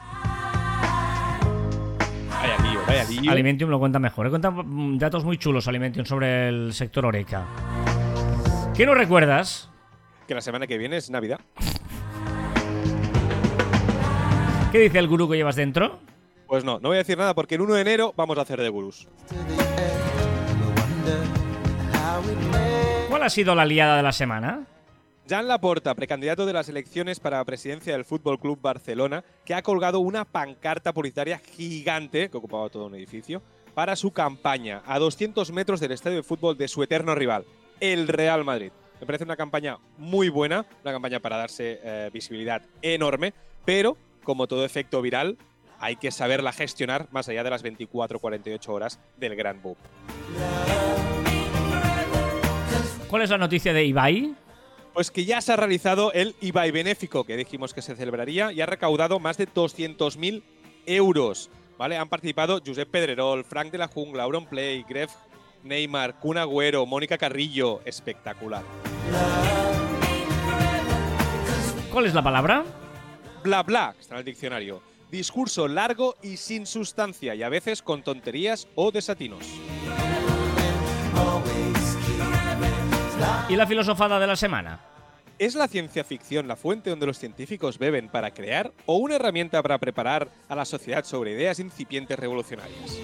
Vaya 2.41 2.57
lío, 2.57 2.79
vaya 2.87 3.03
lío. 3.03 3.31
Alimentium 3.31 3.69
lo 3.69 3.79
cuenta 3.79 3.99
mejor. 3.99 4.27
He 4.27 4.29
contado 4.29 4.63
mm, 4.63 4.97
datos 4.97 5.23
muy 5.23 5.37
chulos 5.37 5.67
Alimentium 5.67 6.05
sobre 6.05 6.49
el 6.49 6.73
sector 6.73 7.05
Oreca. 7.05 7.45
¿Qué 8.75 8.85
nos 8.85 8.97
recuerdas? 8.97 9.71
que 10.31 10.35
la 10.35 10.41
semana 10.41 10.65
que 10.65 10.77
viene 10.77 10.95
es 10.95 11.09
Navidad. 11.09 11.41
¿Qué 14.71 14.79
dice 14.79 14.97
el 14.97 15.09
gurú 15.09 15.29
que 15.29 15.35
llevas 15.35 15.57
dentro? 15.57 15.99
Pues 16.47 16.63
no, 16.63 16.79
no 16.79 16.87
voy 16.87 16.95
a 16.95 16.99
decir 16.99 17.17
nada 17.17 17.33
porque 17.35 17.55
el 17.55 17.61
1 17.61 17.73
de 17.73 17.81
enero 17.81 18.13
vamos 18.15 18.37
a 18.37 18.41
hacer 18.43 18.61
de 18.61 18.69
gurús. 18.69 19.09
¿Cuál 23.09 23.23
ha 23.23 23.29
sido 23.29 23.55
la 23.55 23.65
liada 23.65 23.97
de 23.97 24.03
la 24.03 24.13
semana? 24.13 24.65
Jan 25.31 25.47
Laporta, 25.47 25.95
precandidato 25.95 26.45
de 26.45 26.51
las 26.51 26.67
elecciones 26.67 27.21
para 27.21 27.37
la 27.37 27.45
presidencia 27.45 27.93
del 27.93 28.03
Fútbol 28.03 28.37
Club 28.37 28.59
Barcelona, 28.61 29.23
que 29.45 29.53
ha 29.53 29.61
colgado 29.61 30.01
una 30.01 30.25
pancarta 30.25 30.91
publicitaria 30.91 31.39
gigante 31.39 32.29
que 32.29 32.35
ocupaba 32.35 32.67
todo 32.67 32.87
un 32.87 32.95
edificio 32.95 33.41
para 33.73 33.95
su 33.95 34.11
campaña 34.11 34.81
a 34.85 34.99
200 34.99 35.49
metros 35.53 35.79
del 35.79 35.93
estadio 35.93 36.17
de 36.17 36.23
fútbol 36.23 36.57
de 36.57 36.67
su 36.67 36.83
eterno 36.83 37.15
rival, 37.15 37.45
el 37.79 38.09
Real 38.09 38.43
Madrid. 38.43 38.73
Me 38.99 39.05
parece 39.05 39.23
una 39.23 39.37
campaña 39.37 39.77
muy 39.97 40.27
buena, 40.27 40.65
una 40.83 40.91
campaña 40.91 41.21
para 41.21 41.37
darse 41.37 41.79
eh, 41.81 42.09
visibilidad 42.11 42.63
enorme, 42.81 43.33
pero 43.63 43.95
como 44.25 44.47
todo 44.47 44.65
efecto 44.65 45.01
viral, 45.01 45.37
hay 45.79 45.95
que 45.95 46.11
saberla 46.11 46.51
gestionar 46.51 47.07
más 47.11 47.29
allá 47.29 47.45
de 47.45 47.51
las 47.51 47.63
24-48 47.63 48.67
horas 48.67 48.99
del 49.15 49.37
gran 49.37 49.61
boom. 49.61 49.77
¿Cuál 53.07 53.21
es 53.21 53.29
la 53.29 53.37
noticia 53.37 53.71
de 53.71 53.85
Ibai? 53.85 54.35
Pues 54.93 55.09
que 55.09 55.25
ya 55.25 55.39
se 55.41 55.53
ha 55.53 55.55
realizado 55.55 56.11
el 56.11 56.35
Ibai 56.41 56.71
Benéfico, 56.71 57.23
que 57.23 57.37
dijimos 57.37 57.73
que 57.73 57.81
se 57.81 57.95
celebraría, 57.95 58.51
y 58.51 58.61
ha 58.61 58.65
recaudado 58.65 59.19
más 59.19 59.37
de 59.37 59.47
200.000 59.47 60.43
euros. 60.85 61.49
¿vale? 61.77 61.97
Han 61.97 62.09
participado 62.09 62.61
Josep 62.65 62.89
Pedrerol, 62.89 63.45
Frank 63.45 63.71
de 63.71 63.77
la 63.77 63.87
Jungla, 63.87 64.23
Auronplay, 64.23 64.83
Gref 64.87 65.11
Neymar, 65.63 66.19
Kun 66.19 66.37
Agüero, 66.37 66.85
Mónica 66.85 67.17
Carrillo. 67.17 67.81
Espectacular. 67.85 68.63
¿Cuál 71.91 72.05
es 72.05 72.13
la 72.13 72.23
palabra? 72.23 72.63
Bla 73.43 73.63
bla, 73.63 73.93
que 73.95 74.01
está 74.01 74.15
en 74.15 74.19
el 74.19 74.25
diccionario. 74.25 74.81
Discurso 75.09 75.67
largo 75.67 76.15
y 76.21 76.37
sin 76.37 76.65
sustancia, 76.65 77.35
y 77.35 77.43
a 77.43 77.49
veces 77.49 77.81
con 77.81 78.01
tonterías 78.03 78.67
o 78.75 78.91
desatinos. 78.91 79.45
¿Y 83.51 83.57
la 83.57 83.67
filosofada 83.67 84.17
de 84.17 84.27
la 84.27 84.37
semana? 84.37 84.79
¿Es 85.37 85.55
la 85.55 85.67
ciencia 85.67 86.05
ficción 86.05 86.47
la 86.47 86.55
fuente 86.55 86.89
donde 86.89 87.05
los 87.05 87.19
científicos 87.19 87.77
beben 87.77 88.07
para 88.07 88.31
crear 88.31 88.71
o 88.85 88.95
una 88.95 89.15
herramienta 89.15 89.61
para 89.61 89.77
preparar 89.77 90.29
a 90.47 90.55
la 90.55 90.63
sociedad 90.63 91.03
sobre 91.03 91.33
ideas 91.33 91.59
incipientes 91.59 92.17
revolucionarias? 92.17 92.97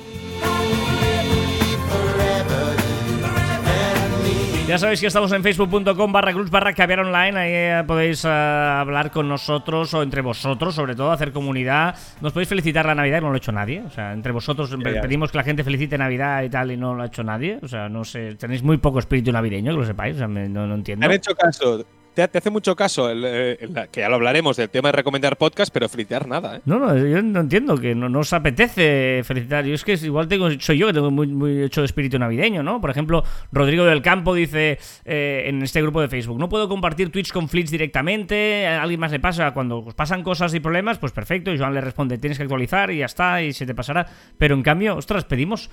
Ya 4.67 4.77
sabéis 4.77 4.99
que 4.99 5.07
estamos 5.07 5.31
en 5.31 5.41
facebook.com 5.43 6.11
barra 6.11 6.33
cruz 6.33 6.49
barra 6.51 6.73
caviar 6.73 6.99
online. 6.99 7.39
Ahí 7.39 7.51
eh, 7.53 7.83
podéis 7.87 8.25
eh, 8.25 8.27
hablar 8.27 9.11
con 9.11 9.29
nosotros 9.29 9.93
o 9.93 10.03
entre 10.03 10.21
vosotros, 10.21 10.75
sobre 10.75 10.93
todo, 10.93 11.09
hacer 11.13 11.31
comunidad. 11.31 11.95
Nos 12.19 12.33
podéis 12.33 12.49
felicitar 12.49 12.85
la 12.85 12.93
Navidad, 12.93 13.21
no 13.21 13.29
lo 13.29 13.35
ha 13.35 13.37
hecho 13.37 13.53
nadie. 13.53 13.81
O 13.85 13.89
sea, 13.89 14.11
entre 14.11 14.33
vosotros 14.33 14.69
Ya, 14.69 14.91
ya. 14.91 15.01
pedimos 15.01 15.31
que 15.31 15.37
la 15.37 15.45
gente 15.45 15.63
felicite 15.63 15.97
Navidad 15.97 16.43
y 16.43 16.49
tal 16.49 16.69
y 16.71 16.75
no 16.75 16.93
lo 16.95 17.03
ha 17.03 17.05
hecho 17.05 17.23
nadie. 17.23 17.59
O 17.61 17.67
sea, 17.69 17.87
no 17.87 18.03
sé, 18.03 18.35
tenéis 18.35 18.61
muy 18.61 18.75
poco 18.77 18.99
espíritu 18.99 19.31
navideño, 19.31 19.71
que 19.71 19.77
lo 19.77 19.85
sepáis. 19.85 20.15
O 20.15 20.19
sea, 20.19 20.27
me- 20.27 20.49
no, 20.49 20.67
no 20.67 20.73
¿Te 20.73 20.79
entiendo. 20.79 21.05
han 21.05 21.11
hecho 21.13 21.33
caso? 21.33 21.85
Te, 22.25 22.37
hace 22.39 22.49
mucho 22.49 22.75
caso, 22.75 23.11
eh, 23.13 23.59
que 23.91 23.99
ya 23.99 24.09
lo 24.09 24.15
hablaremos 24.15 24.57
del 24.57 24.71
tema 24.71 24.87
de 24.89 24.93
recomendar 24.93 25.37
podcast, 25.37 25.71
pero 25.71 25.87
felicitar 25.87 26.27
nada, 26.27 26.55
¿eh? 26.57 26.61
No, 26.65 26.79
no, 26.79 26.97
yo 26.97 27.21
no 27.21 27.41
entiendo 27.41 27.77
que 27.77 27.93
no, 27.93 28.09
no 28.09 28.21
os 28.21 28.33
apetece 28.33 29.21
felicitar. 29.23 29.65
Yo 29.65 29.75
es 29.75 29.83
que 29.83 29.93
igual 29.93 30.27
tengo, 30.27 30.49
soy 30.59 30.79
yo 30.79 30.87
que 30.87 30.93
tengo 30.93 31.11
muy, 31.11 31.61
hecho 31.63 31.81
de 31.81 31.85
espíritu 31.85 32.17
navideño, 32.17 32.63
¿no? 32.63 32.81
Por 32.81 32.89
ejemplo, 32.89 33.23
Rodrigo 33.51 33.85
del 33.85 34.01
Campo 34.01 34.33
dice 34.33 34.79
eh, 35.05 35.43
en 35.45 35.61
este 35.61 35.79
grupo 35.83 36.01
de 36.01 36.07
Facebook, 36.07 36.39
no 36.39 36.49
puedo 36.49 36.67
compartir 36.67 37.11
tweets 37.11 37.31
con 37.31 37.47
Flits 37.49 37.69
directamente, 37.69 38.65
a 38.65 38.81
alguien 38.81 38.99
más 38.99 39.11
le 39.11 39.19
pasa, 39.19 39.51
cuando 39.51 39.77
os 39.85 39.93
pasan 39.93 40.23
cosas 40.23 40.51
y 40.55 40.59
problemas, 40.59 40.97
pues 40.97 41.11
perfecto, 41.11 41.53
y 41.53 41.57
Joan 41.59 41.75
le 41.75 41.81
responde, 41.81 42.17
tienes 42.17 42.37
que 42.39 42.43
actualizar 42.45 42.89
y 42.89 42.97
ya 42.97 43.05
está, 43.05 43.43
y 43.43 43.53
se 43.53 43.67
te 43.67 43.75
pasará. 43.75 44.07
Pero 44.39 44.55
en 44.55 44.63
cambio, 44.63 44.95
ostras, 44.95 45.23
pedimos, 45.25 45.69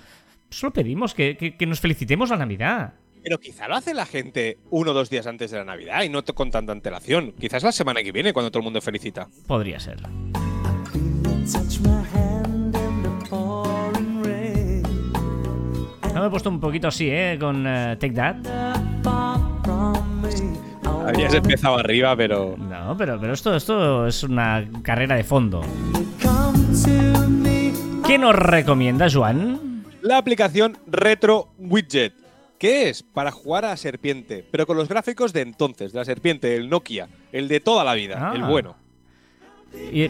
solo 0.51 0.74
pedimos 0.74 1.14
que- 1.14 1.36
que 1.59 1.66
nos 1.66 1.80
felicitemos 1.80 2.28
la 2.28 2.36
Navidad. 2.36 2.92
Pero 3.24 3.40
quizá 3.40 3.66
lo 3.68 3.74
hace 3.74 3.94
la 3.94 4.04
gente 4.04 4.58
uno 4.68 4.90
o 4.90 4.94
dos 4.94 5.08
días 5.08 5.26
antes 5.26 5.50
de 5.50 5.56
la 5.56 5.64
Navidad 5.64 6.02
y 6.02 6.10
no 6.10 6.22
con 6.22 6.50
tanta 6.50 6.72
antelación. 6.72 7.32
Quizás 7.32 7.62
la 7.62 7.72
semana 7.72 8.02
que 8.02 8.12
viene, 8.12 8.34
cuando 8.34 8.50
todo 8.50 8.60
el 8.60 8.64
mundo 8.64 8.82
felicita. 8.82 9.28
Podría 9.46 9.80
ser. 9.80 9.96
No 16.12 16.20
me 16.20 16.26
he 16.26 16.30
puesto 16.30 16.50
un 16.50 16.60
poquito 16.60 16.88
así, 16.88 17.08
¿eh? 17.08 17.38
Con 17.40 17.66
eh, 17.66 17.96
Take 17.98 18.12
That. 18.12 18.36
Habías 21.06 21.32
empezado 21.32 21.78
arriba, 21.78 22.14
pero. 22.14 22.56
No, 22.58 22.94
pero, 22.94 23.18
pero 23.18 23.32
esto, 23.32 23.56
esto 23.56 24.06
es 24.06 24.22
una 24.22 24.68
carrera 24.82 25.16
de 25.16 25.24
fondo. 25.24 25.62
¿Qué 28.06 28.18
nos 28.18 28.36
recomienda, 28.36 29.06
Joan? 29.10 29.82
La 30.02 30.18
aplicación 30.18 30.76
Retro 30.86 31.54
Widget. 31.56 32.23
¿Qué 32.64 32.88
es? 32.88 33.02
Para 33.02 33.30
jugar 33.30 33.66
a 33.66 33.76
serpiente, 33.76 34.42
pero 34.50 34.66
con 34.66 34.78
los 34.78 34.88
gráficos 34.88 35.34
de 35.34 35.42
entonces, 35.42 35.92
de 35.92 35.98
la 35.98 36.04
serpiente, 36.06 36.56
el 36.56 36.70
Nokia, 36.70 37.10
el 37.30 37.46
de 37.46 37.60
toda 37.60 37.84
la 37.84 37.92
vida, 37.92 38.30
Ah. 38.30 38.32
el 38.34 38.42
bueno. 38.42 38.74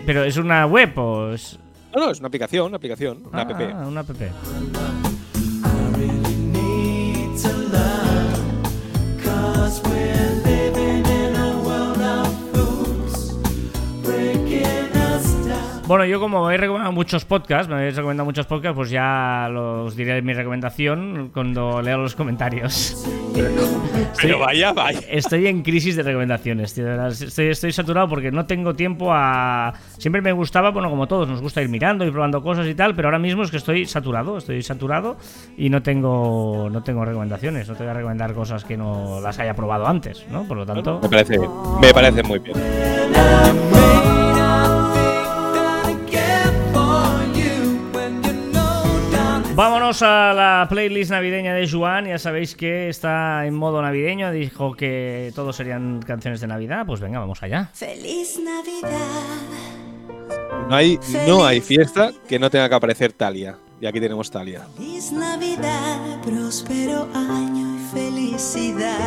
¿Pero 0.07 0.23
es 0.23 0.37
una 0.37 0.65
web 0.65 0.97
o 0.97 1.33
es.? 1.33 1.59
No, 1.93 2.05
no, 2.07 2.11
es 2.13 2.21
una 2.21 2.29
aplicación, 2.29 2.67
una 2.69 2.77
aplicación, 2.77 3.25
una 3.27 3.39
Ah, 3.41 3.43
app. 3.43 3.89
Una 3.89 4.01
app. 4.03 5.04
Bueno, 15.87 16.07
yo 16.07 16.19
como 16.19 16.51
he 16.51 16.57
recomendado 16.57 16.93
muchos 16.93 17.27
podcasts, 17.27 17.69
me 17.69 17.75
habéis 17.75 17.95
recomendado 17.95 18.25
muchos 18.25 18.47
podcasts, 18.47 18.75
pues 18.75 18.89
ya 18.89 19.49
los 19.53 19.95
diré 19.95 20.23
mi 20.23 20.33
recomendación 20.33 21.31
cuando 21.33 21.83
leo 21.83 21.99
los 21.99 22.15
comentarios. 22.15 23.07
Pero 24.23 24.39
vaya, 24.39 24.73
vaya. 24.73 25.01
Estoy 25.11 25.47
en 25.47 25.63
crisis 25.63 25.97
de 25.97 26.03
recomendaciones, 26.03 26.73
tío. 26.73 27.07
Estoy, 27.09 27.49
estoy 27.49 27.73
saturado 27.73 28.09
porque 28.09 28.31
no 28.31 28.47
tengo 28.47 28.75
tiempo 28.75 29.11
a. 29.13 29.75
Siempre 29.99 30.23
me 30.23 30.33
gustaba, 30.33 30.71
bueno, 30.71 30.89
como 30.89 31.07
todos, 31.07 31.29
nos 31.29 31.43
gusta 31.43 31.61
ir 31.61 31.69
mirando 31.69 32.07
y 32.07 32.11
probando 32.11 32.43
cosas 32.43 32.67
y 32.67 32.75
tal, 32.75 32.95
pero 32.95 33.09
ahora 33.09 33.19
mismo 33.19 33.43
es 33.43 33.51
que 33.51 33.59
estoy 33.59 33.85
saturado, 33.85 34.39
estoy 34.39 34.63
saturado 34.63 35.19
y 35.59 35.69
no 35.69 35.83
tengo, 35.83 36.71
no 36.71 36.83
tengo 36.83 37.05
recomendaciones. 37.05 37.69
No 37.69 37.75
te 37.75 37.83
voy 37.83 37.91
a 37.91 37.95
recomendar 37.95 38.33
cosas 38.33 38.65
que 38.65 38.79
no 38.79 39.21
las 39.21 39.39
haya 39.39 39.53
probado 39.55 39.87
antes, 39.87 40.25
¿no? 40.31 40.45
Por 40.45 40.57
lo 40.57 40.65
tanto. 40.65 41.01
Me 41.03 41.09
parece, 41.11 41.39
me 41.81 41.93
parece 41.93 42.23
muy 42.23 42.39
bien. 42.39 42.57
Vámonos 49.55 50.03
a 50.03 50.33
la 50.35 50.67
playlist 50.69 51.13
navideña 51.13 51.55
de 51.55 51.71
Juan. 51.71 52.07
Ya 52.07 52.19
sabéis 52.19 52.57
que 52.57 52.89
está 52.89 53.47
en 53.47 53.55
modo 53.55 53.81
navideño. 53.81 54.33
Dijo 54.33 54.75
que 54.75 55.31
todos 55.33 55.55
serían 55.55 56.03
canciones 56.03 56.41
de 56.41 56.49
Navidad. 56.49 56.85
Pues 56.85 57.01
venga, 57.01 57.21
vamos 57.21 57.41
allá. 57.41 57.71
Feliz 57.73 58.41
Navidad. 58.41 58.99
No 60.69 60.75
hay, 60.75 60.99
no 61.29 61.47
hay 61.47 61.61
fiesta 61.61 62.11
que 62.29 62.41
no 62.41 62.51
tenga 62.51 62.69
que 62.69 62.75
aparecer 62.75 63.13
Talia. 63.13 63.57
Y 63.81 63.87
aquí 63.87 64.01
tenemos 64.01 64.29
Talia. 64.29 64.67
Feliz 64.77 65.13
Navidad, 65.13 66.21
próspero 66.25 67.09
año 67.15 67.77
y 67.77 67.95
felicidad. 67.95 68.99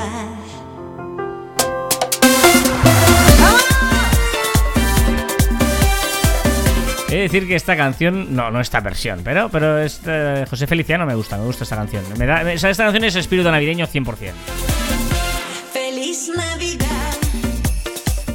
He 7.10 7.16
de 7.16 7.22
decir 7.22 7.48
que 7.48 7.56
esta 7.56 7.78
canción, 7.78 8.36
no, 8.36 8.52
no 8.52 8.60
esta 8.60 8.82
versión, 8.82 9.22
pero, 9.24 9.48
pero 9.50 9.80
este, 9.80 10.46
José 10.46 10.68
Feliciano 10.68 11.06
me 11.06 11.16
gusta, 11.16 11.38
me 11.38 11.46
gusta 11.46 11.64
esta 11.64 11.78
canción. 11.78 12.04
Me 12.18 12.26
da, 12.26 12.42
o 12.54 12.58
sea, 12.58 12.70
esta 12.70 12.84
canción 12.84 13.06
es 13.06 13.16
espíritu 13.16 13.50
navideño 13.50 13.88
100%. 13.88 14.34
Feliz 15.72 16.30
Navidad. 16.36 16.88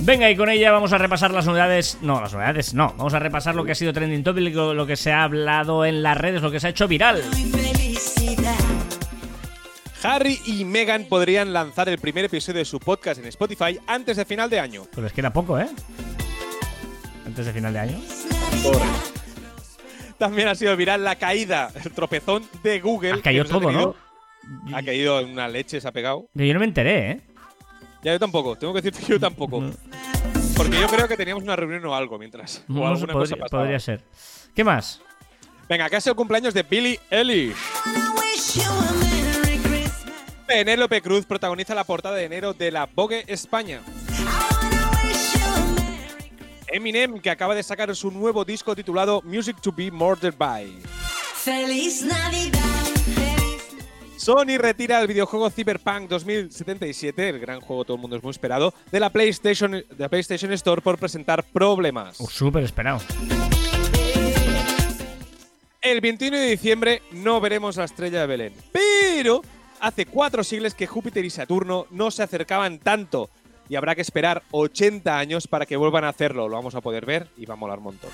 Venga, 0.00 0.30
y 0.30 0.36
con 0.36 0.48
ella 0.48 0.72
vamos 0.72 0.92
a 0.94 0.98
repasar 0.98 1.32
las 1.32 1.46
novedades. 1.46 1.98
No, 2.00 2.20
las 2.20 2.32
novedades 2.32 2.72
no. 2.72 2.94
Vamos 2.96 3.12
a 3.12 3.18
repasar 3.18 3.54
lo 3.54 3.64
que 3.64 3.72
ha 3.72 3.74
sido 3.74 3.92
trending 3.92 4.24
topic, 4.24 4.54
lo, 4.54 4.72
lo 4.72 4.86
que 4.86 4.96
se 4.96 5.12
ha 5.12 5.22
hablado 5.22 5.84
en 5.84 6.02
las 6.02 6.16
redes, 6.16 6.40
lo 6.40 6.50
que 6.50 6.58
se 6.58 6.68
ha 6.68 6.70
hecho 6.70 6.88
viral. 6.88 7.22
Harry 10.02 10.40
y 10.46 10.64
Meghan 10.64 11.04
podrían 11.04 11.52
lanzar 11.52 11.88
el 11.88 11.98
primer 11.98 12.24
episodio 12.24 12.60
de 12.60 12.64
su 12.64 12.80
podcast 12.80 13.20
en 13.20 13.26
Spotify 13.26 13.78
antes 13.86 14.16
de 14.16 14.24
final 14.24 14.48
de 14.50 14.58
año. 14.58 14.84
Pues 14.92 15.04
les 15.04 15.12
queda 15.12 15.32
poco, 15.32 15.58
¿eh? 15.60 15.68
Antes 17.24 17.46
de 17.46 17.52
final 17.52 17.72
de 17.72 17.78
año. 17.78 17.98
También 20.18 20.48
ha 20.48 20.54
sido 20.54 20.76
viral 20.76 21.02
la 21.04 21.16
caída, 21.16 21.70
el 21.84 21.90
tropezón 21.92 22.44
de 22.62 22.80
Google. 22.80 23.12
Ha 23.14 23.22
caído 23.22 23.44
todo, 23.44 23.60
tenido- 23.60 23.96
¿no? 24.68 24.76
Ha 24.76 24.82
caído 24.82 25.20
en 25.20 25.30
una 25.30 25.48
leche, 25.48 25.80
se 25.80 25.88
ha 25.88 25.92
pegado. 25.92 26.28
Yo 26.34 26.52
no 26.54 26.60
me 26.60 26.66
enteré, 26.66 27.10
¿eh? 27.10 27.20
Ya 28.02 28.12
yo 28.12 28.18
tampoco, 28.18 28.56
tengo 28.56 28.72
que 28.74 28.80
decirte 28.82 29.04
que 29.06 29.12
yo 29.12 29.20
tampoco. 29.20 29.62
Porque 30.56 30.78
yo 30.80 30.86
creo 30.88 31.06
que 31.08 31.16
teníamos 31.16 31.42
una 31.44 31.56
reunión 31.56 31.84
o 31.86 31.94
algo 31.94 32.18
mientras. 32.18 32.64
O 32.68 32.72
No 32.72 32.86
alguna 32.88 33.12
cosa 33.12 33.12
podría, 33.12 33.36
pasaba. 33.44 33.62
podría 33.62 33.80
ser. 33.80 34.02
¿Qué 34.54 34.64
más? 34.64 35.00
Venga, 35.68 35.88
que 35.88 35.96
ha 35.96 36.00
sido 36.00 36.12
el 36.12 36.16
cumpleaños 36.16 36.52
de 36.54 36.62
Billie 36.64 37.00
Eilish. 37.10 37.54
Penélope 40.46 41.00
Cruz 41.00 41.24
protagoniza 41.24 41.74
la 41.74 41.84
portada 41.84 42.16
de 42.16 42.24
enero 42.24 42.52
de 42.52 42.70
la 42.70 42.86
Vogue 42.86 43.24
España. 43.28 43.80
Eminem, 46.72 47.20
que 47.20 47.28
acaba 47.28 47.54
de 47.54 47.62
sacar 47.62 47.94
su 47.94 48.10
nuevo 48.10 48.44
disco 48.46 48.74
titulado 48.74 49.20
Music 49.24 49.60
to 49.60 49.70
be 49.70 49.90
Murdered 49.90 50.36
by. 50.38 50.72
Feliz 51.34 52.02
Navidad. 52.02 52.60
Feliz 53.04 53.62
Sony 54.16 54.56
retira 54.56 55.00
el 55.00 55.06
videojuego 55.06 55.50
Cyberpunk 55.50 56.08
2077, 56.08 57.28
el 57.28 57.40
gran 57.40 57.60
juego 57.60 57.84
todo 57.84 57.96
el 57.96 58.00
mundo 58.00 58.16
es 58.16 58.22
muy 58.22 58.30
esperado, 58.30 58.72
de 58.90 59.00
la 59.00 59.10
PlayStation, 59.10 59.72
de 59.72 59.86
la 59.98 60.08
PlayStation 60.08 60.50
Store 60.52 60.80
por 60.80 60.96
presentar 60.96 61.44
problemas. 61.44 62.18
Uh, 62.20 62.26
Súper 62.28 62.62
esperado. 62.64 63.00
El 65.82 66.00
21 66.00 66.36
de 66.38 66.46
diciembre 66.46 67.02
no 67.10 67.40
veremos 67.40 67.76
la 67.76 67.84
estrella 67.84 68.20
de 68.20 68.26
Belén, 68.28 68.54
pero 68.70 69.42
hace 69.80 70.06
cuatro 70.06 70.44
siglos 70.44 70.74
que 70.74 70.86
Júpiter 70.86 71.24
y 71.24 71.30
Saturno 71.30 71.86
no 71.90 72.10
se 72.10 72.22
acercaban 72.22 72.78
tanto 72.78 73.28
y 73.68 73.76
habrá 73.76 73.94
que 73.94 74.02
esperar 74.02 74.42
80 74.50 75.18
años 75.18 75.46
para 75.46 75.66
que 75.66 75.76
vuelvan 75.76 76.04
a 76.04 76.08
hacerlo. 76.08 76.48
Lo 76.48 76.56
vamos 76.56 76.74
a 76.74 76.80
poder 76.80 77.06
ver 77.06 77.28
y 77.36 77.46
va 77.46 77.54
a 77.54 77.56
molar 77.56 77.78
un 77.78 77.84
montón. 77.84 78.10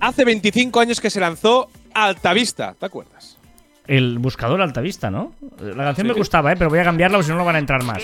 Hace 0.00 0.24
25 0.24 0.80
años 0.80 1.00
que 1.00 1.10
se 1.10 1.20
lanzó 1.20 1.70
Altavista, 1.94 2.74
¿te 2.74 2.86
acuerdas? 2.86 3.38
El 3.86 4.18
buscador 4.18 4.62
altavista, 4.62 5.10
¿no? 5.10 5.32
La 5.60 5.84
canción 5.84 6.06
me 6.06 6.12
gustaba, 6.12 6.52
¿eh? 6.52 6.56
Pero 6.56 6.70
voy 6.70 6.78
a 6.78 6.84
cambiarla 6.84 7.18
porque 7.18 7.26
si 7.26 7.32
no 7.32 7.38
no 7.38 7.44
van 7.44 7.56
a 7.56 7.58
entrar 7.58 7.82
más. 7.82 8.02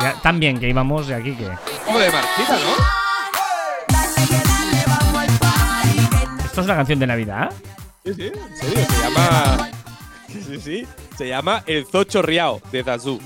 Ya, 0.00 0.20
tan 0.22 0.38
bien 0.38 0.58
que 0.58 0.68
íbamos 0.68 1.06
de 1.06 1.14
aquí 1.14 1.34
que. 1.34 1.48
Como 1.86 1.98
de 1.98 2.10
marchita, 2.10 2.52
¿no? 2.52 3.04
¿Esto 6.44 6.60
es 6.60 6.66
una 6.66 6.76
canción 6.76 6.98
de 6.98 7.06
Navidad? 7.06 7.52
Sí, 8.04 8.14
sí, 8.14 8.26
en 8.26 8.56
serio, 8.56 8.84
se 8.86 9.02
llama. 9.02 9.70
Sí, 10.42 10.60
sí, 10.60 10.86
se 11.16 11.28
llama 11.28 11.62
El 11.66 11.86
Zocho 11.86 12.20
Riao 12.22 12.60
de 12.72 12.82
Dazú. 12.82 13.20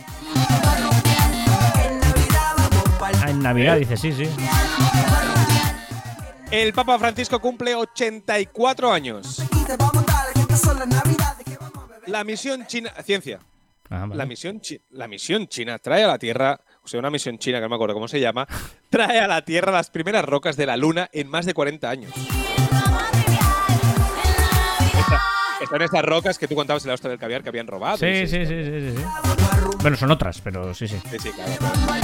Ah, 3.01 3.31
en 3.31 3.41
Navidad, 3.43 3.77
dice, 3.79 3.97
sí, 3.97 4.13
sí. 4.13 4.29
El 6.51 6.73
Papa 6.73 6.99
Francisco 6.99 7.41
cumple 7.41 7.75
84 7.75 8.93
años. 8.93 9.43
La 12.07 12.25
misión 12.25 12.67
china. 12.67 12.91
Ciencia. 13.05 13.41
Ah, 13.91 14.01
vale. 14.07 14.17
La 14.17 14.27
misión, 14.27 14.61
chi- 14.61 14.81
la 14.91 15.09
misión 15.09 15.47
china 15.49 15.79
trae 15.79 16.05
a 16.05 16.09
la 16.09 16.19
Tierra, 16.19 16.61
o 16.83 16.89
sea, 16.89 17.01
una 17.01 17.11
misión 17.11 17.39
china 17.39 17.59
que 17.59 17.63
no 17.63 17.69
me 17.71 17.75
acuerdo 17.77 17.95
cómo 17.95 18.09
se 18.09 18.21
llama, 18.21 18.47
trae 18.91 19.19
a 19.21 19.27
la 19.27 19.43
Tierra 19.45 19.73
las 19.73 19.89
primeras 19.91 20.25
rocas 20.25 20.57
de 20.57 20.67
la 20.67 20.77
Luna 20.77 21.09
en 21.13 21.29
más 21.29 21.47
de 21.47 21.55
40 21.55 21.89
años. 21.89 22.13
Están 25.69 25.83
estas 25.83 26.03
rocas 26.03 26.39
que 26.39 26.49
tú 26.49 26.55
contabas 26.55 26.83
en 26.85 26.89
la 26.89 26.95
hostia 26.95 27.11
del 27.11 27.19
caviar 27.19 27.43
que 27.43 27.51
habían 27.51 27.66
robado. 27.66 27.99
Sí, 27.99 28.27
sí, 28.27 28.47
sí, 28.47 28.47
sí, 28.47 28.64
sí, 28.64 28.97
sí. 28.97 29.05
Bueno, 29.83 29.99
son 29.99 30.11
otras, 30.11 30.41
pero 30.41 30.73
sí, 30.73 30.89
sí. 30.89 30.97
Sí, 31.11 31.19
sí, 31.19 31.31
claro, 31.31 31.53
claro. 31.59 31.99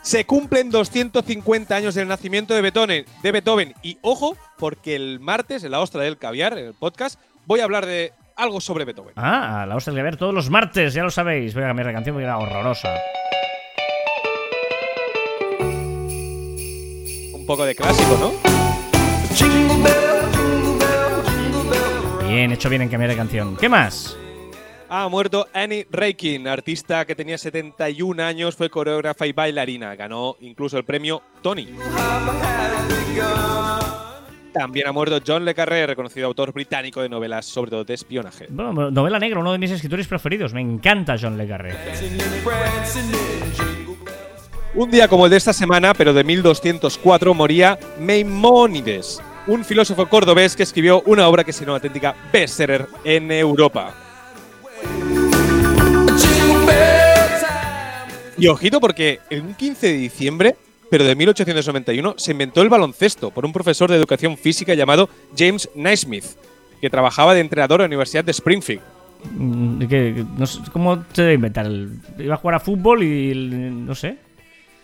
Se 0.00 0.24
cumplen 0.24 0.70
250 0.70 1.74
años 1.74 1.96
del 1.96 2.06
nacimiento 2.06 2.54
de 2.54 2.60
Beethoven, 2.60 3.04
de 3.20 3.32
Beethoven. 3.32 3.74
Y 3.82 3.98
ojo, 4.00 4.36
porque 4.58 4.94
el 4.94 5.18
martes, 5.18 5.64
en 5.64 5.72
la 5.72 5.80
ostra 5.80 6.02
del 6.02 6.16
caviar, 6.16 6.56
en 6.56 6.66
el 6.66 6.74
podcast, 6.74 7.18
voy 7.46 7.58
a 7.58 7.64
hablar 7.64 7.84
de 7.84 8.12
algo 8.36 8.60
sobre 8.60 8.84
Beethoven. 8.84 9.14
Ah, 9.16 9.66
la 9.68 9.74
hostia 9.74 9.92
del 9.92 10.04
ver 10.04 10.16
todos 10.16 10.32
los 10.32 10.50
martes, 10.50 10.94
ya 10.94 11.02
lo 11.02 11.10
sabéis. 11.10 11.52
Voy 11.52 11.64
a 11.64 11.66
cambiar 11.66 11.86
la 11.88 11.94
canción 11.94 12.14
porque 12.14 12.26
era 12.26 12.38
horrorosa. 12.38 12.94
Un 17.32 17.44
poco 17.44 17.64
de 17.64 17.74
clásico, 17.74 18.16
¿no? 18.20 20.03
Bien, 22.34 22.50
hecho 22.50 22.68
bien 22.68 22.82
en 22.82 22.88
cambiar 22.88 23.10
de 23.10 23.16
canción. 23.16 23.56
¿Qué 23.56 23.68
más? 23.68 24.16
Ha 24.88 25.08
muerto 25.08 25.46
Annie 25.52 25.86
Reikin, 25.88 26.48
artista 26.48 27.04
que 27.04 27.14
tenía 27.14 27.38
71 27.38 28.20
años, 28.20 28.56
fue 28.56 28.68
coreógrafa 28.68 29.24
y 29.28 29.32
bailarina. 29.32 29.94
Ganó 29.94 30.36
incluso 30.40 30.76
el 30.76 30.82
premio 30.84 31.22
Tony. 31.42 31.68
También 34.52 34.88
ha 34.88 34.92
muerto 34.92 35.20
John 35.24 35.44
Le 35.44 35.54
Carré, 35.54 35.86
reconocido 35.86 36.26
autor 36.26 36.52
británico 36.52 37.00
de 37.02 37.08
novelas, 37.08 37.46
sobre 37.46 37.70
todo 37.70 37.84
de 37.84 37.94
espionaje. 37.94 38.48
Bueno, 38.50 38.90
novela 38.90 39.20
negra, 39.20 39.38
uno 39.38 39.52
de 39.52 39.58
mis 39.58 39.70
escritores 39.70 40.08
preferidos. 40.08 40.52
Me 40.52 40.60
encanta 40.60 41.14
John 41.20 41.38
Le 41.38 41.46
Carré. 41.46 41.76
Un 44.74 44.90
día 44.90 45.06
como 45.06 45.26
el 45.26 45.30
de 45.30 45.36
esta 45.36 45.52
semana, 45.52 45.94
pero 45.94 46.12
de 46.12 46.24
1204, 46.24 47.32
moría 47.32 47.78
Maimónides, 48.00 49.22
un 49.46 49.64
filósofo 49.64 50.06
cordobés 50.08 50.56
que 50.56 50.62
escribió 50.62 51.02
una 51.06 51.28
obra 51.28 51.44
que 51.44 51.50
es 51.50 51.60
una 51.60 51.72
auténtica 51.72 52.14
bestseller 52.32 52.86
en 53.04 53.30
Europa. 53.30 53.94
Y 58.36 58.46
ojito 58.48 58.80
porque 58.80 59.20
un 59.30 59.54
15 59.54 59.86
de 59.86 59.92
diciembre, 59.94 60.56
pero 60.90 61.04
de 61.04 61.14
1891, 61.14 62.14
se 62.16 62.32
inventó 62.32 62.62
el 62.62 62.68
baloncesto 62.68 63.30
por 63.30 63.44
un 63.44 63.52
profesor 63.52 63.90
de 63.90 63.96
educación 63.96 64.36
física 64.36 64.74
llamado 64.74 65.08
James 65.36 65.68
Naismith, 65.74 66.24
que 66.80 66.90
trabajaba 66.90 67.34
de 67.34 67.40
entrenador 67.40 67.80
en 67.80 67.84
la 67.84 67.86
Universidad 67.88 68.24
de 68.24 68.32
Springfield. 68.32 68.82
Mm, 69.32 69.78
¿qué- 69.80 69.86
qué- 69.88 70.24
no 70.36 70.46
sé, 70.46 70.60
¿Cómo 70.72 71.04
se 71.12 71.22
debe 71.22 71.34
inventar? 71.34 71.64
El- 71.66 71.92
Iba 72.18 72.34
a 72.34 72.38
jugar 72.38 72.56
a 72.56 72.60
fútbol 72.60 73.02
y 73.02 73.30
el- 73.30 73.86
no 73.86 73.94
sé. 73.94 74.18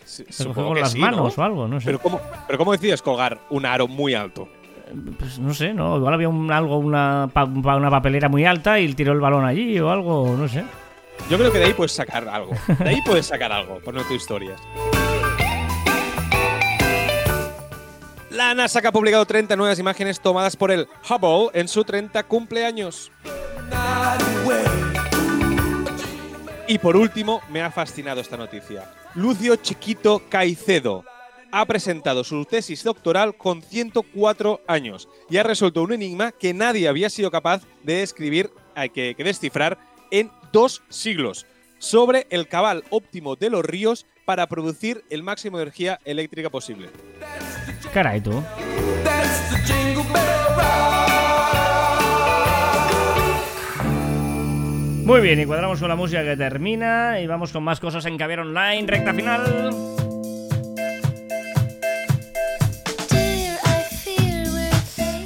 Se 0.04 0.44
cogió 0.46 0.66
con 0.66 0.80
las 0.80 0.92
sí, 0.92 0.98
manos 0.98 1.36
¿no? 1.36 1.42
o 1.42 1.46
algo, 1.46 1.68
no 1.68 1.80
sé. 1.80 1.86
Pero 1.86 1.98
¿cómo, 2.00 2.20
pero 2.46 2.58
¿cómo 2.58 2.72
decides 2.72 3.00
colgar 3.02 3.38
un 3.50 3.64
aro 3.66 3.86
muy 3.88 4.14
alto? 4.14 4.48
Pues 5.18 5.38
no 5.38 5.54
sé, 5.54 5.72
¿no? 5.72 5.96
Igual 5.96 6.14
había 6.14 6.28
un, 6.28 6.50
algo, 6.50 6.78
una, 6.78 7.28
pa- 7.32 7.44
una 7.44 7.90
papelera 7.90 8.28
muy 8.28 8.44
alta 8.44 8.80
y 8.80 8.92
tiró 8.94 9.12
el 9.12 9.20
balón 9.20 9.44
allí 9.44 9.78
o 9.78 9.88
algo, 9.90 10.34
no 10.36 10.48
sé. 10.48 10.64
Yo 11.30 11.38
creo 11.38 11.52
que 11.52 11.58
de 11.58 11.66
ahí 11.66 11.74
puedes 11.74 11.92
sacar 11.92 12.28
algo. 12.28 12.52
De 12.78 12.88
ahí 12.88 12.98
puedes 13.06 13.26
sacar 13.26 13.52
algo, 13.52 13.78
por 13.84 13.94
no 13.94 14.02
tus 14.02 14.16
historias. 14.16 14.60
La 18.30 18.54
NASA 18.54 18.80
que 18.80 18.88
ha 18.88 18.92
publicado 18.92 19.24
30 19.26 19.54
nuevas 19.56 19.78
imágenes 19.78 20.20
tomadas 20.20 20.56
por 20.56 20.70
el 20.70 20.88
Hubble 21.08 21.50
en 21.52 21.68
su 21.68 21.84
30 21.84 22.22
cumpleaños. 22.24 23.12
Y 26.66 26.78
por 26.78 26.96
último, 26.96 27.42
me 27.50 27.62
ha 27.62 27.70
fascinado 27.70 28.20
esta 28.20 28.36
noticia. 28.36 28.84
Lucio 29.14 29.56
Chiquito 29.56 30.22
Caicedo 30.28 31.04
ha 31.50 31.66
presentado 31.66 32.22
su 32.22 32.44
tesis 32.44 32.84
doctoral 32.84 33.36
con 33.36 33.60
104 33.60 34.60
años 34.68 35.08
y 35.28 35.36
ha 35.38 35.42
resuelto 35.42 35.82
un 35.82 35.92
enigma 35.92 36.30
que 36.30 36.54
nadie 36.54 36.88
había 36.88 37.10
sido 37.10 37.30
capaz 37.30 37.62
de 37.82 38.02
escribir, 38.02 38.50
que, 38.94 39.14
que 39.16 39.24
descifrar 39.24 39.78
en 40.12 40.30
dos 40.52 40.82
siglos, 40.88 41.46
sobre 41.78 42.26
el 42.30 42.46
cabal 42.46 42.84
óptimo 42.90 43.34
de 43.34 43.50
los 43.50 43.64
ríos 43.64 44.06
para 44.24 44.46
producir 44.46 45.04
el 45.10 45.22
máximo 45.24 45.56
de 45.56 45.64
energía 45.64 45.98
eléctrica 46.04 46.50
posible. 46.50 46.90
Caray, 47.92 48.20
tú. 48.20 48.42
Muy 55.10 55.22
bien, 55.22 55.40
y 55.40 55.44
cuadramos 55.44 55.80
con 55.80 55.88
la 55.88 55.96
música 55.96 56.22
que 56.22 56.36
termina 56.36 57.18
y 57.20 57.26
vamos 57.26 57.50
con 57.50 57.64
más 57.64 57.80
cosas 57.80 58.06
en 58.06 58.16
Caviar 58.16 58.38
Online, 58.38 58.84
recta 58.86 59.12
final. 59.12 59.70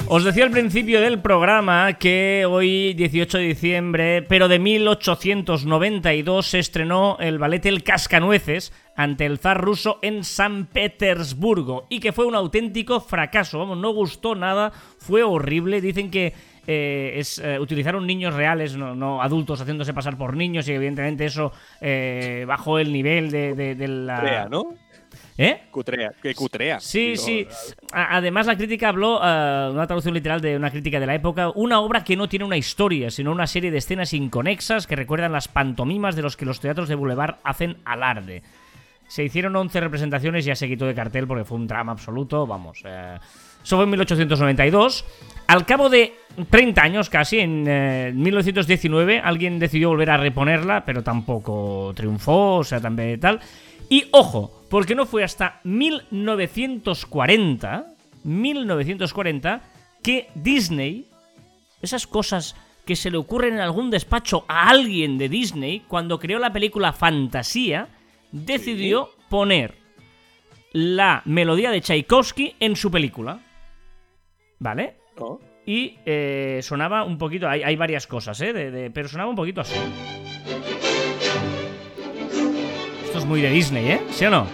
Os 0.07 0.25
decía 0.25 0.45
al 0.45 0.51
principio 0.51 1.03
del 1.03 1.21
programa 1.21 1.93
que 1.95 2.47
hoy, 2.49 2.95
18 2.95 3.37
de 3.37 3.45
diciembre, 3.45 4.23
pero 4.23 4.49
de 4.49 4.59
1892, 4.59 6.47
se 6.47 6.61
estrenó 6.61 7.19
el 7.21 7.39
ballet 7.39 7.67
El 7.67 7.83
Cascanueces 7.83 8.73
ante 8.97 9.27
el 9.27 9.39
zar 9.39 9.61
ruso 9.61 9.99
en 10.01 10.25
San 10.25 10.65
Petersburgo 10.65 11.87
y 11.91 12.01
que 12.01 12.13
fue 12.13 12.25
un 12.25 12.37
auténtico 12.37 13.01
fracaso. 13.01 13.59
Vamos, 13.59 13.77
no 13.77 13.93
gustó 13.93 14.35
nada, 14.35 14.73
fue 14.97 15.23
horrible. 15.23 15.83
Dicen 15.83 16.11
que 16.11 16.33
eh, 16.67 17.13
es, 17.17 17.39
eh, 17.39 17.59
utilizaron 17.59 18.07
niños 18.07 18.35
reales, 18.35 18.77
no, 18.77 18.95
no 18.95 19.23
adultos 19.23 19.61
haciéndose 19.61 19.93
pasar 19.95 20.17
por 20.17 20.37
niños 20.37 20.69
y 20.69 20.73
evidentemente 20.73 21.25
eso 21.25 21.53
eh, 21.81 22.45
bajó 22.47 22.79
el 22.79 22.93
nivel 22.93 23.31
de, 23.31 23.55
de- 23.55 23.75
de 23.75 23.89
la... 23.89 24.15
Cutrea, 24.17 24.49
¿no? 24.49 24.75
¿Eh? 25.37 25.63
Cutrea, 25.71 26.13
que 26.23 26.35
cutrea. 26.35 26.79
Sí, 26.81 27.11
Digo, 27.13 27.23
sí. 27.23 27.47
Además, 27.93 28.47
la 28.47 28.57
crítica 28.57 28.89
habló, 28.89 29.17
eh, 29.23 29.69
una 29.73 29.87
traducción 29.87 30.15
literal 30.15 30.41
de 30.41 30.57
una 30.57 30.71
crítica 30.71 31.01
de 31.01 31.07
la 31.07 31.15
época, 31.15 31.51
una 31.57 31.81
obra 31.81 32.05
que 32.05 32.17
no 32.17 32.29
tiene 32.29 32.45
una 32.45 32.57
historia, 32.57 33.11
sino 33.11 33.33
una 33.33 33.47
serie 33.49 33.71
de 33.73 33.79
escenas 33.79 34.13
inconexas 34.13 34.87
que 34.87 34.95
recuerdan 34.97 35.33
las 35.33 35.49
pantomimas 35.49 36.15
de 36.17 36.23
los 36.23 36.37
que 36.37 36.45
los 36.45 36.61
teatros 36.61 36.89
de 36.89 36.95
Boulevard 36.95 37.37
hacen 37.43 37.79
alarde. 37.85 38.43
Se 39.09 39.23
hicieron 39.25 39.55
11 39.57 39.81
representaciones 39.81 40.45
y 40.45 40.49
ya 40.49 40.57
se 40.57 40.69
quitó 40.69 40.87
de 40.87 40.95
cartel 40.95 41.27
porque 41.27 41.45
fue 41.45 41.59
un 41.59 41.67
drama 41.67 41.93
absoluto, 41.93 42.47
vamos. 42.47 42.83
eh. 42.85 43.19
Eso 43.65 43.77
fue 43.77 43.85
en 43.85 43.91
1892. 43.91 45.05
Al 45.47 45.67
cabo 45.67 45.89
de 45.89 46.15
30 46.51 46.83
años 46.83 47.11
casi, 47.11 47.39
en 47.39 47.65
eh, 47.67 48.13
1919, 48.15 49.21
alguien 49.21 49.59
decidió 49.59 49.89
volver 49.89 50.11
a 50.11 50.17
reponerla, 50.17 50.85
pero 50.85 51.03
tampoco 51.03 51.93
triunfó, 51.95 52.57
o 52.57 52.65
sea, 52.65 52.81
también 52.81 53.21
tal. 53.21 53.41
Y 53.89 54.07
ojo, 54.13 54.65
porque 54.71 54.95
no 54.95 55.07
fue 55.07 55.25
hasta 55.25 55.61
1940, 55.65 57.87
1940, 58.25 59.63
que 60.03 60.29
Disney, 60.35 61.07
esas 61.83 62.07
cosas 62.07 62.57
que 62.85 62.97
se 62.97 63.11
le 63.11 63.17
ocurren 63.17 63.55
en 63.55 63.61
algún 63.61 63.91
despacho 63.91 64.45
a 64.49 64.69
alguien 64.69 65.19
de 65.19 65.29
Disney, 65.29 65.83
cuando 65.89 66.19
creó 66.19 66.39
la 66.39 66.53
película 66.53 66.93
Fantasía, 66.93 67.89
decidió 68.31 69.11
poner 69.31 69.75
la 70.73 71.23
melodía 71.25 71.71
de 71.71 71.81
Tchaikovsky 71.81 72.57
en 72.61 72.77
su 72.77 72.91
película. 72.91 73.41
¿Vale? 74.65 74.95
Y 75.67 75.99
eh, 76.07 76.61
sonaba 76.63 77.05
un 77.05 77.19
poquito. 77.19 77.47
Hay, 77.47 77.63
hay 77.63 77.77
varias 77.77 78.07
cosas, 78.07 78.41
¿eh? 78.41 78.55
de- 78.55 78.71
de- 78.71 78.91
pero 78.91 79.09
sonaba 79.11 79.29
un 79.29 79.37
poquito 79.37 79.61
así. 79.61 79.75
Esto 83.05 83.19
es 83.19 83.27
muy 83.27 83.43
de 83.43 83.51
Disney, 83.51 83.91
¿eh? 83.93 84.01
¿Sí 84.11 84.25
o 84.25 84.31
no? 84.31 84.47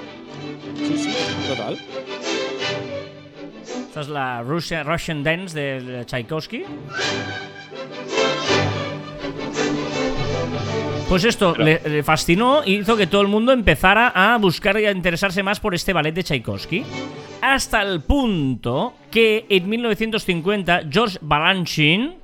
Sí, 0.75 0.99
sí, 0.99 1.15
total. 1.49 1.79
Esta 3.63 4.01
es 4.01 4.09
la 4.09 4.43
Russian, 4.43 4.85
Russian 4.85 5.23
Dance 5.23 5.57
de 5.59 6.05
Tchaikovsky. 6.05 6.65
Pues 11.11 11.25
esto 11.25 11.57
le, 11.57 11.81
le 11.81 12.05
fascinó 12.05 12.63
y 12.65 12.77
hizo 12.77 12.97
que 12.97 13.09
todo 13.09 13.23
el 13.23 13.27
mundo 13.27 13.51
empezara 13.51 14.13
a 14.15 14.39
buscar 14.39 14.79
y 14.79 14.87
a 14.87 14.93
interesarse 14.93 15.43
más 15.43 15.59
por 15.59 15.75
este 15.75 15.93
ballet 15.93 16.13
de 16.13 16.23
Tchaikovsky. 16.23 16.85
Hasta 17.43 17.83
el 17.83 18.03
punto 18.03 18.95
que 19.11 19.45
en 19.49 19.69
1950 19.69 20.83
George 20.89 21.19
Balanchine 21.21 22.17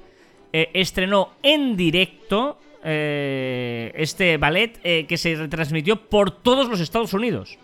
eh, 0.53 0.71
estrenó 0.73 1.33
en 1.43 1.77
directo 1.77 2.61
eh, 2.85 3.91
este 3.97 4.37
ballet 4.37 4.79
eh, 4.85 5.05
que 5.09 5.17
se 5.17 5.35
retransmitió 5.35 6.09
por 6.09 6.31
todos 6.31 6.69
los 6.69 6.79
Estados 6.79 7.13
Unidos. 7.13 7.59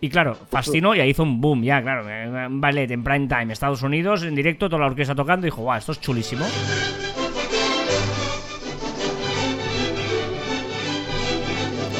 Y 0.00 0.08
claro, 0.08 0.36
fascinó 0.50 0.96
y 0.96 1.00
ahí 1.00 1.10
hizo 1.10 1.22
un 1.22 1.40
boom, 1.40 1.62
ya, 1.62 1.80
claro. 1.80 2.04
Un 2.48 2.60
ballet 2.60 2.90
en 2.90 3.04
prime 3.04 3.28
time, 3.28 3.52
Estados 3.52 3.82
Unidos, 3.82 4.24
en 4.24 4.34
directo, 4.34 4.68
toda 4.68 4.80
la 4.80 4.86
orquesta 4.86 5.14
tocando. 5.14 5.46
Y 5.46 5.50
dijo, 5.50 5.62
guau, 5.62 5.78
esto 5.78 5.92
es 5.92 6.00
chulísimo. 6.00 6.44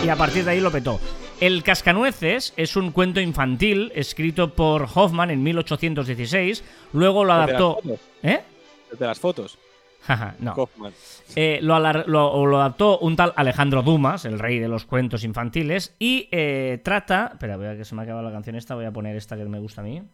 Y 0.06 0.08
a 0.08 0.14
partir 0.14 0.44
de 0.44 0.52
ahí 0.52 0.60
lo 0.60 0.70
petó. 0.70 1.00
El 1.40 1.64
Cascanueces 1.64 2.54
es 2.56 2.76
un 2.76 2.92
cuento 2.92 3.20
infantil 3.20 3.90
escrito 3.92 4.54
por 4.54 4.86
Hoffman 4.94 5.32
en 5.32 5.42
1816. 5.42 6.62
Luego 6.92 7.24
lo 7.24 7.32
adaptó. 7.32 7.78
¿Eh? 8.22 8.40
El 8.92 8.98
de 8.98 9.04
las 9.04 9.18
fotos. 9.18 9.58
No. 10.38 10.68
Eh, 11.34 11.58
lo 11.60 11.74
adaptó 11.74 13.00
un 13.00 13.16
tal 13.16 13.32
Alejandro 13.34 13.82
Dumas, 13.82 14.24
el 14.26 14.38
rey 14.38 14.60
de 14.60 14.68
los 14.68 14.84
cuentos 14.84 15.24
infantiles, 15.24 15.96
y 15.98 16.28
eh, 16.30 16.80
trata... 16.84 17.30
Espera, 17.32 17.56
voy 17.56 17.66
a 17.66 17.76
que 17.76 17.84
se 17.84 17.96
me 17.96 18.02
ha 18.02 18.04
acabado 18.04 18.24
la 18.24 18.32
canción 18.32 18.54
esta, 18.54 18.76
voy 18.76 18.84
a 18.84 18.92
poner 18.92 19.16
esta 19.16 19.36
que 19.36 19.44
me 19.46 19.58
gusta 19.58 19.80
a 19.80 19.84
mí. 19.84 20.04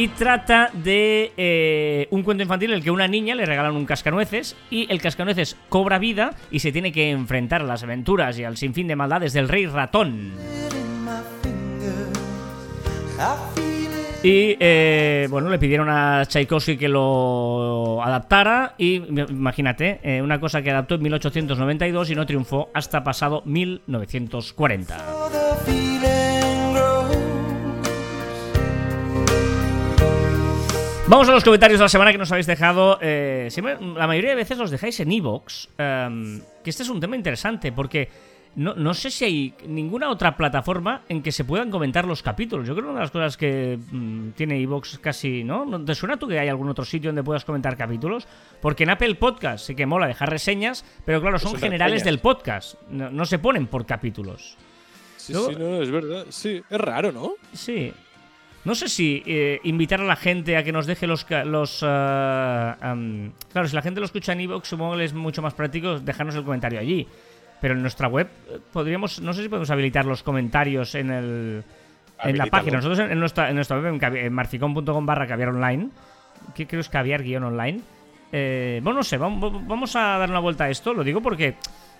Y 0.00 0.08
trata 0.08 0.70
de 0.72 1.30
eh, 1.36 2.08
un 2.08 2.22
cuento 2.22 2.42
infantil 2.42 2.70
en 2.70 2.76
el 2.76 2.82
que 2.82 2.90
una 2.90 3.06
niña 3.06 3.34
le 3.34 3.44
regalan 3.44 3.76
un 3.76 3.84
cascanueces 3.84 4.56
y 4.70 4.90
el 4.90 4.98
cascanueces 4.98 5.58
cobra 5.68 5.98
vida 5.98 6.32
y 6.50 6.60
se 6.60 6.72
tiene 6.72 6.90
que 6.90 7.10
enfrentar 7.10 7.60
a 7.60 7.64
las 7.64 7.82
aventuras 7.82 8.38
y 8.38 8.44
al 8.44 8.56
sinfín 8.56 8.88
de 8.88 8.96
maldades 8.96 9.34
del 9.34 9.46
rey 9.46 9.66
ratón. 9.66 10.32
Y 14.22 14.56
eh, 14.58 15.28
bueno, 15.28 15.50
le 15.50 15.58
pidieron 15.58 15.90
a 15.90 16.24
Tchaikovsky 16.24 16.78
que 16.78 16.88
lo 16.88 18.02
adaptara 18.02 18.76
y 18.78 19.02
imagínate, 19.06 20.00
eh, 20.02 20.22
una 20.22 20.40
cosa 20.40 20.62
que 20.62 20.70
adaptó 20.70 20.94
en 20.94 21.02
1892 21.02 22.08
y 22.08 22.14
no 22.14 22.24
triunfó 22.24 22.70
hasta 22.72 23.04
pasado 23.04 23.42
1940. 23.44 24.96
Vamos 31.10 31.28
a 31.28 31.32
los 31.32 31.42
comentarios 31.42 31.80
de 31.80 31.84
la 31.84 31.88
semana 31.88 32.12
que 32.12 32.18
nos 32.18 32.30
habéis 32.30 32.46
dejado. 32.46 32.96
eh, 33.02 33.48
siempre- 33.50 33.76
la 33.80 34.06
mayoría 34.06 34.30
de 34.30 34.36
veces 34.36 34.56
los 34.58 34.70
dejáis 34.70 35.00
en 35.00 35.10
Evox. 35.10 35.68
que 35.76 36.70
este 36.70 36.82
es 36.84 36.88
un 36.88 37.00
tema 37.00 37.16
interesante 37.16 37.72
porque 37.72 38.08
no, 38.54 38.74
no 38.74 38.94
sé 38.94 39.10
si 39.10 39.24
hay 39.24 39.54
ninguna 39.66 40.08
otra 40.10 40.36
plataforma 40.36 41.02
en 41.08 41.20
que 41.22 41.32
se 41.32 41.44
puedan 41.44 41.68
comentar 41.70 42.04
los 42.04 42.22
capítulos. 42.22 42.66
Yo 42.68 42.74
creo 42.74 42.84
que 42.86 42.90
una 42.90 43.00
de 43.00 43.04
las 43.04 43.10
cosas 43.10 43.36
que 43.36 43.76
mm, 43.90 44.30
tiene 44.30 44.60
Evox 44.60 44.98
casi, 45.00 45.42
¿no? 45.42 45.64
¿No 45.64 45.84
¿Te 45.84 45.94
suena 45.96 46.16
tú 46.16 46.28
que 46.28 46.38
hay 46.38 46.48
algún 46.48 46.68
otro 46.68 46.84
sitio 46.84 47.08
donde 47.08 47.22
puedas 47.24 47.44
comentar 47.44 47.76
capítulos? 47.76 48.28
Porque 48.60 48.84
en 48.84 48.90
Apple 48.90 49.14
Podcast 49.16 49.66
sí 49.66 49.74
que 49.74 49.86
mola 49.86 50.06
dejar 50.06 50.30
reseñas, 50.30 50.84
pero 51.04 51.20
claro, 51.20 51.38
son 51.40 51.52
Son 51.52 51.60
generales 51.60 51.94
reseñas. 52.02 52.04
del 52.04 52.18
podcast. 52.20 52.74
No, 52.88 53.10
no 53.10 53.24
se 53.24 53.38
ponen 53.40 53.66
por 53.66 53.84
capítulos. 53.84 54.56
Sí, 55.16 55.34
sí, 55.34 55.56
no, 55.58 55.82
es 55.82 55.90
verdad. 55.90 56.26
Sí, 56.28 56.62
es 56.70 56.80
raro, 56.80 57.10
¿no? 57.12 57.32
Sí. 57.52 57.92
No 58.64 58.74
sé 58.74 58.88
si 58.88 59.22
eh, 59.26 59.60
invitar 59.64 60.00
a 60.00 60.04
la 60.04 60.16
gente 60.16 60.56
a 60.56 60.62
que 60.62 60.72
nos 60.72 60.86
deje 60.86 61.06
los... 61.06 61.24
am, 61.30 63.32
claro, 63.52 63.68
si 63.68 63.74
la 63.74 63.82
gente 63.82 64.00
lo 64.00 64.06
escucha 64.06 64.32
en 64.32 64.42
iVoox, 64.42 64.68
supongo 64.68 64.96
que 64.96 65.04
es 65.04 65.14
mucho 65.14 65.40
más 65.40 65.54
práctico 65.54 65.98
dejarnos 65.98 66.34
el 66.34 66.44
comentario 66.44 66.78
allí. 66.78 67.06
Pero 67.60 67.74
en 67.74 67.82
nuestra 67.82 68.08
web 68.08 68.28
eh, 68.50 68.58
podríamos... 68.72 69.20
No 69.20 69.32
sé 69.32 69.42
si 69.42 69.48
podemos 69.48 69.70
habilitar 69.70 70.04
los 70.04 70.22
comentarios 70.22 70.94
en 70.94 71.10
el... 71.10 71.64
En 72.22 72.36
la 72.36 72.46
página. 72.46 72.76
Nosotros 72.76 72.98
en, 72.98 73.18
nuestra, 73.18 73.48
en 73.48 73.54
nuestra 73.54 73.80
web, 73.80 73.98
en, 74.14 74.32
marficon.com 74.32 75.06
barra 75.06 75.26
caviar 75.26 75.48
online, 75.48 75.88
que 76.54 76.66
creo 76.66 76.82
es 76.82 76.90
caviar 76.90 77.22
guion 77.22 77.44
online. 77.44 77.80
eh, 78.30 78.80
bueno, 78.82 78.98
no 78.98 79.02
sé, 79.02 79.16
vamos, 79.16 79.66
vamos 79.66 79.96
a 79.96 80.18
dar 80.18 80.28
una 80.28 80.40
vuelta 80.40 80.64
a 80.64 80.70
esto. 80.70 80.92
Lo 80.92 81.02
digo 81.02 81.22
porque, 81.22 81.56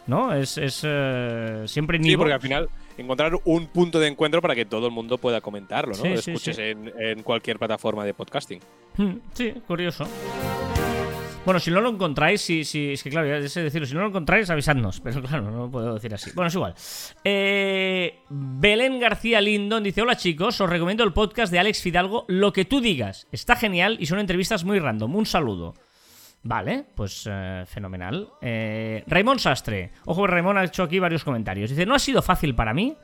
¿no? 0.06 0.34
Es, 0.34 0.58
es 0.58 0.82
eh, 0.84 1.64
siempre 1.66 2.02
Sí, 2.02 2.16
porque 2.16 2.32
al 2.32 2.40
final 2.40 2.68
encontrar 2.98 3.32
un 3.44 3.66
punto 3.68 3.98
de 3.98 4.08
encuentro 4.08 4.42
para 4.42 4.54
que 4.54 4.64
todo 4.64 4.86
el 4.86 4.92
mundo 4.92 5.18
pueda 5.18 5.40
comentarlo, 5.40 5.92
¿no? 5.96 6.02
Sí, 6.02 6.08
Lo 6.08 6.14
escuches 6.14 6.56
sí. 6.56 6.62
En, 6.62 6.92
en 6.98 7.22
cualquier 7.22 7.58
plataforma 7.58 8.04
de 8.04 8.14
podcasting. 8.14 8.60
Hmm, 8.96 9.14
Sí, 9.32 9.52
curioso. 9.66 10.06
Bueno, 11.42 11.58
si 11.58 11.70
no 11.70 11.80
lo 11.80 11.88
encontráis, 11.88 12.42
si, 12.42 12.64
si, 12.64 12.92
es 12.92 13.02
que 13.02 13.08
claro, 13.08 13.26
ya 13.26 13.48
sé 13.48 13.62
decirlo, 13.62 13.86
si 13.86 13.94
no 13.94 14.00
lo 14.02 14.08
encontráis, 14.08 14.50
avisadnos. 14.50 15.00
Pero 15.00 15.22
claro, 15.22 15.50
no 15.50 15.50
lo 15.50 15.70
puedo 15.70 15.94
decir 15.94 16.12
así. 16.12 16.30
Bueno, 16.34 16.48
es 16.48 16.54
igual. 16.54 16.74
Eh, 17.24 18.18
Belén 18.28 19.00
García 19.00 19.40
Lindon 19.40 19.82
dice: 19.82 20.02
Hola 20.02 20.16
chicos, 20.16 20.60
os 20.60 20.68
recomiendo 20.68 21.02
el 21.02 21.14
podcast 21.14 21.50
de 21.50 21.58
Alex 21.58 21.80
Fidalgo, 21.80 22.26
Lo 22.28 22.52
que 22.52 22.66
tú 22.66 22.82
digas. 22.82 23.26
Está 23.32 23.56
genial 23.56 23.96
y 24.00 24.06
son 24.06 24.18
entrevistas 24.18 24.64
muy 24.64 24.78
random. 24.80 25.16
Un 25.16 25.24
saludo. 25.24 25.74
Vale, 26.42 26.86
pues 26.94 27.28
eh, 27.30 27.64
fenomenal. 27.66 28.28
Eh, 28.40 29.04
Raymond 29.06 29.40
Sastre. 29.40 29.92
Ojo, 30.06 30.26
Raymond 30.26 30.58
ha 30.58 30.64
hecho 30.64 30.82
aquí 30.82 30.98
varios 30.98 31.24
comentarios. 31.24 31.70
Dice: 31.70 31.84
No 31.84 31.94
ha 31.94 31.98
sido 31.98 32.22
fácil 32.22 32.54
para 32.54 32.72
mí, 32.72 32.96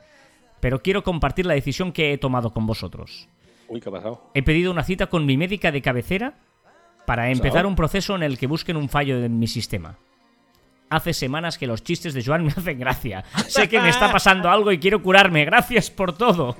pero 0.59 0.81
quiero 0.81 1.03
compartir 1.03 1.45
la 1.45 1.53
decisión 1.53 1.91
que 1.91 2.13
he 2.13 2.17
tomado 2.17 2.51
con 2.51 2.65
vosotros. 2.65 3.29
Uy, 3.67 3.79
¿qué 3.79 3.89
ha 3.89 3.91
pasado? 3.91 4.31
He 4.33 4.43
pedido 4.43 4.71
una 4.71 4.83
cita 4.83 5.07
con 5.07 5.25
mi 5.25 5.37
médica 5.37 5.71
de 5.71 5.81
cabecera 5.81 6.35
para 7.05 7.29
empezar 7.29 7.65
un 7.65 7.75
proceso 7.75 8.15
en 8.15 8.23
el 8.23 8.37
que 8.37 8.47
busquen 8.47 8.75
un 8.75 8.89
fallo 8.89 9.23
en 9.23 9.39
mi 9.39 9.47
sistema. 9.47 9.97
Hace 10.89 11.13
semanas 11.13 11.57
que 11.57 11.67
los 11.67 11.83
chistes 11.83 12.13
de 12.13 12.23
Joan 12.23 12.45
me 12.45 12.51
hacen 12.51 12.79
gracia. 12.79 13.23
Sé 13.47 13.69
que 13.69 13.79
me 13.79 13.89
está 13.89 14.11
pasando 14.11 14.49
algo 14.49 14.71
y 14.71 14.79
quiero 14.79 15.01
curarme. 15.01 15.45
Gracias 15.45 15.91
por 15.91 16.17
todo. 16.17 16.55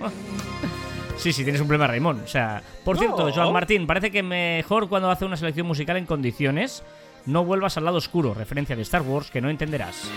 Sí, 1.18 1.34
sí, 1.34 1.44
tienes 1.44 1.62
un 1.62 1.68
problema, 1.68 1.88
Raymond. 1.88 2.24
O 2.24 2.28
sea, 2.28 2.62
por 2.86 2.98
cierto. 2.98 3.32
Joan 3.34 3.52
Martín, 3.52 3.88
parece 3.88 4.12
que 4.12 4.24
mejor 4.24 4.88
cuando 4.88 5.10
hace 5.10 5.26
una 5.26 5.36
selección 5.36 5.68
musical 5.68 5.98
en 5.98 6.06
condiciones, 6.06 6.84
no 7.26 7.44
vuelvas 7.44 7.78
al 7.78 7.86
lado 7.86 7.98
oscuro, 7.98 8.34
referencia 8.34 8.76
de 8.76 8.84
Star 8.84 9.02
Wars 9.02 9.32
que 9.32 9.42
no 9.42 9.50
entenderás. 9.50 10.10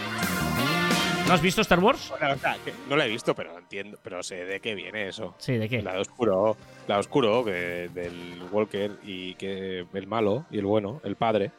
¿No 1.26 1.34
has 1.34 1.42
visto 1.42 1.61
Star 1.61 1.78
Wars? 1.78 2.11
Bueno, 2.11 2.34
o 2.34 2.38
sea, 2.38 2.57
que 2.64 2.72
no 2.88 2.96
lo 2.96 3.03
he 3.03 3.09
visto, 3.09 3.34
pero 3.34 3.57
entiendo, 3.57 3.98
pero 4.03 4.22
sé 4.22 4.44
de 4.44 4.61
qué 4.61 4.74
viene 4.74 5.09
eso. 5.09 5.34
Sí, 5.38 5.57
¿de 5.57 5.68
qué? 5.68 5.80
La 5.80 5.92
de 5.92 6.01
oscuro, 6.01 6.57
la 6.88 6.96
de 6.96 7.01
oscuro 7.01 7.44
que 7.44 7.88
del 7.94 8.42
Walker 8.51 8.92
y 9.05 9.34
que 9.34 9.86
el 9.92 10.07
malo 10.07 10.44
y 10.51 10.59
el 10.59 10.66
bueno, 10.66 11.01
el 11.05 11.16
padre. 11.16 11.53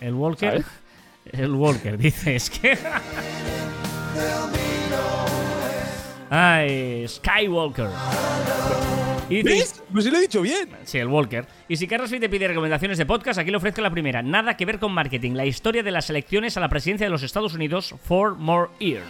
El 0.00 0.14
Walker. 0.14 0.50
¿Sabes? 0.50 0.66
El 1.32 1.54
Walker, 1.54 1.96
dice, 1.96 2.36
es 2.36 2.50
que. 2.50 2.76
Ay, 6.30 7.06
Skywalker. 7.08 7.88
Y 9.28 9.36
dice, 9.36 9.48
¿Ves? 9.48 9.82
Pues 9.92 10.04
sí 10.04 10.10
lo 10.10 10.18
he 10.18 10.20
dicho 10.20 10.42
bien. 10.42 10.68
Sí, 10.84 10.98
el 10.98 11.08
Walker. 11.08 11.46
Y 11.68 11.76
si 11.76 11.86
Carlos 11.86 12.10
te 12.10 12.28
pide 12.28 12.48
recomendaciones 12.48 12.98
de 12.98 13.06
podcast, 13.06 13.38
aquí 13.38 13.50
le 13.50 13.56
ofrezco 13.56 13.80
la 13.80 13.90
primera. 13.90 14.22
Nada 14.22 14.56
que 14.56 14.66
ver 14.66 14.78
con 14.78 14.92
marketing. 14.92 15.32
La 15.32 15.46
historia 15.46 15.82
de 15.82 15.90
las 15.90 16.10
elecciones 16.10 16.56
a 16.56 16.60
la 16.60 16.68
presidencia 16.68 17.06
de 17.06 17.10
los 17.10 17.22
Estados 17.22 17.54
Unidos, 17.54 17.94
Four 18.02 18.36
More 18.36 18.70
Years. 18.78 19.04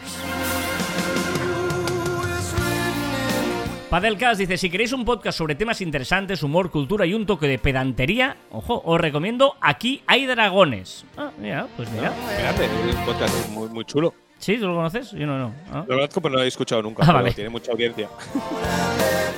Padelcast 3.91 4.41
dice, 4.41 4.57
si 4.57 4.71
queréis 4.71 4.93
un 4.93 5.05
podcast 5.05 5.39
sobre 5.39 5.55
temas 5.55 5.81
interesantes, 5.81 6.43
humor, 6.43 6.71
cultura 6.71 7.07
y 7.07 7.15
un 7.15 7.27
toque 7.27 7.47
de 7.47 7.59
pedantería, 7.59 8.37
ojo, 8.51 8.83
os 8.85 9.01
recomiendo 9.01 9.55
Aquí 9.61 10.03
hay 10.07 10.27
dragones. 10.27 11.05
Ah, 11.17 11.31
mira, 11.39 11.69
pues 11.77 11.89
mira. 11.93 12.13
Espérate, 12.31 12.65
es 12.65 12.95
un 12.97 13.05
podcast 13.05 13.49
muy, 13.51 13.69
muy 13.69 13.85
chulo. 13.85 14.13
¿Sí? 14.45 14.59
¿Tú 14.59 14.67
lo 14.67 14.75
conoces? 14.75 15.13
Yo 15.13 15.27
no, 15.27 15.39
no. 15.39 15.55
Ah. 15.73 15.87
Lo 15.89 15.97
conozco, 15.97 16.21
pero 16.21 16.33
no 16.33 16.39
lo 16.41 16.45
he 16.45 16.49
escuchado 16.49 16.83
nunca. 16.83 17.03
Ah, 17.03 17.07
pero 17.07 17.19
vale. 17.21 17.33
Tiene 17.33 17.49
mucha 17.49 17.73
audiencia. 17.73 18.11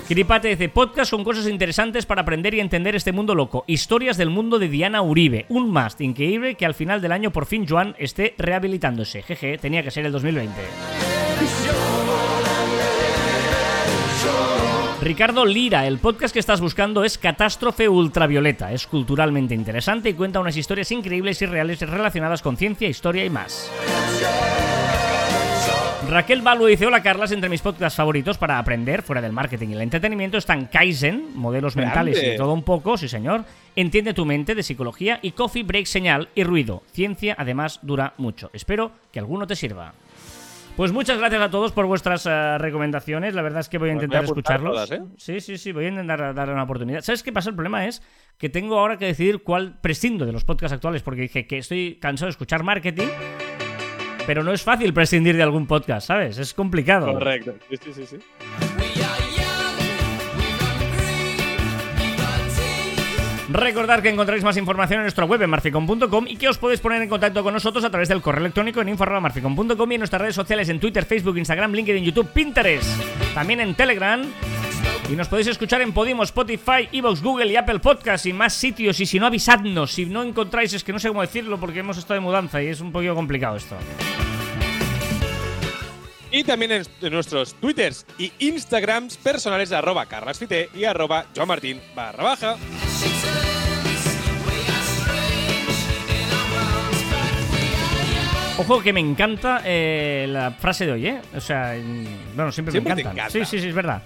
Kiripate 0.08 0.48
dice, 0.48 0.68
podcast 0.68 1.12
con 1.12 1.22
cosas 1.22 1.46
interesantes 1.46 2.04
para 2.04 2.22
aprender 2.22 2.54
y 2.54 2.58
entender 2.58 2.96
este 2.96 3.12
mundo 3.12 3.32
loco. 3.36 3.62
Historias 3.68 4.16
del 4.16 4.30
mundo 4.30 4.58
de 4.58 4.68
Diana 4.68 5.02
Uribe. 5.02 5.46
Un 5.48 5.70
must 5.70 6.00
increíble 6.00 6.56
que 6.56 6.66
al 6.66 6.74
final 6.74 7.00
del 7.00 7.12
año 7.12 7.30
por 7.30 7.46
fin 7.46 7.68
Joan 7.68 7.94
esté 8.00 8.34
rehabilitándose. 8.36 9.22
Jeje, 9.22 9.58
tenía 9.58 9.84
que 9.84 9.92
ser 9.92 10.06
el 10.06 10.10
2020. 10.10 10.52
Ricardo 15.02 15.46
Lira, 15.46 15.86
el 15.86 15.98
podcast 15.98 16.32
que 16.32 16.40
estás 16.40 16.60
buscando 16.60 17.04
es 17.04 17.16
Catástrofe 17.16 17.88
Ultravioleta. 17.88 18.72
Es 18.72 18.88
culturalmente 18.88 19.54
interesante 19.54 20.08
y 20.08 20.14
cuenta 20.14 20.40
unas 20.40 20.56
historias 20.56 20.90
increíbles 20.90 21.40
y 21.42 21.46
reales 21.46 21.78
relacionadas 21.78 22.42
con 22.42 22.56
ciencia, 22.56 22.88
historia 22.88 23.24
y 23.24 23.30
más. 23.30 23.70
Raquel 26.08 26.40
Balu 26.40 26.66
dice: 26.66 26.86
Hola 26.86 27.02
Carlas, 27.02 27.32
entre 27.32 27.48
mis 27.48 27.60
podcasts 27.60 27.96
favoritos 27.96 28.38
para 28.38 28.58
aprender 28.58 29.02
fuera 29.02 29.20
del 29.20 29.32
marketing 29.32 29.68
y 29.70 29.72
el 29.74 29.80
entretenimiento 29.82 30.38
están 30.38 30.66
Kaizen, 30.66 31.30
modelos 31.34 31.74
Grande. 31.74 31.86
mentales 31.94 32.34
y 32.34 32.36
todo 32.36 32.52
un 32.52 32.62
poco, 32.62 32.96
sí 32.96 33.08
señor. 33.08 33.44
Entiende 33.74 34.14
tu 34.14 34.24
mente 34.24 34.54
de 34.54 34.62
psicología 34.62 35.18
y 35.20 35.32
Coffee 35.32 35.64
Break 35.64 35.86
Señal 35.86 36.28
y 36.34 36.44
Ruido. 36.44 36.82
Ciencia 36.92 37.34
además 37.38 37.80
dura 37.82 38.14
mucho. 38.18 38.50
Espero 38.52 38.92
que 39.12 39.18
alguno 39.18 39.46
te 39.46 39.56
sirva. 39.56 39.94
Pues 40.76 40.92
muchas 40.92 41.18
gracias 41.18 41.40
a 41.42 41.50
todos 41.50 41.72
por 41.72 41.86
vuestras 41.86 42.26
eh, 42.26 42.58
recomendaciones. 42.58 43.34
La 43.34 43.42
verdad 43.42 43.60
es 43.60 43.68
que 43.68 43.78
voy 43.78 43.90
a 43.90 43.94
Pues 43.94 43.96
voy 43.96 44.04
intentar 44.04 44.22
a 44.22 44.26
escucharlos. 44.26 44.72
todas, 44.74 44.90
¿eh? 44.92 45.02
Sí, 45.16 45.40
sí, 45.40 45.58
sí, 45.58 45.72
voy 45.72 45.86
a 45.86 45.88
intentar 45.88 46.34
darle 46.34 46.52
una 46.52 46.64
oportunidad. 46.64 47.00
¿Sabes 47.00 47.22
qué 47.22 47.32
pasa? 47.32 47.48
El 47.50 47.56
problema 47.56 47.86
es 47.86 48.02
que 48.38 48.48
tengo 48.48 48.78
ahora 48.78 48.96
que 48.98 49.06
decidir 49.06 49.42
cuál 49.42 49.78
prescindo 49.80 50.24
de 50.26 50.32
los 50.32 50.44
podcasts 50.44 50.74
actuales 50.74 51.02
porque 51.02 51.22
dije 51.22 51.46
que 51.46 51.58
estoy 51.58 51.98
cansado 52.00 52.26
de 52.26 52.30
escuchar 52.32 52.62
marketing. 52.62 53.08
Pero 54.26 54.42
no 54.42 54.52
es 54.52 54.62
fácil 54.62 54.92
prescindir 54.92 55.36
de 55.36 55.42
algún 55.42 55.66
podcast, 55.66 56.08
¿sabes? 56.08 56.38
Es 56.38 56.52
complicado. 56.52 57.12
Correcto. 57.12 57.54
Sí, 57.70 57.92
sí, 57.92 58.06
sí. 58.06 58.18
Recordad 63.48 64.02
que 64.02 64.08
encontráis 64.08 64.42
más 64.42 64.56
información 64.56 64.98
en 64.98 65.04
nuestra 65.04 65.24
web 65.24 65.40
en 65.40 65.50
marficom.com 65.50 66.26
y 66.28 66.36
que 66.36 66.48
os 66.48 66.58
podéis 66.58 66.80
poner 66.80 67.00
en 67.00 67.08
contacto 67.08 67.44
con 67.44 67.54
nosotros 67.54 67.84
a 67.84 67.90
través 67.90 68.08
del 68.08 68.20
correo 68.20 68.40
electrónico 68.40 68.80
en 68.80 68.88
info.marficom.com 68.88 69.92
y 69.92 69.94
en 69.94 70.00
nuestras 70.00 70.20
redes 70.20 70.34
sociales 70.34 70.68
en 70.68 70.80
Twitter, 70.80 71.04
Facebook, 71.04 71.38
Instagram, 71.38 71.72
LinkedIn, 71.72 72.04
YouTube, 72.04 72.28
Pinterest. 72.32 73.00
También 73.34 73.60
en 73.60 73.74
Telegram. 73.74 74.22
Y 75.10 75.14
nos 75.14 75.28
podéis 75.28 75.46
escuchar 75.46 75.82
en 75.82 75.92
Podimo, 75.92 76.24
Spotify, 76.24 76.88
Evox, 76.90 77.22
Google 77.22 77.52
y 77.52 77.56
Apple 77.56 77.78
Podcasts 77.78 78.26
y 78.26 78.32
más 78.32 78.54
sitios. 78.54 78.98
Y 78.98 79.06
si 79.06 79.20
no, 79.20 79.26
avisadnos. 79.26 79.92
Si 79.92 80.04
no 80.04 80.22
encontráis, 80.22 80.72
es 80.72 80.82
que 80.82 80.92
no 80.92 80.98
sé 80.98 81.08
cómo 81.08 81.22
decirlo 81.22 81.60
porque 81.60 81.78
hemos 81.78 81.96
estado 81.96 82.14
de 82.14 82.20
mudanza 82.20 82.60
y 82.60 82.66
es 82.66 82.80
un 82.80 82.90
poquito 82.90 83.14
complicado 83.14 83.56
esto. 83.56 83.76
Y 86.32 86.42
también 86.42 86.72
en, 86.72 87.12
nuestros 87.12 87.54
Twitters 87.54 88.04
y 88.18 88.32
Instagrams 88.40 89.16
personales 89.16 89.70
de 89.70 89.76
arroba 89.76 90.06
carlasfite 90.06 90.70
y 90.74 90.84
arroba 90.84 91.26
joanmartin 91.34 91.80
barra 91.94 92.24
baja. 92.24 92.56
Ojo 98.58 98.82
que 98.82 98.92
me 98.92 99.00
encanta 99.00 99.60
eh, 99.64 100.26
la 100.28 100.50
frase 100.50 100.86
de 100.86 100.92
hoy, 100.92 101.06
¿eh? 101.06 101.20
O 101.36 101.40
sea, 101.40 101.76
bueno, 102.34 102.50
siempre, 102.50 102.72
Siempre 102.72 102.94
me 102.94 103.00
encanta. 103.02 103.30
Sí, 103.30 103.44
sí, 103.44 103.60
sí, 103.60 103.68
es 103.68 103.74
verdad. 103.74 104.02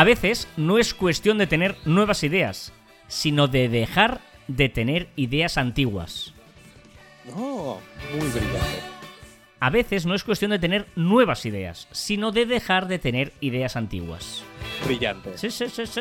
A 0.00 0.04
veces 0.04 0.48
no 0.56 0.78
es 0.78 0.94
cuestión 0.94 1.36
de 1.36 1.46
tener 1.46 1.76
nuevas 1.84 2.24
ideas, 2.24 2.72
sino 3.06 3.48
de 3.48 3.68
dejar 3.68 4.22
de 4.48 4.70
tener 4.70 5.10
ideas 5.14 5.58
antiguas. 5.58 6.32
No, 7.26 7.80
muy 8.10 8.26
brillante. 8.28 8.80
A 9.60 9.68
veces 9.68 10.06
no 10.06 10.14
es 10.14 10.24
cuestión 10.24 10.52
de 10.52 10.58
tener 10.58 10.86
nuevas 10.96 11.44
ideas, 11.44 11.86
sino 11.92 12.32
de 12.32 12.46
dejar 12.46 12.88
de 12.88 12.98
tener 12.98 13.34
ideas 13.42 13.76
antiguas. 13.76 14.42
Brillante. 14.86 15.36
Sí, 15.36 15.50
sí, 15.50 15.68
sí, 15.68 15.86
sí. 15.86 16.00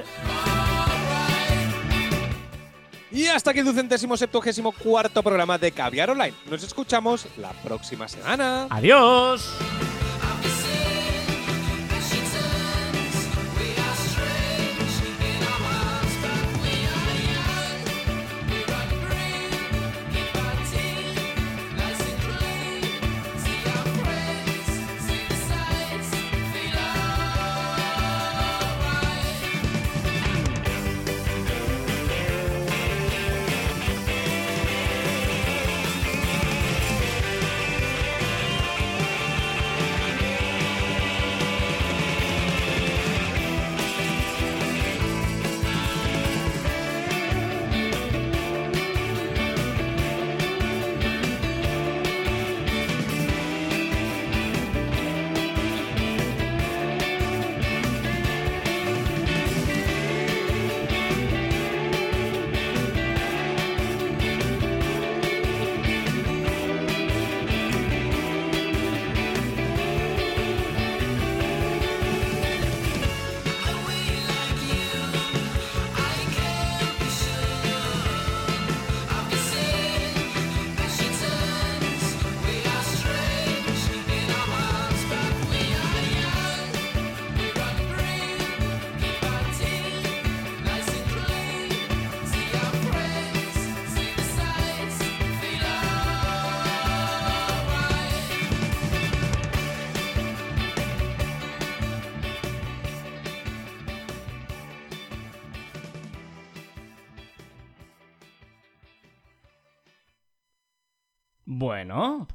Y 3.12 3.26
hasta 3.26 3.52
aquí 3.52 3.60
el 3.60 3.66
ducentésimo 3.66 4.16
septuagésimo 4.16 4.72
cuarto 4.72 5.22
programa 5.22 5.58
de 5.58 5.74
Caviar 5.74 6.12
Online. 6.12 6.36
Nos 6.50 6.64
escuchamos 6.64 7.28
la 7.38 7.52
próxima 7.52 8.08
semana. 8.08 8.68
Adiós. 8.70 9.58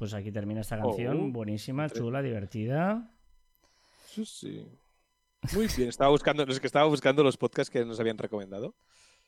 Pues 0.05 0.13
aquí 0.13 0.31
termina 0.31 0.61
esta 0.61 0.77
canción. 0.77 1.17
Oh, 1.19 1.31
Buenísima, 1.31 1.83
entre- 1.83 1.99
chula, 1.99 2.21
divertida. 2.21 3.11
Sí, 4.07 4.25
sí. 4.25 4.67
Muy 5.53 5.67
bien, 5.75 5.89
estaba 5.89 6.09
buscando, 6.09 6.43
es 6.43 6.59
que 6.59 6.67
estaba 6.67 6.85
buscando 6.85 7.23
los 7.23 7.37
podcasts 7.37 7.69
que 7.71 7.83
nos 7.85 7.99
habían 7.99 8.17
recomendado 8.17 8.75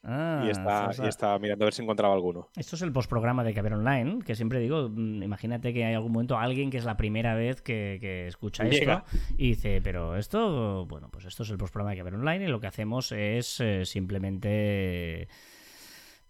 Ah, 0.03 0.43
y, 0.45 0.49
está, 0.51 0.91
y 1.03 1.07
estaba 1.07 1.37
mirando 1.39 1.65
a 1.65 1.67
ver 1.67 1.73
si 1.73 1.81
encontraba 1.81 2.13
alguno. 2.13 2.49
Esto 2.55 2.75
es 2.75 2.81
el 2.83 2.91
postprograma 2.93 3.43
de 3.43 3.53
Caber 3.53 3.73
Online, 3.73 4.19
que 4.23 4.35
siempre 4.35 4.59
digo, 4.59 4.87
mm, 4.89 5.23
imagínate 5.23 5.73
que 5.73 5.83
hay 5.85 5.95
algún 5.95 6.11
momento 6.11 6.37
alguien 6.37 6.69
que 6.69 6.77
es 6.77 6.85
la 6.85 6.95
primera 6.97 7.33
vez 7.35 7.61
que, 7.61 7.97
que 7.99 8.27
escucha 8.27 8.63
Llega. 8.63 9.03
esto 9.05 9.17
y 9.37 9.49
dice, 9.49 9.81
pero 9.83 10.15
esto, 10.15 10.85
bueno, 10.85 11.09
pues 11.11 11.25
esto 11.25 11.43
es 11.43 11.49
el 11.49 11.57
postprograma 11.57 11.91
de 11.91 11.97
Caber 11.97 12.13
Online 12.15 12.45
y 12.45 12.47
lo 12.47 12.59
que 12.59 12.67
hacemos 12.67 13.11
es 13.11 13.59
eh, 13.59 13.85
simplemente 13.85 15.27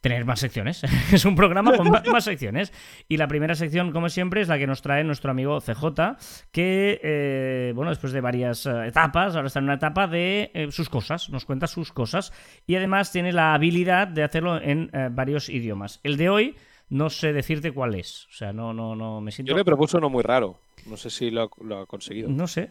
tener 0.01 0.25
más 0.25 0.39
secciones. 0.39 0.83
es 1.11 1.25
un 1.25 1.35
programa 1.35 1.75
con 1.75 1.89
más 1.89 2.23
secciones. 2.23 2.71
Y 3.07 3.17
la 3.17 3.27
primera 3.27 3.55
sección, 3.55 3.91
como 3.91 4.09
siempre, 4.09 4.41
es 4.41 4.47
la 4.47 4.57
que 4.57 4.67
nos 4.67 4.81
trae 4.81 5.03
nuestro 5.03 5.31
amigo 5.31 5.59
CJ, 5.59 6.17
que, 6.51 6.99
eh, 7.03 7.71
bueno, 7.75 7.89
después 7.89 8.13
de 8.13 8.21
varias 8.21 8.65
eh, 8.65 8.87
etapas, 8.87 9.35
ahora 9.35 9.47
está 9.47 9.59
en 9.59 9.65
una 9.65 9.75
etapa 9.75 10.07
de 10.07 10.51
eh, 10.53 10.71
sus 10.71 10.89
cosas, 10.89 11.29
nos 11.29 11.45
cuenta 11.45 11.67
sus 11.67 11.91
cosas. 11.91 12.33
Y 12.65 12.75
además 12.75 13.11
tiene 13.11 13.31
la 13.31 13.53
habilidad 13.53 14.07
de 14.07 14.23
hacerlo 14.23 14.61
en 14.61 14.91
varios 15.11 15.49
idiomas. 15.49 15.99
El 16.03 16.17
de 16.17 16.29
hoy 16.29 16.55
no 16.89 17.09
sé 17.09 17.33
decirte 17.33 17.71
cuál 17.71 17.95
es. 17.95 18.27
O 18.29 18.33
sea, 18.33 18.53
no, 18.53 18.73
no, 18.73 18.95
no 18.95 19.19
me 19.21 19.31
siento. 19.31 19.51
Yo 19.51 19.57
le 19.57 19.65
propuso 19.65 19.97
uno 19.97 20.09
muy 20.09 20.23
raro. 20.23 20.57
No 20.85 20.95
sé 20.95 21.09
si 21.09 21.31
lo 21.31 21.43
ha, 21.43 21.85
conseguido. 21.85 22.29
No 22.29 22.47
sé. 22.47 22.69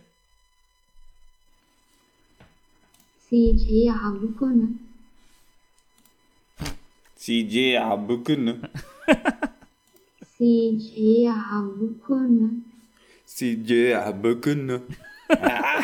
Sí, 3.28 3.90
CJ 7.26 7.82
Abukunu. 7.82 8.54
CJ 10.38 11.26
Abukunu. 11.26 12.62
CJ 13.26 13.98
Abukunu. 13.98 14.86
Ah, 15.30 15.82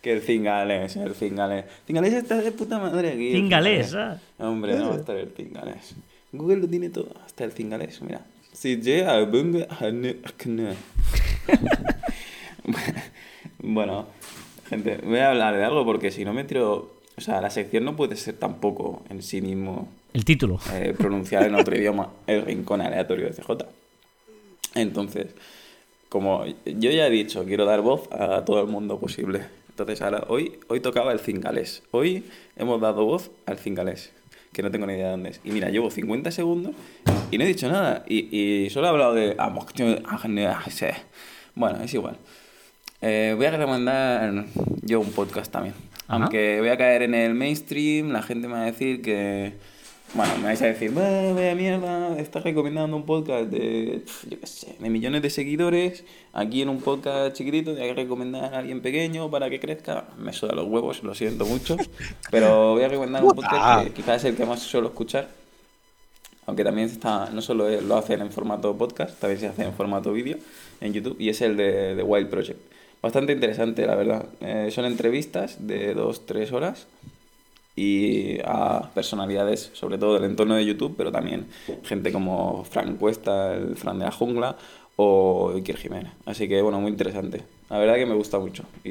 que 0.00 0.14
el 0.14 0.22
cingalés, 0.22 0.96
el 0.96 1.14
cingalés. 1.14 1.66
Cingalés 1.86 2.14
está 2.14 2.40
de 2.40 2.52
puta 2.52 2.78
madre 2.78 3.12
aquí. 3.12 3.32
Cingalés, 3.32 3.94
¿ah? 3.94 4.18
Hombre, 4.38 4.78
no 4.78 4.88
va 4.88 4.94
a 4.94 4.98
estar 4.98 5.14
el 5.14 5.28
cingalés. 5.36 5.94
Google 6.32 6.62
lo 6.62 6.68
tiene 6.68 6.88
todo, 6.88 7.12
hasta 7.22 7.44
el 7.44 7.52
cingalés, 7.52 8.00
mira. 8.00 8.24
CJ 8.54 9.04
Abukunu. 9.04 9.66
Bueno, 13.64 14.06
gente, 14.68 14.98
voy 15.04 15.18
a 15.18 15.30
hablar 15.30 15.56
de 15.56 15.64
algo 15.64 15.84
porque 15.84 16.10
si 16.10 16.24
no 16.24 16.32
me 16.32 16.44
tiro... 16.44 16.94
O 17.16 17.20
sea, 17.20 17.40
la 17.40 17.50
sección 17.50 17.84
no 17.84 17.94
puede 17.94 18.16
ser 18.16 18.34
tampoco 18.34 19.04
en 19.08 19.22
sí 19.22 19.40
mismo 19.40 19.88
el 20.12 20.24
título. 20.24 20.60
eh, 20.72 20.94
pronunciar 20.96 21.44
en 21.44 21.54
otro 21.54 21.76
idioma 21.76 22.10
el 22.26 22.42
rincón 22.42 22.80
aleatorio 22.80 23.26
de 23.26 23.32
CJ. 23.32 23.50
Entonces, 24.74 25.28
como 26.08 26.44
yo 26.46 26.90
ya 26.90 27.06
he 27.06 27.10
dicho, 27.10 27.44
quiero 27.44 27.64
dar 27.64 27.80
voz 27.80 28.08
a 28.12 28.44
todo 28.44 28.60
el 28.60 28.68
mundo 28.68 28.98
posible. 28.98 29.42
Entonces, 29.70 30.02
ahora, 30.02 30.24
hoy, 30.28 30.58
hoy 30.68 30.80
tocaba 30.80 31.12
el 31.12 31.18
cingalés. 31.20 31.82
Hoy 31.90 32.24
hemos 32.56 32.80
dado 32.80 33.04
voz 33.04 33.30
al 33.46 33.58
cingalés, 33.58 34.12
que 34.52 34.62
no 34.62 34.70
tengo 34.70 34.86
ni 34.86 34.92
idea 34.94 35.06
de 35.06 35.10
dónde 35.12 35.30
es. 35.30 35.40
Y 35.44 35.50
mira, 35.50 35.70
llevo 35.70 35.90
50 35.90 36.30
segundos 36.30 36.74
y 37.30 37.38
no 37.38 37.44
he 37.44 37.46
dicho 37.46 37.70
nada. 37.70 38.04
Y, 38.06 38.36
y 38.36 38.68
solo 38.70 38.86
he 38.86 38.90
hablado 38.90 39.14
de... 39.14 39.34
Bueno, 41.54 41.82
es 41.82 41.92
igual. 41.94 42.16
Eh, 43.00 43.32
voy 43.36 43.46
a 43.46 43.50
recomendar 43.50 44.44
yo 44.82 45.00
un 45.00 45.10
podcast 45.12 45.50
también. 45.50 45.74
Aunque 46.06 46.60
voy 46.60 46.68
a 46.68 46.76
caer 46.76 47.02
en 47.02 47.14
el 47.14 47.34
mainstream, 47.34 48.10
la 48.10 48.22
gente 48.22 48.46
me 48.48 48.54
va 48.54 48.62
a 48.62 48.66
decir 48.66 49.00
que... 49.00 49.54
Bueno, 50.14 50.36
me 50.36 50.44
vais 50.44 50.60
a 50.60 50.66
decir, 50.66 50.92
"Bah, 50.92 51.32
vaya 51.32 51.54
mierda, 51.54 52.18
estás 52.18 52.42
recomendando 52.44 52.94
un 52.94 53.06
podcast 53.06 53.46
de, 53.50 54.04
yo 54.28 54.38
qué 54.38 54.46
sé, 54.46 54.76
de 54.78 54.90
millones 54.90 55.22
de 55.22 55.30
seguidores, 55.30 56.04
aquí 56.34 56.60
en 56.60 56.68
un 56.68 56.82
podcast 56.82 57.34
chiquitito, 57.34 57.70
hay 57.70 57.76
que 57.76 57.94
recomendar 57.94 58.54
a 58.54 58.58
alguien 58.58 58.82
pequeño 58.82 59.30
para 59.30 59.48
que 59.48 59.58
crezca. 59.58 60.08
Me 60.18 60.34
suda 60.34 60.54
los 60.54 60.66
huevos, 60.66 61.02
lo 61.02 61.14
siento 61.14 61.46
mucho, 61.46 61.78
pero 62.30 62.72
voy 62.74 62.82
a 62.82 62.88
recomendar 62.88 63.24
un 63.24 63.30
podcast 63.30 63.86
que 63.86 63.92
quizás 63.94 64.16
es 64.16 64.30
el 64.30 64.36
que 64.36 64.44
más 64.44 64.60
suelo 64.60 64.88
escuchar, 64.88 65.28
aunque 66.44 66.62
también 66.62 66.88
está, 66.88 67.30
no 67.32 67.40
solo 67.40 67.70
lo 67.80 67.96
hacen 67.96 68.20
en 68.20 68.30
formato 68.30 68.76
podcast, 68.76 69.18
también 69.18 69.40
se 69.40 69.46
hace 69.46 69.64
en 69.64 69.72
formato 69.72 70.12
vídeo 70.12 70.36
en 70.82 70.92
YouTube, 70.92 71.16
y 71.18 71.30
es 71.30 71.40
el 71.40 71.56
de, 71.56 71.94
de 71.94 72.02
Wild 72.02 72.28
Project. 72.28 72.60
Bastante 73.00 73.32
interesante, 73.32 73.86
la 73.86 73.94
verdad. 73.94 74.26
Eh, 74.42 74.68
son 74.72 74.84
entrevistas 74.84 75.66
de 75.66 75.94
dos, 75.94 76.26
tres 76.26 76.52
horas 76.52 76.86
y 77.74 78.38
a 78.44 78.90
personalidades, 78.94 79.70
sobre 79.72 79.96
todo 79.98 80.14
del 80.14 80.24
entorno 80.30 80.54
de 80.56 80.64
YouTube, 80.66 80.94
pero 80.96 81.10
también 81.10 81.46
gente 81.84 82.12
como 82.12 82.64
Frank 82.64 82.98
Cuesta, 82.98 83.54
el 83.54 83.76
Fran 83.76 83.98
de 83.98 84.04
la 84.06 84.10
Jungla 84.12 84.56
o 84.96 85.52
Iker 85.54 85.76
Jiménez. 85.76 86.12
Así 86.26 86.48
que, 86.48 86.60
bueno, 86.60 86.80
muy 86.80 86.90
interesante. 86.90 87.42
La 87.70 87.78
verdad 87.78 87.94
que 87.94 88.04
me 88.06 88.14
gusta 88.14 88.38
mucho 88.38 88.64
y, 88.84 88.90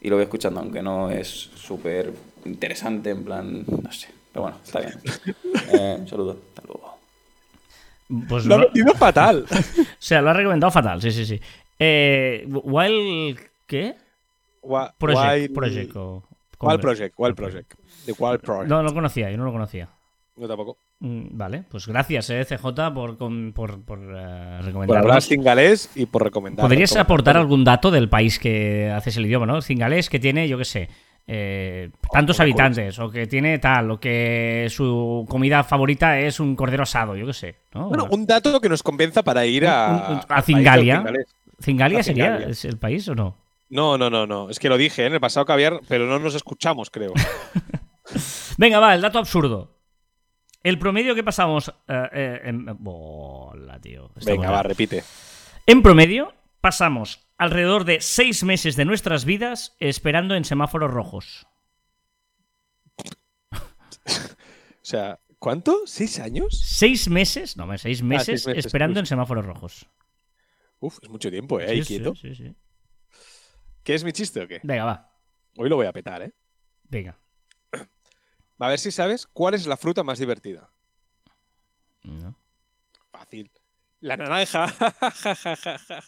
y 0.00 0.08
lo 0.08 0.16
voy 0.16 0.24
escuchando, 0.24 0.60
aunque 0.60 0.82
no 0.82 1.10
es 1.10 1.28
súper 1.28 2.12
interesante, 2.44 3.10
en 3.10 3.24
plan, 3.24 3.64
no 3.66 3.92
sé. 3.92 4.08
Pero 4.32 4.42
bueno, 4.42 4.56
está 4.64 4.80
bien. 4.80 4.94
Eh, 5.72 5.96
un 6.00 6.08
saludo, 6.08 6.36
hasta 6.48 6.62
luego. 6.66 6.98
Pues 8.28 8.44
Lo 8.44 8.56
ha 8.56 8.58
no- 8.58 8.64
metido 8.64 8.92
fatal. 8.94 9.46
o 9.50 9.84
sea, 9.98 10.20
lo 10.20 10.30
ha 10.30 10.34
recomendado 10.34 10.70
fatal, 10.70 11.00
sí, 11.00 11.10
sí, 11.12 11.24
sí. 11.24 11.40
Eh, 11.78 12.44
Wild... 12.48 13.38
¿Qué? 13.66 13.94
Wa- 14.62 14.92
Project. 14.98 15.24
Wild- 15.24 15.54
Project 15.54 15.96
o... 15.96 16.22
¿cómo 16.56 16.70
Wild 16.72 16.80
era? 16.80 16.88
Project, 16.88 17.14
Wild 17.18 17.34
Project. 17.36 17.74
The 18.06 18.12
Wild 18.18 18.40
Project. 18.40 18.68
No, 18.68 18.76
no 18.78 18.82
lo 18.84 18.94
conocía, 18.94 19.30
yo 19.30 19.36
no 19.36 19.44
lo 19.44 19.52
conocía. 19.52 19.88
Yo 20.36 20.48
tampoco. 20.48 20.76
Mm, 21.00 21.26
Vale, 21.36 21.64
pues 21.68 21.86
gracias, 21.86 22.30
eh, 22.30 22.44
CJ, 22.44 22.92
por, 22.92 23.16
por, 23.16 23.52
por 23.84 24.00
eh, 24.16 24.60
Por 24.86 24.96
hablar 24.98 25.22
cingalés 25.22 25.90
y 25.94 26.06
por 26.06 26.24
recomendar. 26.24 26.64
¿Podrías 26.64 26.90
recomendar. 26.90 27.04
aportar 27.06 27.36
algún 27.36 27.62
dato 27.64 27.90
del 27.90 28.08
país 28.08 28.38
que 28.38 28.90
haces 28.90 29.16
el 29.16 29.26
idioma, 29.26 29.46
no? 29.46 29.60
Cingalés 29.62 30.08
que 30.10 30.18
tiene, 30.18 30.48
yo 30.48 30.58
qué 30.58 30.64
sé, 30.64 30.88
eh, 31.26 31.90
tantos 32.12 32.40
habitantes, 32.40 32.98
o 32.98 33.10
que 33.10 33.26
tiene 33.26 33.58
tal, 33.58 33.90
o 33.92 34.00
que 34.00 34.66
su 34.70 35.24
comida 35.28 35.62
favorita 35.64 36.18
es 36.18 36.40
un 36.40 36.56
cordero 36.56 36.82
asado, 36.82 37.16
yo 37.16 37.26
qué 37.26 37.32
sé, 37.32 37.56
¿no? 37.72 37.88
Bueno, 37.88 38.08
un 38.10 38.26
dato 38.26 38.60
que 38.60 38.68
nos 38.68 38.82
convenza 38.82 39.22
para 39.22 39.46
ir 39.46 39.66
a. 39.66 40.06
Un- 40.10 40.16
un- 40.16 40.20
a 40.28 40.42
Cingalia. 40.42 41.04
¿Cingalia 41.60 42.02
sería 42.02 42.24
Cingalia. 42.24 42.48
es 42.48 42.64
el 42.64 42.76
país 42.78 43.08
o 43.08 43.14
no? 43.14 43.36
No, 43.68 43.98
no, 43.98 44.10
no, 44.10 44.26
no. 44.26 44.50
Es 44.50 44.58
que 44.58 44.68
lo 44.68 44.76
dije 44.76 45.02
¿eh? 45.02 45.06
en 45.06 45.14
el 45.14 45.20
pasado 45.20 45.46
caviar, 45.46 45.80
pero 45.88 46.06
no 46.06 46.18
nos 46.18 46.34
escuchamos, 46.34 46.90
creo. 46.90 47.12
Venga, 48.58 48.78
va, 48.78 48.94
el 48.94 49.00
dato 49.00 49.18
absurdo. 49.18 49.78
El 50.62 50.78
promedio 50.78 51.14
que 51.14 51.24
pasamos. 51.24 51.68
eh, 51.88 52.08
eh, 52.12 52.40
en, 52.44 52.66
Bola, 52.78 53.80
tío. 53.80 54.10
Venga, 54.24 54.50
va, 54.50 54.62
repite. 54.62 55.02
En 55.66 55.82
promedio, 55.82 56.34
pasamos 56.60 57.26
alrededor 57.36 57.84
de 57.84 58.00
seis 58.00 58.44
meses 58.44 58.76
de 58.76 58.84
nuestras 58.84 59.24
vidas 59.24 59.74
esperando 59.80 60.34
en 60.34 60.44
semáforos 60.44 60.90
rojos. 60.90 61.46
O 64.06 64.86
sea, 64.86 65.18
¿cuánto? 65.38 65.86
¿Seis 65.86 66.18
años? 66.20 66.60
Seis 66.62 67.08
meses, 67.08 67.56
no, 67.56 67.64
seis 67.78 68.02
meses, 68.02 68.26
seis 68.26 68.46
meses, 68.46 68.66
esperando 68.66 69.00
en 69.00 69.06
semáforos 69.06 69.46
rojos. 69.46 69.86
Uf, 70.78 70.98
es 71.02 71.08
mucho 71.08 71.30
tiempo, 71.30 71.58
¿eh? 71.58 71.66
Ahí 71.70 71.78
Sí, 71.78 71.84
sí, 71.84 71.94
quieto. 71.94 72.14
sí, 72.14 72.34
sí. 72.34 72.54
¿Qué 73.84 73.94
es 73.94 74.02
mi 74.02 74.12
chiste 74.12 74.42
o 74.42 74.48
qué? 74.48 74.60
Venga, 74.62 74.84
va. 74.86 75.10
Hoy 75.56 75.68
lo 75.68 75.76
voy 75.76 75.86
a 75.86 75.92
petar, 75.92 76.22
¿eh? 76.22 76.32
Venga. 76.84 77.18
A 78.58 78.68
ver 78.68 78.78
si 78.78 78.90
sabes 78.90 79.26
cuál 79.26 79.52
es 79.54 79.66
la 79.66 79.76
fruta 79.76 80.02
más 80.02 80.18
divertida. 80.18 80.72
No. 82.02 82.34
Fácil. 83.12 83.52
La 84.00 84.16
naranja. 84.16 84.66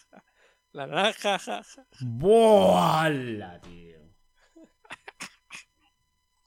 La 0.71 0.87
naranja. 0.87 1.61
¡Bola, 2.01 3.61
tío! 3.61 3.96